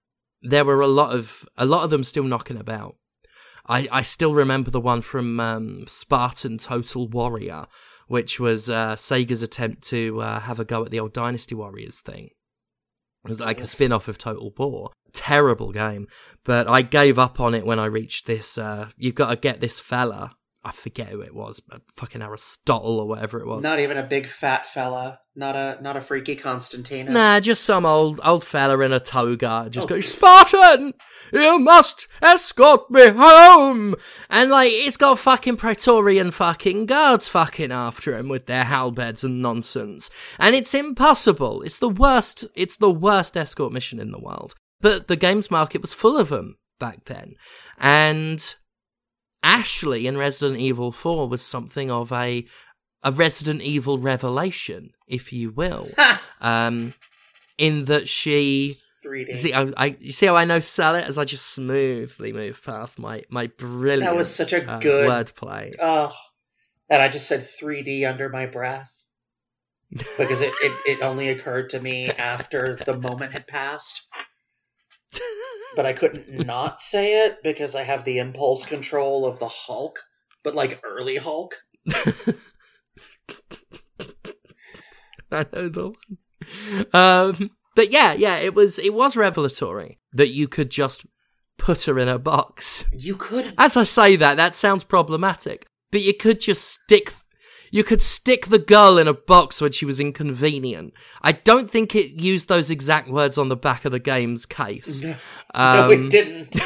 there 0.42 0.64
were 0.64 0.80
a 0.80 0.86
lot 0.86 1.14
of, 1.14 1.48
a 1.56 1.64
lot 1.64 1.84
of 1.84 1.90
them 1.90 2.04
still 2.04 2.24
knocking 2.24 2.58
about. 2.58 2.96
I, 3.66 3.88
I 3.90 4.02
still 4.02 4.34
remember 4.34 4.70
the 4.70 4.80
one 4.80 5.00
from 5.00 5.40
um, 5.40 5.86
Spartan 5.86 6.58
Total 6.58 7.08
Warrior, 7.08 7.66
which 8.08 8.38
was 8.38 8.68
uh, 8.68 8.94
Sega's 8.94 9.42
attempt 9.42 9.82
to 9.84 10.20
uh, 10.20 10.40
have 10.40 10.60
a 10.60 10.64
go 10.64 10.84
at 10.84 10.90
the 10.90 11.00
old 11.00 11.14
Dynasty 11.14 11.54
Warriors 11.54 12.00
thing. 12.00 12.30
It 13.24 13.30
was 13.30 13.40
like 13.40 13.60
a 13.60 13.64
spin 13.64 13.92
off 13.92 14.08
of 14.08 14.18
Total 14.18 14.52
War. 14.54 14.90
Terrible 15.14 15.72
game. 15.72 16.08
But 16.44 16.68
I 16.68 16.82
gave 16.82 17.18
up 17.18 17.40
on 17.40 17.54
it 17.54 17.64
when 17.64 17.78
I 17.78 17.86
reached 17.86 18.26
this. 18.26 18.58
Uh, 18.58 18.90
you've 18.98 19.14
got 19.14 19.30
to 19.30 19.36
get 19.36 19.62
this 19.62 19.80
fella. 19.80 20.36
I 20.66 20.72
forget 20.72 21.08
who 21.08 21.20
it 21.20 21.34
was, 21.34 21.60
but 21.60 21.82
fucking 21.96 22.22
Aristotle 22.22 22.98
or 22.98 23.06
whatever 23.06 23.38
it 23.38 23.46
was. 23.46 23.62
Not 23.62 23.80
even 23.80 23.98
a 23.98 24.02
big 24.02 24.26
fat 24.26 24.64
fella. 24.64 25.20
Not 25.36 25.56
a 25.56 25.78
not 25.82 25.96
a 25.96 26.00
freaky 26.00 26.36
Constantine. 26.36 27.12
Nah, 27.12 27.40
just 27.40 27.64
some 27.64 27.84
old 27.84 28.20
old 28.24 28.44
fella 28.44 28.78
in 28.80 28.92
a 28.92 29.00
toga. 29.00 29.66
Just 29.68 29.86
Oh. 29.86 29.88
go, 29.96 30.00
Spartan, 30.00 30.94
you 31.32 31.58
must 31.58 32.06
escort 32.22 32.90
me 32.90 33.08
home. 33.10 33.96
And 34.30 34.50
like, 34.50 34.70
it's 34.72 34.96
got 34.96 35.18
fucking 35.18 35.56
Praetorian 35.56 36.30
fucking 36.30 36.86
guards 36.86 37.28
fucking 37.28 37.72
after 37.72 38.16
him 38.16 38.28
with 38.28 38.46
their 38.46 38.64
halberds 38.64 39.22
and 39.24 39.42
nonsense. 39.42 40.08
And 40.38 40.54
it's 40.54 40.72
impossible. 40.72 41.62
It's 41.62 41.78
the 41.78 41.88
worst. 41.90 42.44
It's 42.54 42.76
the 42.76 42.90
worst 42.90 43.36
escort 43.36 43.72
mission 43.72 43.98
in 43.98 44.12
the 44.12 44.20
world. 44.20 44.54
But 44.80 45.08
the 45.08 45.16
games 45.16 45.50
market 45.50 45.80
was 45.82 45.92
full 45.92 46.16
of 46.16 46.28
them 46.28 46.56
back 46.78 47.04
then, 47.06 47.34
and 47.78 48.54
Ashley 49.44 50.06
in 50.06 50.16
Resident 50.16 50.58
Evil 50.58 50.90
4 50.90 51.28
was 51.28 51.42
something 51.42 51.90
of 51.90 52.10
a 52.12 52.46
a 53.02 53.12
Resident 53.12 53.60
Evil 53.60 53.98
revelation, 53.98 54.94
if 55.06 55.30
you 55.30 55.50
will 55.50 55.90
um, 56.40 56.94
in 57.58 57.84
that 57.84 58.08
she 58.08 58.78
3D. 59.04 59.36
see, 59.36 59.52
I, 59.52 59.70
I, 59.76 59.96
you 60.00 60.10
see 60.10 60.24
how 60.24 60.36
I 60.36 60.46
know 60.46 60.60
sell 60.60 60.94
it 60.94 61.04
as 61.04 61.18
I 61.18 61.24
just 61.24 61.46
smoothly 61.52 62.32
move 62.32 62.64
past 62.64 62.98
my 62.98 63.22
my 63.28 63.48
brilliant 63.48 64.04
that 64.04 64.16
was 64.16 64.34
such 64.34 64.54
a 64.54 64.66
uh, 64.66 64.78
good. 64.78 65.08
wordplay. 65.08 65.74
Oh, 65.78 66.16
and 66.88 67.02
I 67.02 67.08
just 67.08 67.28
said 67.28 67.40
3D 67.40 68.08
under 68.08 68.30
my 68.30 68.46
breath 68.46 68.90
because 69.90 70.40
it, 70.40 70.52
it, 70.62 70.72
it 70.86 71.02
only 71.02 71.28
occurred 71.28 71.70
to 71.70 71.80
me 71.80 72.10
after 72.10 72.78
the 72.84 72.96
moment 72.98 73.32
had 73.32 73.46
passed. 73.46 74.08
But 75.76 75.86
I 75.86 75.92
couldn't 75.92 76.46
not 76.46 76.80
say 76.80 77.26
it 77.26 77.42
because 77.42 77.74
I 77.74 77.82
have 77.82 78.04
the 78.04 78.18
impulse 78.18 78.66
control 78.66 79.26
of 79.26 79.38
the 79.38 79.48
Hulk, 79.48 79.98
but 80.42 80.54
like 80.54 80.80
early 80.84 81.16
Hulk. 81.16 81.54
I 85.30 85.46
know 85.52 85.68
the 85.68 85.92
one. 85.92 86.18
Um, 86.92 87.50
but 87.74 87.90
yeah, 87.90 88.12
yeah, 88.12 88.36
it 88.36 88.54
was 88.54 88.78
it 88.78 88.94
was 88.94 89.16
revelatory 89.16 89.98
that 90.12 90.28
you 90.28 90.46
could 90.48 90.70
just 90.70 91.04
put 91.58 91.82
her 91.84 91.98
in 91.98 92.08
a 92.08 92.18
box. 92.18 92.84
You 92.92 93.16
could. 93.16 93.54
As 93.58 93.76
I 93.76 93.84
say 93.84 94.16
that, 94.16 94.36
that 94.36 94.54
sounds 94.54 94.84
problematic, 94.84 95.66
but 95.90 96.02
you 96.02 96.14
could 96.14 96.40
just 96.40 96.64
stick. 96.68 97.12
You 97.70 97.84
could 97.84 98.02
stick 98.02 98.46
the 98.46 98.58
girl 98.58 98.98
in 98.98 99.08
a 99.08 99.14
box 99.14 99.60
when 99.60 99.72
she 99.72 99.84
was 99.84 100.00
inconvenient. 100.00 100.94
I 101.22 101.32
don't 101.32 101.68
think 101.70 101.94
it 101.94 102.20
used 102.20 102.48
those 102.48 102.70
exact 102.70 103.08
words 103.08 103.36
on 103.38 103.48
the 103.48 103.56
back 103.56 103.84
of 103.84 103.92
the 103.92 103.98
game's 103.98 104.46
case. 104.46 105.02
No, 105.02 105.16
Um, 105.54 105.76
no, 105.76 105.90
it 105.90 106.10
didn't. 106.10 106.56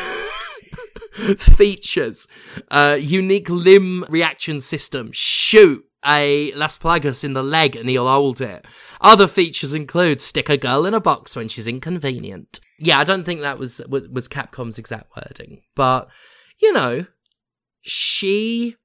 features 1.41 2.29
uh 2.71 2.97
unique 3.01 3.51
limb 3.51 4.05
reaction 4.09 4.61
system 4.61 5.11
shoot 5.13 5.85
a 6.07 6.53
Las 6.53 6.79
Plagas 6.79 7.25
in 7.25 7.33
the 7.33 7.43
leg 7.43 7.75
and 7.77 7.89
he'll 7.89 8.09
hold 8.09 8.41
it. 8.41 8.65
Other 9.01 9.27
features 9.27 9.75
include 9.75 10.23
stick 10.23 10.49
a 10.49 10.57
girl 10.57 10.87
in 10.87 10.95
a 10.95 11.01
box 11.01 11.35
when 11.35 11.49
she's 11.49 11.67
inconvenient. 11.67 12.61
Yeah, 12.79 12.99
I 13.01 13.05
don't 13.05 13.25
think 13.25 13.41
that 13.41 13.59
was 13.59 13.81
was, 13.89 14.09
was 14.09 14.29
Capcom's 14.29 14.79
exact 14.79 15.11
wording, 15.17 15.63
but 15.75 16.09
you 16.61 16.73
know, 16.73 17.07
she 17.83 18.77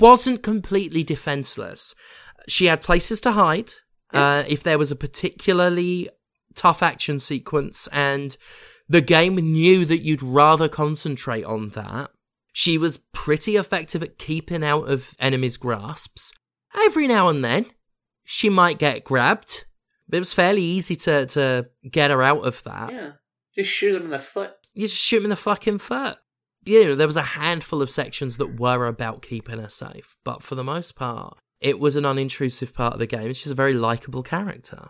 wasn't 0.00 0.42
completely 0.42 1.02
defenseless. 1.02 1.94
She 2.48 2.66
had 2.66 2.82
places 2.82 3.20
to 3.22 3.32
hide. 3.32 3.72
Uh, 4.12 4.44
if 4.48 4.62
there 4.62 4.78
was 4.78 4.90
a 4.92 4.96
particularly 4.96 6.08
tough 6.54 6.82
action 6.82 7.18
sequence 7.18 7.86
and 7.92 8.36
the 8.88 9.00
game 9.00 9.34
knew 9.34 9.84
that 9.84 10.02
you'd 10.02 10.22
rather 10.22 10.68
concentrate 10.68 11.44
on 11.44 11.70
that. 11.70 12.10
She 12.52 12.78
was 12.78 12.98
pretty 13.12 13.56
effective 13.56 14.02
at 14.02 14.18
keeping 14.18 14.64
out 14.64 14.88
of 14.88 15.14
enemies' 15.18 15.56
grasps. 15.56 16.32
Every 16.74 17.06
now 17.06 17.28
and 17.28 17.44
then, 17.44 17.66
she 18.24 18.48
might 18.48 18.78
get 18.78 19.04
grabbed. 19.04 19.66
But 20.08 20.18
it 20.18 20.20
was 20.20 20.32
fairly 20.32 20.62
easy 20.62 20.96
to, 20.96 21.26
to 21.26 21.66
get 21.90 22.10
her 22.10 22.22
out 22.22 22.46
of 22.46 22.62
that. 22.62 22.92
yeah. 22.92 23.12
Just 23.54 23.70
shoot 23.70 23.96
him 23.96 24.04
in 24.04 24.10
the 24.10 24.18
foot. 24.18 24.52
You 24.74 24.82
just 24.86 25.00
shoot 25.00 25.18
him 25.18 25.24
in 25.24 25.30
the 25.30 25.36
fucking 25.36 25.78
foot. 25.78 26.16
You 26.66 26.84
know, 26.84 26.94
there 26.94 27.06
was 27.06 27.16
a 27.16 27.22
handful 27.22 27.80
of 27.80 27.90
sections 27.90 28.36
that 28.36 28.58
were 28.58 28.86
about 28.86 29.22
keeping 29.22 29.58
her 29.58 29.70
safe. 29.70 30.16
But 30.24 30.42
for 30.42 30.54
the 30.54 30.64
most 30.64 30.96
part, 30.96 31.38
it 31.60 31.78
was 31.78 31.96
an 31.96 32.04
unintrusive 32.04 32.74
part 32.74 32.92
of 32.92 32.98
the 32.98 33.06
game. 33.06 33.32
She's 33.32 33.52
a 33.52 33.56
very 33.56 33.74
likable 33.74 34.22
character. 34.22 34.88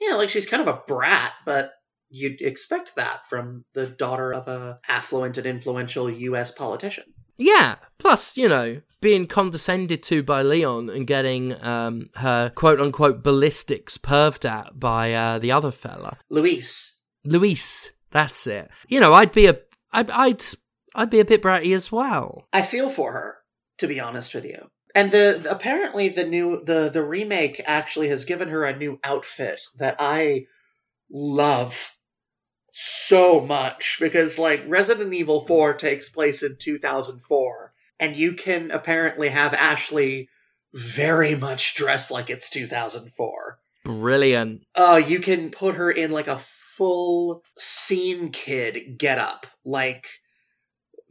Yeah, 0.00 0.14
like 0.14 0.30
she's 0.30 0.46
kind 0.46 0.66
of 0.66 0.68
a 0.68 0.82
brat, 0.86 1.32
but 1.44 1.72
you'd 2.08 2.40
expect 2.40 2.96
that 2.96 3.26
from 3.26 3.64
the 3.74 3.86
daughter 3.86 4.32
of 4.32 4.48
a 4.48 4.78
affluent 4.88 5.38
and 5.38 5.46
influential 5.46 6.10
U.S. 6.10 6.52
politician. 6.52 7.04
Yeah. 7.38 7.76
Plus, 7.98 8.36
you 8.36 8.48
know, 8.48 8.80
being 9.00 9.26
condescended 9.26 10.02
to 10.04 10.22
by 10.22 10.42
Leon 10.42 10.90
and 10.90 11.06
getting 11.06 11.60
um, 11.62 12.10
her 12.16 12.50
quote 12.50 12.80
unquote 12.80 13.22
ballistics 13.22 13.98
perved 13.98 14.48
at 14.48 14.78
by 14.78 15.12
uh, 15.12 15.38
the 15.38 15.52
other 15.52 15.70
fella. 15.70 16.18
Luis. 16.30 17.02
Luis. 17.24 17.92
That's 18.10 18.46
it. 18.46 18.70
You 18.88 19.00
know, 19.00 19.12
I'd 19.12 19.32
be 19.32 19.46
a, 19.46 19.58
I'd, 19.92 20.10
I'd, 20.10 20.42
I'd 20.96 21.10
be 21.10 21.20
a 21.20 21.24
bit 21.24 21.42
bratty 21.42 21.74
as 21.74 21.92
well. 21.92 22.48
I 22.52 22.62
feel 22.62 22.88
for 22.88 23.12
her, 23.12 23.36
to 23.78 23.86
be 23.86 24.00
honest 24.00 24.34
with 24.34 24.46
you. 24.46 24.66
And 24.94 25.12
the 25.12 25.46
apparently 25.50 26.08
the 26.08 26.26
new 26.26 26.64
the 26.64 26.88
the 26.88 27.02
remake 27.02 27.60
actually 27.66 28.08
has 28.08 28.24
given 28.24 28.48
her 28.48 28.64
a 28.64 28.76
new 28.76 28.98
outfit 29.04 29.60
that 29.78 29.96
I 29.98 30.46
love 31.10 31.94
so 32.72 33.40
much 33.42 33.98
because 34.00 34.38
like 34.38 34.64
Resident 34.66 35.12
Evil 35.12 35.46
4 35.46 35.74
takes 35.74 36.08
place 36.08 36.42
in 36.42 36.56
2004 36.58 37.72
and 38.00 38.16
you 38.16 38.32
can 38.32 38.70
apparently 38.70 39.28
have 39.28 39.52
Ashley 39.52 40.28
very 40.72 41.34
much 41.34 41.74
dressed 41.74 42.10
like 42.10 42.30
it's 42.30 42.50
2004. 42.50 43.58
Brilliant. 43.84 44.62
Uh 44.74 45.00
you 45.06 45.20
can 45.20 45.50
put 45.50 45.76
her 45.76 45.90
in 45.90 46.10
like 46.10 46.28
a 46.28 46.40
full 46.76 47.42
scene 47.58 48.30
kid 48.30 48.96
getup 48.98 49.46
like 49.64 50.06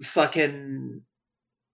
fucking 0.01 1.01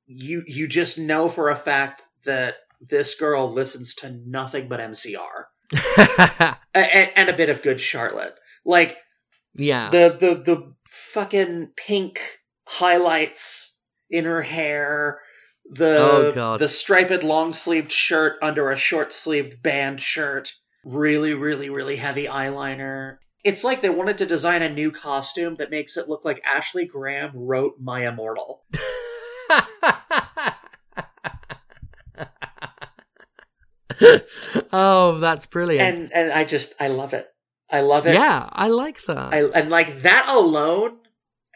you 0.07 0.43
you 0.45 0.67
just 0.67 0.99
know 0.99 1.30
for 1.30 1.49
a 1.49 1.55
fact 1.55 2.01
that 2.26 2.55
this 2.82 3.15
girl 3.15 3.49
listens 3.49 3.95
to 3.95 4.09
nothing 4.09 4.67
but 4.67 4.80
MCR 4.80 5.45
and, 5.72 6.57
and 7.15 7.30
a 7.30 7.36
bit 7.36 7.49
of 7.49 7.61
good 7.61 7.80
Charlotte. 7.80 8.36
Like 8.65 8.97
yeah. 9.55 9.89
the 9.89 10.15
the 10.19 10.36
the 10.36 10.74
fucking 10.88 11.69
pink 11.76 12.19
highlights 12.67 13.80
in 14.09 14.26
her 14.26 14.41
hair, 14.41 15.19
the 15.69 16.34
Oh, 16.36 16.57
the 16.57 16.67
striped 16.67 17.24
long 17.24 17.53
sleeved 17.53 17.91
shirt 17.91 18.38
under 18.41 18.72
a 18.72 18.78
short 18.78 19.13
sleeved 19.13 19.61
band 19.61 19.99
shirt, 19.99 20.53
really 20.84 21.34
really 21.34 21.69
really 21.69 21.95
heavy 21.95 22.26
eyeliner. 22.26 23.17
It's 23.44 23.64
like 23.64 23.82
they 23.82 23.89
wanted 23.89 24.20
to 24.20 24.26
design 24.26 24.62
a 24.62 24.70
new 24.70 24.92
costume 24.92 25.56
that 25.56 25.72
makes 25.72 25.98
it 25.98 26.08
look 26.08 26.24
like 26.24 26.44
Ashley 26.46 26.86
Graham 26.86 27.32
wrote 27.34 27.76
My 27.80 28.08
Immortal. 28.08 28.64
oh, 34.72 35.18
that's 35.20 35.48
brilliant. 35.48 35.82
And 35.82 36.14
and 36.14 36.32
I 36.32 36.44
just 36.44 36.80
I 36.80 36.89
love 36.89 37.14
it. 37.14 37.28
I 37.70 37.82
love 37.82 38.06
it. 38.06 38.14
yeah, 38.14 38.48
I 38.52 38.68
like 38.68 39.02
that. 39.06 39.34
I, 39.34 39.44
and 39.44 39.70
like 39.70 40.02
that 40.02 40.28
alone 40.30 40.98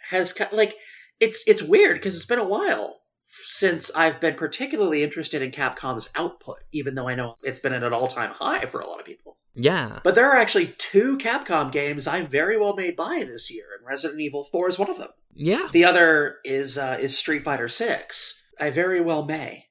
has 0.10 0.40
like 0.52 0.74
it's 1.20 1.44
it's 1.48 1.62
weird 1.62 1.98
because 1.98 2.16
it's 2.16 2.26
been 2.26 2.40
a 2.40 2.48
while 2.48 2.98
since 3.28 3.92
I've 3.94 4.20
been 4.20 4.36
particularly 4.36 5.04
interested 5.04 5.42
in 5.42 5.52
Capcom's 5.52 6.10
output, 6.16 6.58
even 6.72 6.96
though 6.96 7.08
I 7.08 7.16
know 7.16 7.36
it's 7.44 7.60
been 7.60 7.74
at 7.74 7.84
an 7.84 7.94
all 7.94 8.08
time 8.08 8.32
high 8.32 8.66
for 8.66 8.80
a 8.82 8.88
lot 8.88 9.00
of 9.00 9.06
people. 9.06 9.38
Yeah. 9.56 10.00
But 10.04 10.16
there 10.16 10.30
are 10.32 10.38
actually 10.38 10.68
two 10.68 11.18
Capcom 11.18 11.72
games 11.72 12.08
I 12.08 12.22
very 12.22 12.58
well 12.58 12.76
may 12.76 12.92
buy 12.92 13.24
this 13.26 13.52
year, 13.52 13.66
and 13.78 13.88
Resident 13.88 14.22
Evil 14.22 14.44
4 14.44 14.70
is 14.70 14.80
one 14.80 14.90
of 14.90 14.98
them. 14.98 15.10
Yeah. 15.34 15.68
The 15.72 15.86
other 15.86 16.38
is 16.44 16.78
uh, 16.78 16.98
is 17.00 17.18
Street 17.18 17.44
Fighter 17.44 17.70
6. 17.70 18.44
I 18.60 18.70
very 18.70 19.02
well 19.02 19.24
may. 19.24 19.66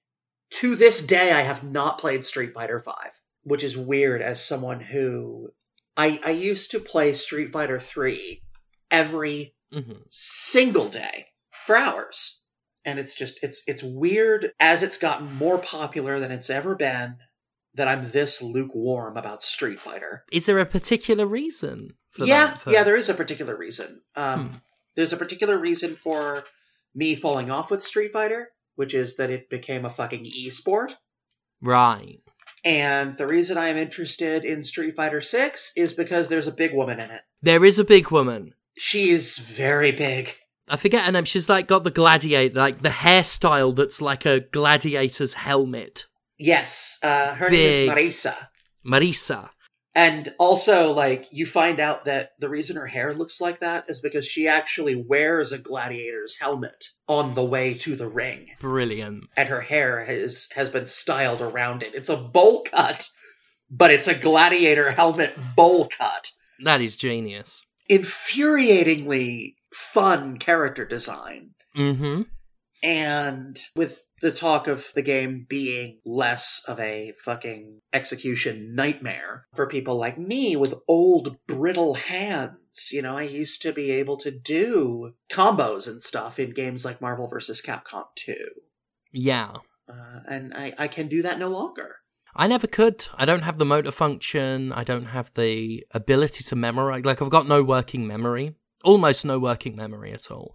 To 0.60 0.76
this 0.76 1.06
day, 1.06 1.32
I 1.32 1.42
have 1.42 1.64
not 1.64 1.98
played 1.98 2.24
Street 2.24 2.54
Fighter 2.54 2.78
5, 2.78 2.94
which 3.42 3.64
is 3.64 3.76
weird 3.76 4.22
as 4.22 4.44
someone 4.44 4.80
who 4.80 5.52
I 5.96 6.20
I 6.24 6.30
used 6.30 6.72
to 6.72 6.80
play 6.80 7.12
Street 7.12 7.52
Fighter 7.52 7.78
3 7.78 8.42
every 8.90 9.54
hmm 9.72 9.92
single 10.10 10.88
day 10.88 11.26
for 11.66 11.76
hours. 11.76 12.40
And 12.84 12.98
it's 12.98 13.16
just 13.16 13.42
it's 13.42 13.62
it's 13.66 13.82
weird 13.82 14.52
as 14.60 14.82
it's 14.82 14.98
gotten 14.98 15.32
more 15.32 15.58
popular 15.58 16.20
than 16.20 16.30
it's 16.30 16.50
ever 16.50 16.74
been 16.74 17.16
that 17.74 17.88
I'm 17.88 18.10
this 18.10 18.42
lukewarm 18.42 19.16
about 19.16 19.42
Street 19.42 19.80
Fighter. 19.80 20.24
Is 20.30 20.46
there 20.46 20.58
a 20.58 20.66
particular 20.66 21.26
reason 21.26 21.90
for 22.10 22.24
yeah, 22.24 22.46
that? 22.46 22.60
For- 22.60 22.70
yeah, 22.70 22.84
there 22.84 22.96
is 22.96 23.08
a 23.08 23.14
particular 23.14 23.56
reason. 23.56 24.02
Um, 24.16 24.48
Hmm. 24.48 24.56
There's 24.96 25.12
a 25.12 25.16
particular 25.16 25.58
reason 25.58 25.94
for 25.94 26.44
me 26.94 27.16
falling 27.16 27.50
off 27.50 27.70
with 27.70 27.82
Street 27.82 28.12
Fighter, 28.12 28.48
which 28.76 28.94
is 28.94 29.16
that 29.16 29.30
it 29.30 29.50
became 29.50 29.84
a 29.84 29.90
fucking 29.90 30.24
e-sport. 30.24 30.96
Right. 31.60 32.20
And 32.64 33.16
the 33.16 33.26
reason 33.26 33.58
I 33.58 33.68
am 33.68 33.76
interested 33.76 34.44
in 34.44 34.62
Street 34.62 34.94
Fighter 34.94 35.20
6 35.20 35.72
is 35.76 35.92
because 35.92 36.28
there's 36.28 36.46
a 36.46 36.52
big 36.52 36.72
woman 36.72 37.00
in 37.00 37.10
it. 37.10 37.22
There 37.42 37.64
is 37.64 37.78
a 37.78 37.84
big 37.84 38.10
woman. 38.10 38.54
She's 38.78 39.38
very 39.38 39.92
big. 39.92 40.30
I 40.68 40.76
forget 40.76 41.04
her 41.04 41.12
name. 41.12 41.24
She's 41.24 41.48
like 41.48 41.66
got 41.66 41.84
the 41.84 41.90
gladiator, 41.90 42.54
like 42.54 42.80
the 42.80 42.88
hairstyle 42.88 43.76
that's 43.76 44.00
like 44.00 44.24
a 44.24 44.40
gladiator's 44.40 45.34
helmet. 45.34 46.06
Yes, 46.38 46.98
uh, 47.02 47.34
her 47.34 47.50
Big. 47.50 47.60
name 47.88 47.88
is 47.88 48.24
Marisa. 48.24 48.34
Marisa. 48.84 49.50
And 49.96 50.34
also, 50.38 50.92
like, 50.92 51.28
you 51.30 51.46
find 51.46 51.78
out 51.78 52.06
that 52.06 52.32
the 52.40 52.48
reason 52.48 52.76
her 52.76 52.86
hair 52.86 53.14
looks 53.14 53.40
like 53.40 53.60
that 53.60 53.84
is 53.88 54.00
because 54.00 54.26
she 54.26 54.48
actually 54.48 54.96
wears 54.96 55.52
a 55.52 55.58
gladiator's 55.58 56.36
helmet 56.36 56.86
on 57.06 57.32
the 57.32 57.44
way 57.44 57.74
to 57.74 57.94
the 57.94 58.08
ring. 58.08 58.50
Brilliant. 58.58 59.26
And 59.36 59.48
her 59.48 59.60
hair 59.60 60.04
has, 60.04 60.48
has 60.56 60.70
been 60.70 60.86
styled 60.86 61.42
around 61.42 61.84
it. 61.84 61.94
It's 61.94 62.08
a 62.08 62.16
bowl 62.16 62.64
cut, 62.64 63.08
but 63.70 63.92
it's 63.92 64.08
a 64.08 64.18
gladiator 64.18 64.90
helmet 64.90 65.36
bowl 65.54 65.86
cut. 65.86 66.28
That 66.64 66.80
is 66.80 66.96
genius. 66.96 67.62
Infuriatingly 67.88 69.54
fun 69.72 70.38
character 70.38 70.84
design. 70.84 71.50
Mm-hmm. 71.76 72.22
And 72.84 73.58
with 73.74 74.06
the 74.20 74.30
talk 74.30 74.68
of 74.68 74.92
the 74.94 75.00
game 75.00 75.46
being 75.48 76.00
less 76.04 76.66
of 76.68 76.78
a 76.80 77.14
fucking 77.24 77.80
execution 77.94 78.74
nightmare 78.74 79.46
for 79.54 79.66
people 79.66 79.96
like 79.96 80.18
me 80.18 80.56
with 80.56 80.74
old 80.86 81.38
brittle 81.46 81.94
hands, 81.94 82.90
you 82.92 83.00
know, 83.00 83.16
I 83.16 83.22
used 83.22 83.62
to 83.62 83.72
be 83.72 83.92
able 83.92 84.18
to 84.18 84.30
do 84.30 85.14
combos 85.32 85.88
and 85.88 86.02
stuff 86.02 86.38
in 86.38 86.50
games 86.50 86.84
like 86.84 87.00
Marvel 87.00 87.26
vs. 87.26 87.62
Capcom 87.62 88.04
2. 88.16 88.34
Yeah. 89.12 89.54
Uh, 89.88 90.20
and 90.28 90.52
I, 90.52 90.74
I 90.76 90.88
can 90.88 91.08
do 91.08 91.22
that 91.22 91.38
no 91.38 91.48
longer. 91.48 91.96
I 92.36 92.48
never 92.48 92.66
could. 92.66 93.06
I 93.14 93.24
don't 93.24 93.44
have 93.44 93.58
the 93.58 93.64
motor 93.64 93.92
function. 93.92 94.72
I 94.72 94.84
don't 94.84 95.06
have 95.06 95.32
the 95.32 95.86
ability 95.92 96.44
to 96.44 96.56
memorize. 96.56 97.06
Like, 97.06 97.22
I've 97.22 97.30
got 97.30 97.48
no 97.48 97.62
working 97.62 98.06
memory. 98.06 98.56
Almost 98.82 99.24
no 99.24 99.38
working 99.38 99.74
memory 99.74 100.12
at 100.12 100.30
all. 100.30 100.54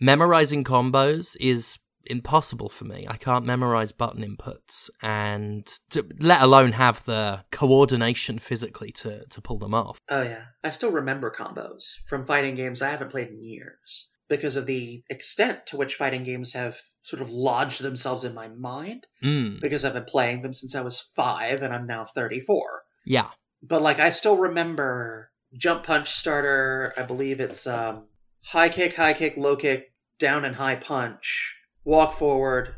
Memorizing 0.00 0.64
combos 0.64 1.36
is 1.40 1.78
impossible 2.06 2.68
for 2.68 2.84
me. 2.84 3.06
I 3.08 3.16
can't 3.16 3.46
memorize 3.46 3.92
button 3.92 4.22
inputs 4.22 4.90
and 5.02 5.66
to, 5.90 6.06
let 6.18 6.42
alone 6.42 6.72
have 6.72 7.04
the 7.04 7.44
coordination 7.50 8.38
physically 8.38 8.92
to, 8.92 9.24
to 9.26 9.40
pull 9.40 9.58
them 9.58 9.74
off. 9.74 10.00
Oh, 10.08 10.22
yeah. 10.22 10.44
I 10.62 10.70
still 10.70 10.92
remember 10.92 11.34
combos 11.36 11.94
from 12.06 12.24
fighting 12.26 12.54
games 12.54 12.82
I 12.82 12.90
haven't 12.90 13.10
played 13.10 13.28
in 13.28 13.42
years 13.42 14.10
because 14.28 14.56
of 14.56 14.66
the 14.66 15.02
extent 15.10 15.66
to 15.66 15.76
which 15.76 15.96
fighting 15.96 16.24
games 16.24 16.54
have 16.54 16.78
sort 17.02 17.22
of 17.22 17.30
lodged 17.30 17.82
themselves 17.82 18.24
in 18.24 18.34
my 18.34 18.48
mind. 18.48 19.06
Mm. 19.22 19.60
because 19.60 19.84
I've 19.84 19.94
been 19.94 20.04
playing 20.04 20.42
them 20.42 20.52
since 20.52 20.74
I 20.74 20.82
was 20.82 21.08
five 21.14 21.62
and 21.62 21.74
I'm 21.74 21.86
now 21.86 22.04
34. 22.04 22.82
Yeah. 23.06 23.28
But 23.62 23.82
like, 23.82 24.00
I 24.00 24.10
still 24.10 24.36
remember 24.36 25.30
jump 25.56 25.84
punch 25.84 26.10
starter. 26.10 26.92
I 26.96 27.02
believe 27.02 27.40
it's 27.40 27.66
um, 27.66 28.06
high 28.44 28.68
kick, 28.68 28.94
high 28.94 29.12
kick, 29.14 29.36
low 29.36 29.56
kick, 29.56 29.92
down 30.18 30.44
and 30.44 30.54
high 30.54 30.76
punch, 30.76 31.56
walk 31.84 32.12
forward, 32.14 32.74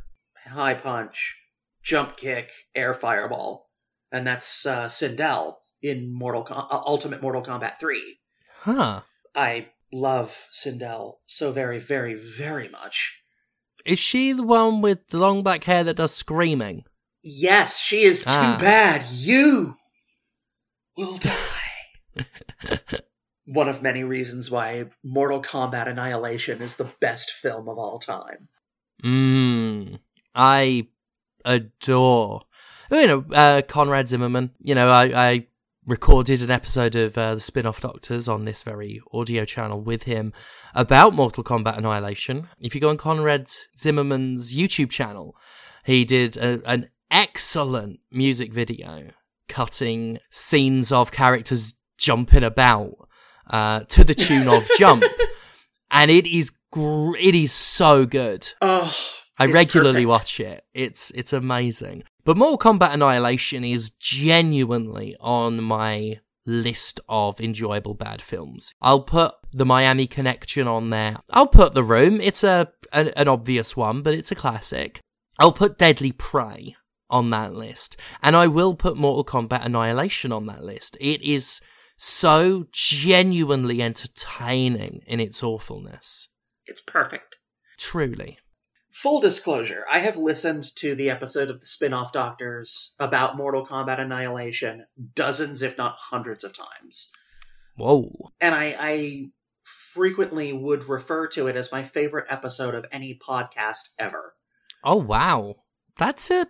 high 0.46 0.74
punch, 0.74 1.36
jump 1.82 2.16
kick, 2.16 2.50
air 2.74 2.94
fireball, 2.94 3.68
and 4.12 4.26
that's 4.26 4.64
uh, 4.66 4.88
Sindel 4.88 5.56
in 5.82 6.12
Mortal 6.12 6.42
Com- 6.44 6.68
uh, 6.70 6.80
Ultimate 6.86 7.20
Mortal 7.22 7.42
Kombat 7.42 7.78
3. 7.78 8.18
Huh. 8.60 9.00
I 9.34 9.68
love 9.92 10.36
Sindel 10.52 11.16
so 11.26 11.52
very, 11.52 11.78
very, 11.78 12.14
very 12.14 12.68
much. 12.68 13.22
Is 13.84 13.98
she 13.98 14.32
the 14.32 14.42
one 14.42 14.80
with 14.80 15.06
the 15.08 15.18
long 15.18 15.42
black 15.42 15.62
hair 15.64 15.84
that 15.84 15.94
does 15.96 16.12
screaming? 16.14 16.84
Yes, 17.22 17.78
she 17.78 18.02
is 18.02 18.24
too 18.24 18.30
Ah. 18.30 18.58
bad. 18.60 19.04
You 19.10 19.76
will 20.96 21.18
die. 21.18 22.26
One 23.46 23.68
of 23.68 23.82
many 23.82 24.04
reasons 24.04 24.50
why 24.50 24.86
Mortal 25.02 25.40
Kombat 25.40 25.88
Annihilation 25.88 26.60
is 26.60 26.76
the 26.76 26.90
best 27.00 27.30
film 27.30 27.68
of 27.68 27.78
all 27.78 27.98
time. 27.98 28.48
Mmm. 29.02 29.98
I 30.34 30.88
adore. 31.44 32.42
You 32.90 33.06
know, 33.06 33.24
uh, 33.32 33.62
Conrad 33.62 34.08
Zimmerman. 34.08 34.50
You 34.60 34.74
know, 34.74 34.90
I, 34.90 35.30
I 35.30 35.46
recorded 35.86 36.42
an 36.42 36.50
episode 36.50 36.96
of 36.96 37.16
uh, 37.16 37.34
the 37.34 37.40
Spin 37.40 37.66
Off 37.66 37.80
Doctors 37.80 38.28
on 38.28 38.44
this 38.44 38.62
very 38.62 39.00
audio 39.12 39.44
channel 39.44 39.80
with 39.80 40.02
him 40.02 40.32
about 40.74 41.14
Mortal 41.14 41.44
Kombat 41.44 41.78
Annihilation. 41.78 42.48
If 42.60 42.74
you 42.74 42.80
go 42.80 42.90
on 42.90 42.96
Conrad 42.96 43.50
Zimmerman's 43.78 44.54
YouTube 44.54 44.90
channel, 44.90 45.36
he 45.84 46.04
did 46.04 46.36
a, 46.36 46.60
an 46.68 46.90
excellent 47.10 48.00
music 48.10 48.52
video 48.52 49.10
cutting 49.48 50.18
scenes 50.30 50.90
of 50.90 51.12
characters 51.12 51.74
jumping 51.96 52.42
about 52.42 53.05
uh, 53.50 53.80
to 53.88 54.04
the 54.04 54.14
tune 54.14 54.48
of 54.48 54.68
Jump. 54.78 55.04
And 55.90 56.10
it 56.10 56.26
is 56.26 56.50
gr- 56.70 57.16
it 57.16 57.34
is 57.34 57.52
so 57.52 58.06
good. 58.06 58.48
Oh, 58.60 58.94
I 59.38 59.46
regularly 59.46 60.04
perfect. 60.04 60.08
watch 60.08 60.40
it. 60.40 60.64
It's 60.74 61.10
it's 61.12 61.32
amazing. 61.32 62.04
But 62.24 62.36
Mortal 62.36 62.58
Kombat 62.58 62.92
Annihilation 62.94 63.62
is 63.64 63.90
genuinely 64.00 65.16
on 65.20 65.62
my 65.62 66.20
list 66.44 67.00
of 67.08 67.40
enjoyable 67.40 67.94
bad 67.94 68.22
films. 68.22 68.72
I'll 68.80 69.02
put 69.02 69.34
the 69.52 69.66
Miami 69.66 70.06
Connection 70.06 70.66
on 70.68 70.90
there. 70.90 71.16
I'll 71.30 71.46
put 71.46 71.74
The 71.74 71.84
Room. 71.84 72.20
It's 72.20 72.42
a 72.44 72.68
an, 72.92 73.08
an 73.16 73.28
obvious 73.28 73.76
one, 73.76 74.02
but 74.02 74.14
it's 74.14 74.30
a 74.32 74.36
classic. 74.36 75.00
I'll 75.38 75.52
put 75.52 75.78
Deadly 75.78 76.12
Prey 76.12 76.76
on 77.10 77.30
that 77.30 77.54
list. 77.54 77.96
And 78.22 78.34
I 78.34 78.46
will 78.48 78.74
put 78.74 78.96
Mortal 78.96 79.24
Kombat 79.24 79.64
Annihilation 79.64 80.32
on 80.32 80.46
that 80.46 80.64
list. 80.64 80.96
It 81.00 81.22
is 81.22 81.60
so 81.96 82.66
genuinely 82.72 83.82
entertaining 83.82 85.02
in 85.06 85.20
its 85.20 85.42
awfulness. 85.42 86.28
It's 86.66 86.80
perfect. 86.80 87.36
Truly. 87.78 88.38
Full 88.92 89.20
disclosure, 89.20 89.84
I 89.90 89.98
have 89.98 90.16
listened 90.16 90.64
to 90.76 90.94
the 90.94 91.10
episode 91.10 91.50
of 91.50 91.60
the 91.60 91.66
spin 91.66 91.92
off 91.92 92.12
Doctors 92.12 92.94
about 92.98 93.36
Mortal 93.36 93.66
Kombat 93.66 94.00
Annihilation 94.00 94.86
dozens, 95.14 95.60
if 95.60 95.76
not 95.76 95.98
hundreds 95.98 96.44
of 96.44 96.54
times. 96.54 97.12
Whoa. 97.76 98.32
And 98.40 98.54
I, 98.54 98.74
I 98.78 99.30
frequently 99.62 100.52
would 100.52 100.88
refer 100.88 101.26
to 101.28 101.48
it 101.48 101.56
as 101.56 101.72
my 101.72 101.82
favorite 101.82 102.26
episode 102.30 102.74
of 102.74 102.86
any 102.90 103.18
podcast 103.18 103.90
ever. 103.98 104.34
Oh, 104.82 104.96
wow. 104.96 105.56
That's 105.98 106.30
a. 106.30 106.46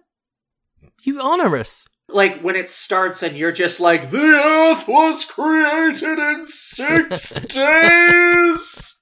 You 1.03 1.21
honor 1.21 1.57
us. 1.57 1.89
Like 2.09 2.41
when 2.41 2.57
it 2.57 2.71
starts 2.71 3.23
and 3.23 3.37
you're 3.37 3.53
just 3.53 3.81
like, 3.81 4.11
the 4.11 4.19
earth 4.19 4.87
was 4.87 5.25
created 5.25 6.19
in 6.19 6.47
six 6.47 7.31
days! 7.55 8.97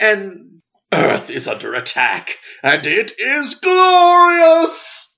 and 0.00 0.62
Earth 0.92 1.30
is 1.30 1.48
under 1.48 1.74
attack, 1.74 2.30
and 2.62 2.86
it 2.86 3.12
is 3.18 3.56
glorious! 3.56 5.12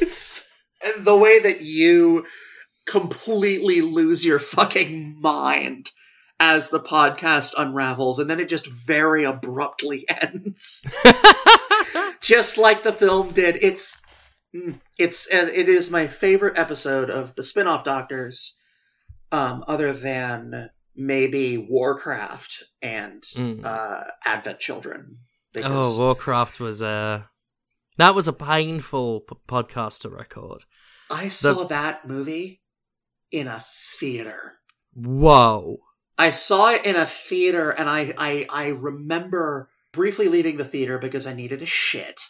It's. 0.00 0.46
And 0.84 1.04
the 1.04 1.16
way 1.16 1.40
that 1.40 1.62
you 1.62 2.26
completely 2.86 3.80
lose 3.80 4.24
your 4.24 4.38
fucking 4.38 5.20
mind 5.20 5.90
as 6.38 6.68
the 6.68 6.78
podcast 6.78 7.54
unravels, 7.56 8.18
and 8.18 8.28
then 8.30 8.38
it 8.38 8.48
just 8.48 8.66
very 8.86 9.24
abruptly 9.24 10.06
ends. 10.22 10.88
just 12.20 12.58
like 12.58 12.82
the 12.82 12.92
film 12.92 13.32
did. 13.32 13.58
It's 13.62 14.00
it's 14.98 15.28
it 15.30 15.68
is 15.68 15.90
my 15.90 16.06
favorite 16.06 16.58
episode 16.58 17.10
of 17.10 17.34
the 17.34 17.42
spin-off 17.42 17.84
Doctors, 17.84 18.58
um, 19.32 19.64
other 19.66 19.92
than 19.92 20.70
maybe 20.94 21.58
Warcraft 21.58 22.62
and 22.80 23.22
Mm. 23.22 23.64
uh, 23.64 24.04
Advent 24.24 24.60
Children. 24.60 25.18
Oh, 25.56 25.98
Warcraft 25.98 26.60
was 26.60 26.82
a. 26.82 27.28
That 27.96 28.14
was 28.14 28.26
a 28.26 28.32
painful 28.32 29.20
p- 29.20 29.36
podcast 29.46 30.00
to 30.00 30.08
record. 30.08 30.64
I 31.10 31.28
saw 31.28 31.64
that 31.64 32.06
movie 32.08 32.60
in 33.30 33.46
a 33.46 33.62
theater. 34.00 34.58
Whoa. 34.94 35.78
I 36.18 36.30
saw 36.30 36.70
it 36.70 36.86
in 36.86 36.96
a 36.96 37.06
theater, 37.06 37.70
and 37.70 37.88
I, 37.88 38.12
I 38.16 38.46
I 38.50 38.66
remember 38.68 39.68
briefly 39.92 40.28
leaving 40.28 40.56
the 40.56 40.64
theater 40.64 40.98
because 40.98 41.26
I 41.26 41.34
needed 41.34 41.62
a 41.62 41.66
shit. 41.66 42.20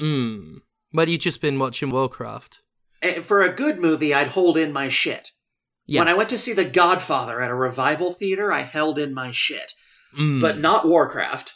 Mm. 0.00 0.60
Well, 0.92 1.08
you've 1.08 1.20
just 1.20 1.40
been 1.40 1.58
watching 1.58 1.90
Warcraft. 1.90 2.60
And 3.00 3.24
for 3.24 3.42
a 3.42 3.54
good 3.54 3.78
movie, 3.78 4.14
I'd 4.14 4.28
hold 4.28 4.56
in 4.56 4.72
my 4.72 4.88
shit. 4.88 5.30
Yeah. 5.86 6.00
When 6.00 6.08
I 6.08 6.14
went 6.14 6.30
to 6.30 6.38
see 6.38 6.52
The 6.52 6.64
Godfather 6.64 7.40
at 7.40 7.50
a 7.50 7.54
revival 7.54 8.12
theater, 8.12 8.52
I 8.52 8.62
held 8.62 8.98
in 8.98 9.14
my 9.14 9.32
shit, 9.32 9.72
Mm. 10.16 10.40
but 10.40 10.58
not 10.58 10.86
Warcraft. 10.86 11.54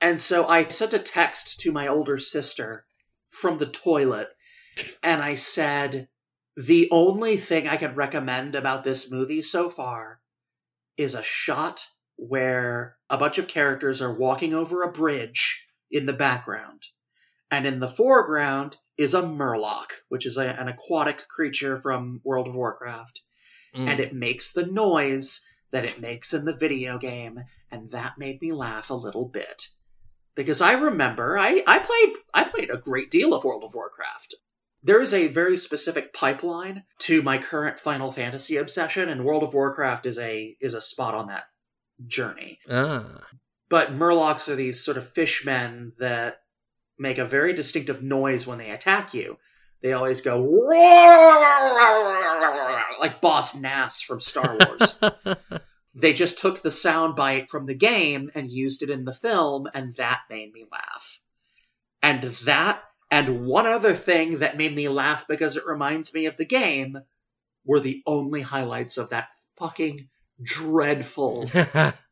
And 0.00 0.20
so 0.20 0.46
I 0.46 0.66
sent 0.68 0.94
a 0.94 0.98
text 0.98 1.60
to 1.60 1.72
my 1.72 1.88
older 1.88 2.16
sister 2.18 2.86
from 3.28 3.58
the 3.58 3.66
toilet, 3.66 4.28
and 5.02 5.20
I 5.20 5.34
said, 5.34 6.08
The 6.56 6.88
only 6.90 7.36
thing 7.36 7.68
I 7.68 7.76
can 7.76 7.94
recommend 7.94 8.54
about 8.54 8.84
this 8.84 9.10
movie 9.10 9.42
so 9.42 9.68
far 9.68 10.20
is 10.96 11.14
a 11.14 11.22
shot 11.22 11.84
where 12.16 12.96
a 13.08 13.18
bunch 13.18 13.38
of 13.38 13.48
characters 13.48 14.00
are 14.02 14.12
walking 14.12 14.54
over 14.54 14.82
a 14.82 14.92
bridge 14.92 15.66
in 15.90 16.06
the 16.06 16.12
background. 16.12 16.82
And 17.50 17.66
in 17.66 17.80
the 17.80 17.88
foreground 17.88 18.76
is 18.96 19.14
a 19.14 19.22
murloc, 19.22 19.92
which 20.08 20.26
is 20.26 20.36
a, 20.36 20.46
an 20.46 20.68
aquatic 20.68 21.26
creature 21.28 21.76
from 21.76 22.20
World 22.24 22.48
of 22.48 22.54
Warcraft 22.54 23.22
Mm. 23.74 23.88
and 23.88 24.00
it 24.00 24.12
makes 24.12 24.52
the 24.52 24.66
noise 24.66 25.48
that 25.70 25.84
it 25.84 26.00
makes 26.00 26.34
in 26.34 26.44
the 26.44 26.56
video 26.56 26.98
game, 26.98 27.44
and 27.70 27.88
that 27.90 28.18
made 28.18 28.42
me 28.42 28.52
laugh 28.52 28.90
a 28.90 28.94
little 28.94 29.28
bit. 29.28 29.68
Because 30.34 30.60
I 30.60 30.72
remember 30.72 31.38
I, 31.38 31.62
I 31.64 31.78
played 31.78 32.16
I 32.34 32.44
played 32.44 32.70
a 32.70 32.78
great 32.78 33.12
deal 33.12 33.32
of 33.32 33.44
World 33.44 33.62
of 33.62 33.72
Warcraft. 33.72 34.34
There 34.82 35.00
is 35.00 35.14
a 35.14 35.28
very 35.28 35.56
specific 35.56 36.12
pipeline 36.12 36.82
to 37.00 37.22
my 37.22 37.38
current 37.38 37.78
Final 37.78 38.10
Fantasy 38.10 38.56
obsession, 38.56 39.08
and 39.08 39.24
World 39.24 39.44
of 39.44 39.54
Warcraft 39.54 40.06
is 40.06 40.18
a 40.18 40.56
is 40.60 40.74
a 40.74 40.80
spot 40.80 41.14
on 41.14 41.28
that 41.28 41.44
journey. 42.04 42.58
Ah. 42.68 43.22
But 43.68 43.92
Murlocs 43.92 44.48
are 44.48 44.56
these 44.56 44.82
sort 44.82 44.96
of 44.96 45.08
fishmen 45.08 45.92
that 46.00 46.40
make 47.00 47.18
a 47.18 47.24
very 47.24 47.54
distinctive 47.54 48.02
noise 48.02 48.46
when 48.46 48.58
they 48.58 48.70
attack 48.70 49.14
you. 49.14 49.38
They 49.82 49.94
always 49.94 50.20
go 50.20 50.36
like 53.00 53.20
Boss 53.22 53.58
Nass 53.58 54.02
from 54.02 54.20
Star 54.20 54.58
Wars. 54.58 54.98
they 55.94 56.12
just 56.12 56.38
took 56.38 56.60
the 56.60 56.70
sound 56.70 57.16
bite 57.16 57.48
from 57.48 57.64
the 57.64 57.74
game 57.74 58.30
and 58.34 58.50
used 58.50 58.82
it 58.82 58.90
in 58.90 59.06
the 59.06 59.14
film, 59.14 59.66
and 59.72 59.96
that 59.96 60.20
made 60.28 60.52
me 60.52 60.66
laugh. 60.70 61.18
And 62.02 62.22
that, 62.22 62.82
and 63.10 63.46
one 63.46 63.66
other 63.66 63.94
thing 63.94 64.40
that 64.40 64.58
made 64.58 64.74
me 64.74 64.88
laugh 64.90 65.26
because 65.26 65.56
it 65.56 65.66
reminds 65.66 66.12
me 66.12 66.26
of 66.26 66.36
the 66.36 66.44
game, 66.44 66.98
were 67.64 67.80
the 67.80 68.02
only 68.06 68.42
highlights 68.42 68.98
of 68.98 69.10
that 69.10 69.28
fucking 69.56 70.08
dreadful. 70.42 71.50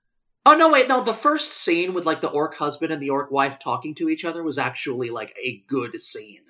oh 0.49 0.57
no, 0.57 0.71
wait, 0.71 0.89
no, 0.89 1.03
the 1.03 1.13
first 1.15 1.53
scene 1.53 1.95
with 1.95 2.07
like 2.07 2.21
the 2.21 2.29
orc 2.31 2.55
husband 2.57 2.93
and 2.93 3.03
the 3.03 3.11
orc 3.11 3.31
wife 3.31 3.59
talking 3.59 3.95
to 3.97 4.09
each 4.09 4.25
other 4.25 4.43
was 4.43 4.59
actually 4.59 5.11
like 5.11 5.37
a 5.43 5.63
good 5.69 6.01
scene. 6.01 6.43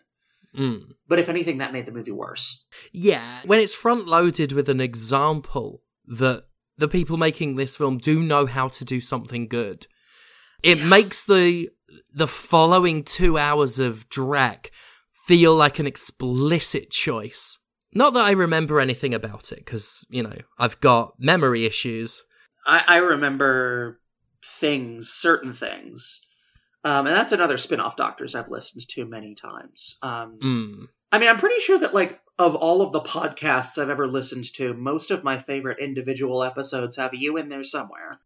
mm. 0.56 0.82
But 1.08 1.18
if 1.18 1.28
anything, 1.28 1.58
that 1.58 1.72
made 1.72 1.86
the 1.86 1.92
movie 1.92 2.12
worse. 2.12 2.64
Yeah, 2.92 3.40
when 3.44 3.60
it's 3.60 3.74
front 3.74 4.06
loaded 4.06 4.52
with 4.52 4.68
an 4.68 4.80
example 4.80 5.82
that 6.06 6.44
the 6.76 6.88
people 6.88 7.16
making 7.16 7.56
this 7.56 7.76
film 7.76 7.98
do 7.98 8.22
know 8.22 8.46
how 8.46 8.68
to 8.68 8.84
do 8.84 9.00
something 9.00 9.48
good, 9.48 9.86
it 10.62 10.78
Yeah. 10.78 10.86
makes 10.86 11.24
the 11.24 11.70
the 12.12 12.28
following 12.28 13.02
two 13.02 13.38
hours 13.38 13.78
of 13.78 14.08
Drek 14.10 14.66
feel 15.26 15.54
like 15.54 15.78
an 15.78 15.86
explicit 15.86 16.90
choice. 16.90 17.58
Not 17.92 18.12
that 18.14 18.24
I 18.26 18.32
remember 18.32 18.78
anything 18.80 19.14
about 19.14 19.50
it, 19.52 19.58
because 19.58 20.04
you 20.10 20.22
know 20.22 20.36
I've 20.58 20.78
got 20.80 21.14
memory 21.18 21.64
issues. 21.64 22.24
I, 22.68 22.84
I 22.86 22.96
remember 22.98 23.98
things, 24.44 25.08
certain 25.08 25.52
things. 25.52 26.26
Um, 26.84 27.06
and 27.06 27.16
that's 27.16 27.32
another 27.32 27.56
spin 27.56 27.80
off 27.80 27.96
Doctors 27.96 28.34
I've 28.34 28.50
listened 28.50 28.86
to 28.90 29.04
many 29.04 29.34
times. 29.34 29.98
Um, 30.02 30.38
Mm. 30.40 30.88
I 31.10 31.18
mean, 31.18 31.30
I'm 31.30 31.38
pretty 31.38 31.60
sure 31.60 31.78
that, 31.78 31.94
like, 31.94 32.20
of 32.38 32.54
all 32.54 32.82
of 32.82 32.92
the 32.92 33.00
podcasts 33.00 33.78
I've 33.78 33.88
ever 33.88 34.06
listened 34.06 34.44
to, 34.54 34.74
most 34.74 35.10
of 35.10 35.24
my 35.24 35.38
favorite 35.38 35.78
individual 35.80 36.44
episodes 36.44 36.98
have 36.98 37.14
you 37.14 37.38
in 37.38 37.48
there 37.48 37.64
somewhere. 37.64 38.20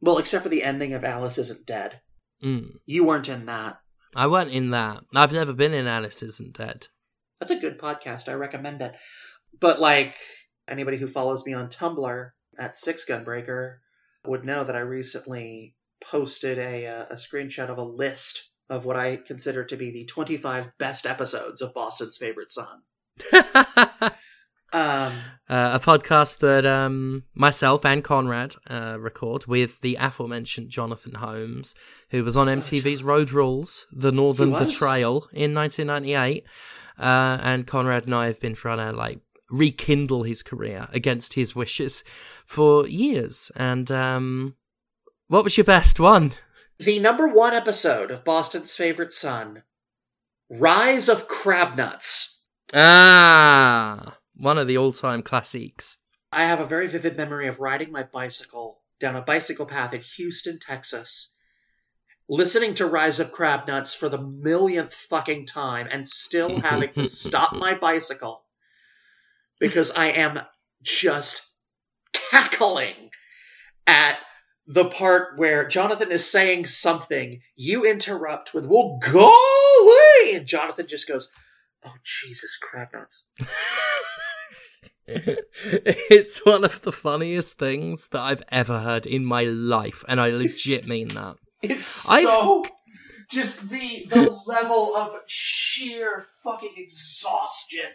Well, 0.00 0.16
except 0.18 0.42
for 0.42 0.48
the 0.48 0.62
ending 0.62 0.94
of 0.94 1.04
Alice 1.04 1.36
Isn't 1.38 1.66
Dead. 1.66 2.00
Mm. 2.42 2.78
You 2.86 3.04
weren't 3.04 3.28
in 3.28 3.46
that. 3.46 3.78
I 4.16 4.26
weren't 4.26 4.50
in 4.50 4.70
that. 4.70 5.04
I've 5.14 5.32
never 5.32 5.52
been 5.52 5.74
in 5.74 5.86
Alice 5.86 6.22
Isn't 6.22 6.56
Dead. 6.56 6.88
That's 7.38 7.52
a 7.52 7.60
good 7.60 7.78
podcast. 7.78 8.28
I 8.28 8.34
recommend 8.34 8.80
it. 8.80 8.94
But, 9.60 9.78
like, 9.78 10.16
anybody 10.66 10.96
who 10.96 11.06
follows 11.06 11.44
me 11.46 11.52
on 11.52 11.68
Tumblr 11.68 12.30
at 12.58 12.76
Six 12.76 13.06
Gunbreaker 13.06 13.76
would 14.26 14.44
know 14.44 14.64
that 14.64 14.76
I 14.76 14.80
recently 14.80 15.74
posted 16.04 16.58
a, 16.58 16.86
uh, 16.86 17.06
a 17.10 17.14
screenshot 17.14 17.68
of 17.68 17.78
a 17.78 17.84
list 17.84 18.50
of 18.68 18.84
what 18.84 18.96
I 18.96 19.16
consider 19.16 19.64
to 19.64 19.76
be 19.76 19.90
the 19.90 20.04
25 20.04 20.72
best 20.78 21.06
episodes 21.06 21.62
of 21.62 21.74
Boston's 21.74 22.16
Favorite 22.16 22.52
Son. 22.52 22.82
Um, 24.72 25.12
Uh, 25.50 25.72
a 25.74 25.78
podcast 25.78 26.38
that 26.38 26.64
um, 26.64 27.24
myself 27.34 27.84
and 27.84 28.02
Conrad 28.02 28.54
uh, 28.70 28.96
record 28.98 29.44
with 29.44 29.82
the 29.82 29.98
aforementioned 30.00 30.70
Jonathan 30.70 31.16
Holmes, 31.16 31.74
who 32.08 32.24
was 32.24 32.38
on 32.38 32.46
MTV's 32.46 33.02
Road 33.02 33.32
Rules, 33.32 33.86
The 33.92 34.12
Northern 34.12 34.52
He. 34.52 34.64
Betrayal 34.64 35.28
in 35.34 35.52
1998. 35.52 36.46
Uh, 36.98 37.38
and 37.42 37.66
Conrad 37.66 38.06
and 38.06 38.14
I 38.14 38.28
have 38.28 38.40
been 38.40 38.54
trying 38.54 38.78
to 38.78 38.96
like 38.96 39.20
rekindle 39.52 40.24
his 40.24 40.42
career 40.42 40.88
against 40.92 41.34
his 41.34 41.54
wishes 41.54 42.02
for 42.44 42.88
years. 42.88 43.52
And 43.54 43.90
um, 43.92 44.56
what 45.28 45.44
was 45.44 45.56
your 45.56 45.64
best 45.64 46.00
one? 46.00 46.32
the 46.84 46.98
number 46.98 47.28
one 47.28 47.54
episode 47.54 48.10
of 48.10 48.24
Boston's 48.24 48.74
Favorite 48.74 49.12
Son, 49.12 49.62
Rise 50.50 51.08
of 51.08 51.28
Crabnuts. 51.28 52.44
Ah, 52.74 54.16
one 54.34 54.58
of 54.58 54.66
the 54.66 54.78
all-time 54.78 55.22
classics. 55.22 55.98
I 56.32 56.46
have 56.46 56.60
a 56.60 56.64
very 56.64 56.88
vivid 56.88 57.16
memory 57.16 57.46
of 57.46 57.60
riding 57.60 57.92
my 57.92 58.02
bicycle 58.02 58.80
down 58.98 59.14
a 59.14 59.22
bicycle 59.22 59.66
path 59.66 59.92
in 59.92 60.00
Houston, 60.16 60.58
Texas, 60.58 61.32
listening 62.28 62.74
to 62.74 62.86
Rise 62.86 63.20
of 63.20 63.32
Crabnuts 63.32 63.94
for 63.94 64.08
the 64.08 64.20
millionth 64.20 64.94
fucking 64.94 65.46
time 65.46 65.86
and 65.90 66.08
still 66.08 66.58
having 66.60 66.92
to 66.94 67.04
stop 67.04 67.52
my 67.52 67.74
bicycle 67.74 68.42
because 69.62 69.92
I 69.92 70.06
am 70.08 70.40
just 70.82 71.48
cackling 72.12 73.10
at 73.86 74.18
the 74.66 74.86
part 74.86 75.38
where 75.38 75.68
Jonathan 75.68 76.10
is 76.10 76.28
saying 76.28 76.66
something. 76.66 77.40
You 77.54 77.88
interrupt 77.88 78.52
with, 78.54 78.66
well, 78.66 78.98
golly! 79.00 80.34
And 80.34 80.46
Jonathan 80.46 80.88
just 80.88 81.06
goes, 81.06 81.30
oh, 81.84 81.92
Jesus, 82.02 82.58
crab 82.60 82.88
nuts. 82.92 83.28
it's 85.06 86.44
one 86.44 86.64
of 86.64 86.82
the 86.82 86.90
funniest 86.90 87.56
things 87.56 88.08
that 88.08 88.20
I've 88.20 88.42
ever 88.48 88.80
heard 88.80 89.06
in 89.06 89.24
my 89.24 89.44
life, 89.44 90.02
and 90.08 90.20
I 90.20 90.30
legit 90.30 90.88
mean 90.88 91.08
that. 91.08 91.36
It's 91.62 92.10
I've- 92.10 92.24
so 92.24 92.64
just 93.30 93.70
the 93.70 94.06
the 94.10 94.36
level 94.46 94.96
of 94.96 95.14
sheer 95.28 96.24
fucking 96.42 96.74
exhaustion. 96.76 97.86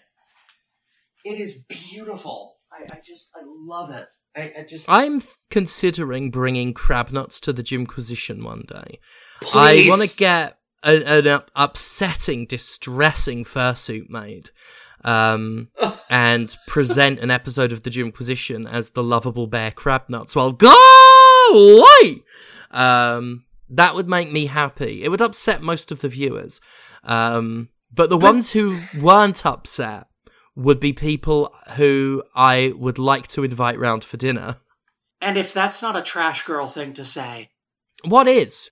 It 1.27 1.41
is 1.41 1.65
beautiful. 1.67 2.55
I, 2.71 2.83
I 2.83 2.99
just 3.03 3.31
I 3.35 3.41
love 3.45 3.91
it. 3.91 4.07
I, 4.35 4.61
I 4.61 4.63
just 4.63 4.89
I'm 4.89 5.21
considering 5.49 6.31
bringing 6.31 6.73
crab 6.73 7.11
nuts 7.11 7.41
to 7.41 7.53
the 7.53 7.63
Gymquisition 7.63 8.43
one 8.43 8.63
day. 8.65 8.99
please. 9.41 9.87
I 9.87 9.89
want 9.89 10.09
to 10.09 10.17
get 10.17 10.57
a, 10.83 11.27
an 11.27 11.41
upsetting, 11.53 12.45
distressing 12.45 13.43
fursuit 13.43 14.09
made, 14.09 14.51
um, 15.03 15.69
and 16.09 16.55
present 16.65 17.19
an 17.19 17.29
episode 17.29 17.73
of 17.73 17.83
the 17.83 17.89
Gymquisition 17.89 18.65
as 18.65 18.91
the 18.91 19.03
lovable 19.03 19.47
bear 19.47 19.71
crab 19.71 20.03
nuts. 20.07 20.33
Well, 20.33 20.53
go 20.53 20.73
away. 21.51 22.23
Um, 22.71 23.43
that 23.69 23.95
would 23.95 24.07
make 24.07 24.31
me 24.31 24.45
happy. 24.45 25.03
It 25.03 25.09
would 25.09 25.21
upset 25.21 25.61
most 25.61 25.91
of 25.91 25.99
the 25.99 26.09
viewers, 26.09 26.61
um, 27.03 27.67
but 27.93 28.09
the 28.09 28.17
ones 28.17 28.51
who 28.51 28.79
weren't 28.97 29.45
upset 29.45 30.06
would 30.57 30.79
be 30.79 30.91
people 30.91 31.53
who 31.75 32.23
I 32.35 32.73
would 32.75 32.97
like 32.97 33.27
to 33.29 33.43
invite 33.43 33.77
round 33.77 34.03
for 34.03 34.17
dinner. 34.17 34.57
And 35.21 35.37
if 35.37 35.53
that's 35.53 35.83
not 35.83 35.95
a 35.95 36.01
trash 36.01 36.43
girl 36.43 36.67
thing 36.67 36.93
to 36.93 37.05
say, 37.05 37.49
What 38.03 38.27
is? 38.27 38.71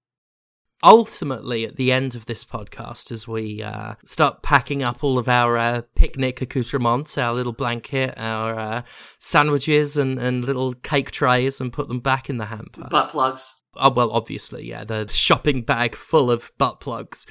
Ultimately, 0.83 1.65
at 1.65 1.77
the 1.77 1.91
end 1.91 2.15
of 2.15 2.25
this 2.25 2.43
podcast, 2.43 3.11
as 3.11 3.27
we 3.27 3.61
uh, 3.61 3.93
start 4.03 4.41
packing 4.41 4.83
up 4.83 5.03
all 5.03 5.17
of 5.17 5.29
our 5.29 5.57
uh, 5.57 5.81
picnic 5.95 6.41
accoutrements, 6.41 7.17
our 7.17 7.33
little 7.33 7.53
blanket, 7.53 8.13
our 8.17 8.59
uh, 8.59 8.81
sandwiches, 9.19 9.95
and, 9.95 10.19
and 10.19 10.43
little 10.43 10.73
cake 10.73 11.11
trays, 11.11 11.61
and 11.61 11.71
put 11.71 11.87
them 11.87 11.99
back 11.99 12.29
in 12.29 12.37
the 12.37 12.45
hamper. 12.45 12.87
butt 12.89 13.09
plugs. 13.09 13.63
oh, 13.75 13.91
well, 13.91 14.11
obviously, 14.11 14.67
yeah, 14.67 14.83
the 14.83 15.07
shopping 15.07 15.61
bag 15.61 15.95
full 15.95 16.29
of 16.29 16.51
butt 16.57 16.79
plugs. 16.79 17.25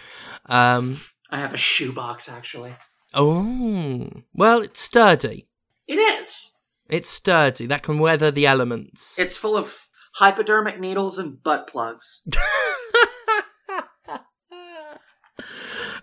Um, 0.46 1.00
I 1.30 1.38
have 1.38 1.54
a 1.54 1.58
shoebox 1.58 2.28
actually. 2.28 2.74
Oh, 3.14 4.08
well, 4.32 4.60
it's 4.60 4.80
sturdy. 4.80 5.48
It 5.86 5.96
is. 5.96 6.54
It's 6.88 7.08
sturdy. 7.08 7.66
That 7.66 7.82
can 7.82 7.98
weather 7.98 8.30
the 8.30 8.46
elements. 8.46 9.18
It's 9.18 9.36
full 9.36 9.56
of 9.56 9.76
hypodermic 10.14 10.78
needles 10.78 11.18
and 11.18 11.42
butt 11.42 11.66
plugs. 11.66 12.24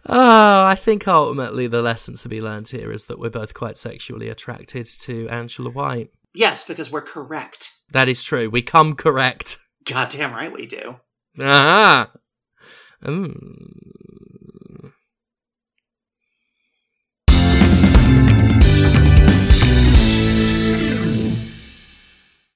Oh, 0.05 0.64
I 0.66 0.76
think 0.76 1.07
ultimately 1.07 1.68
the 1.68 1.82
lesson 1.82 2.16
to 2.16 2.30
be 2.30 2.41
learned 2.41 2.68
here 2.68 2.91
is 2.91 3.05
that 3.05 3.20
we're 3.20 3.30
both 3.30 3.53
quite 3.53 3.78
sexually 3.78 4.30
attracted 4.30 4.86
to 5.01 5.30
Angela 5.30 5.70
White. 5.70 6.12
Yes, 6.34 6.66
because 6.68 6.91
we're 6.91 7.01
correct. 7.01 7.70
That 7.91 8.09
is 8.09 8.24
true. 8.24 8.49
We 8.49 8.62
come 8.62 8.95
correct. 8.95 9.57
Goddamn 9.86 10.34
right 10.34 10.51
we 10.51 10.66
do. 10.66 10.99
Ah. 11.39 12.12
Mm. 13.03 14.31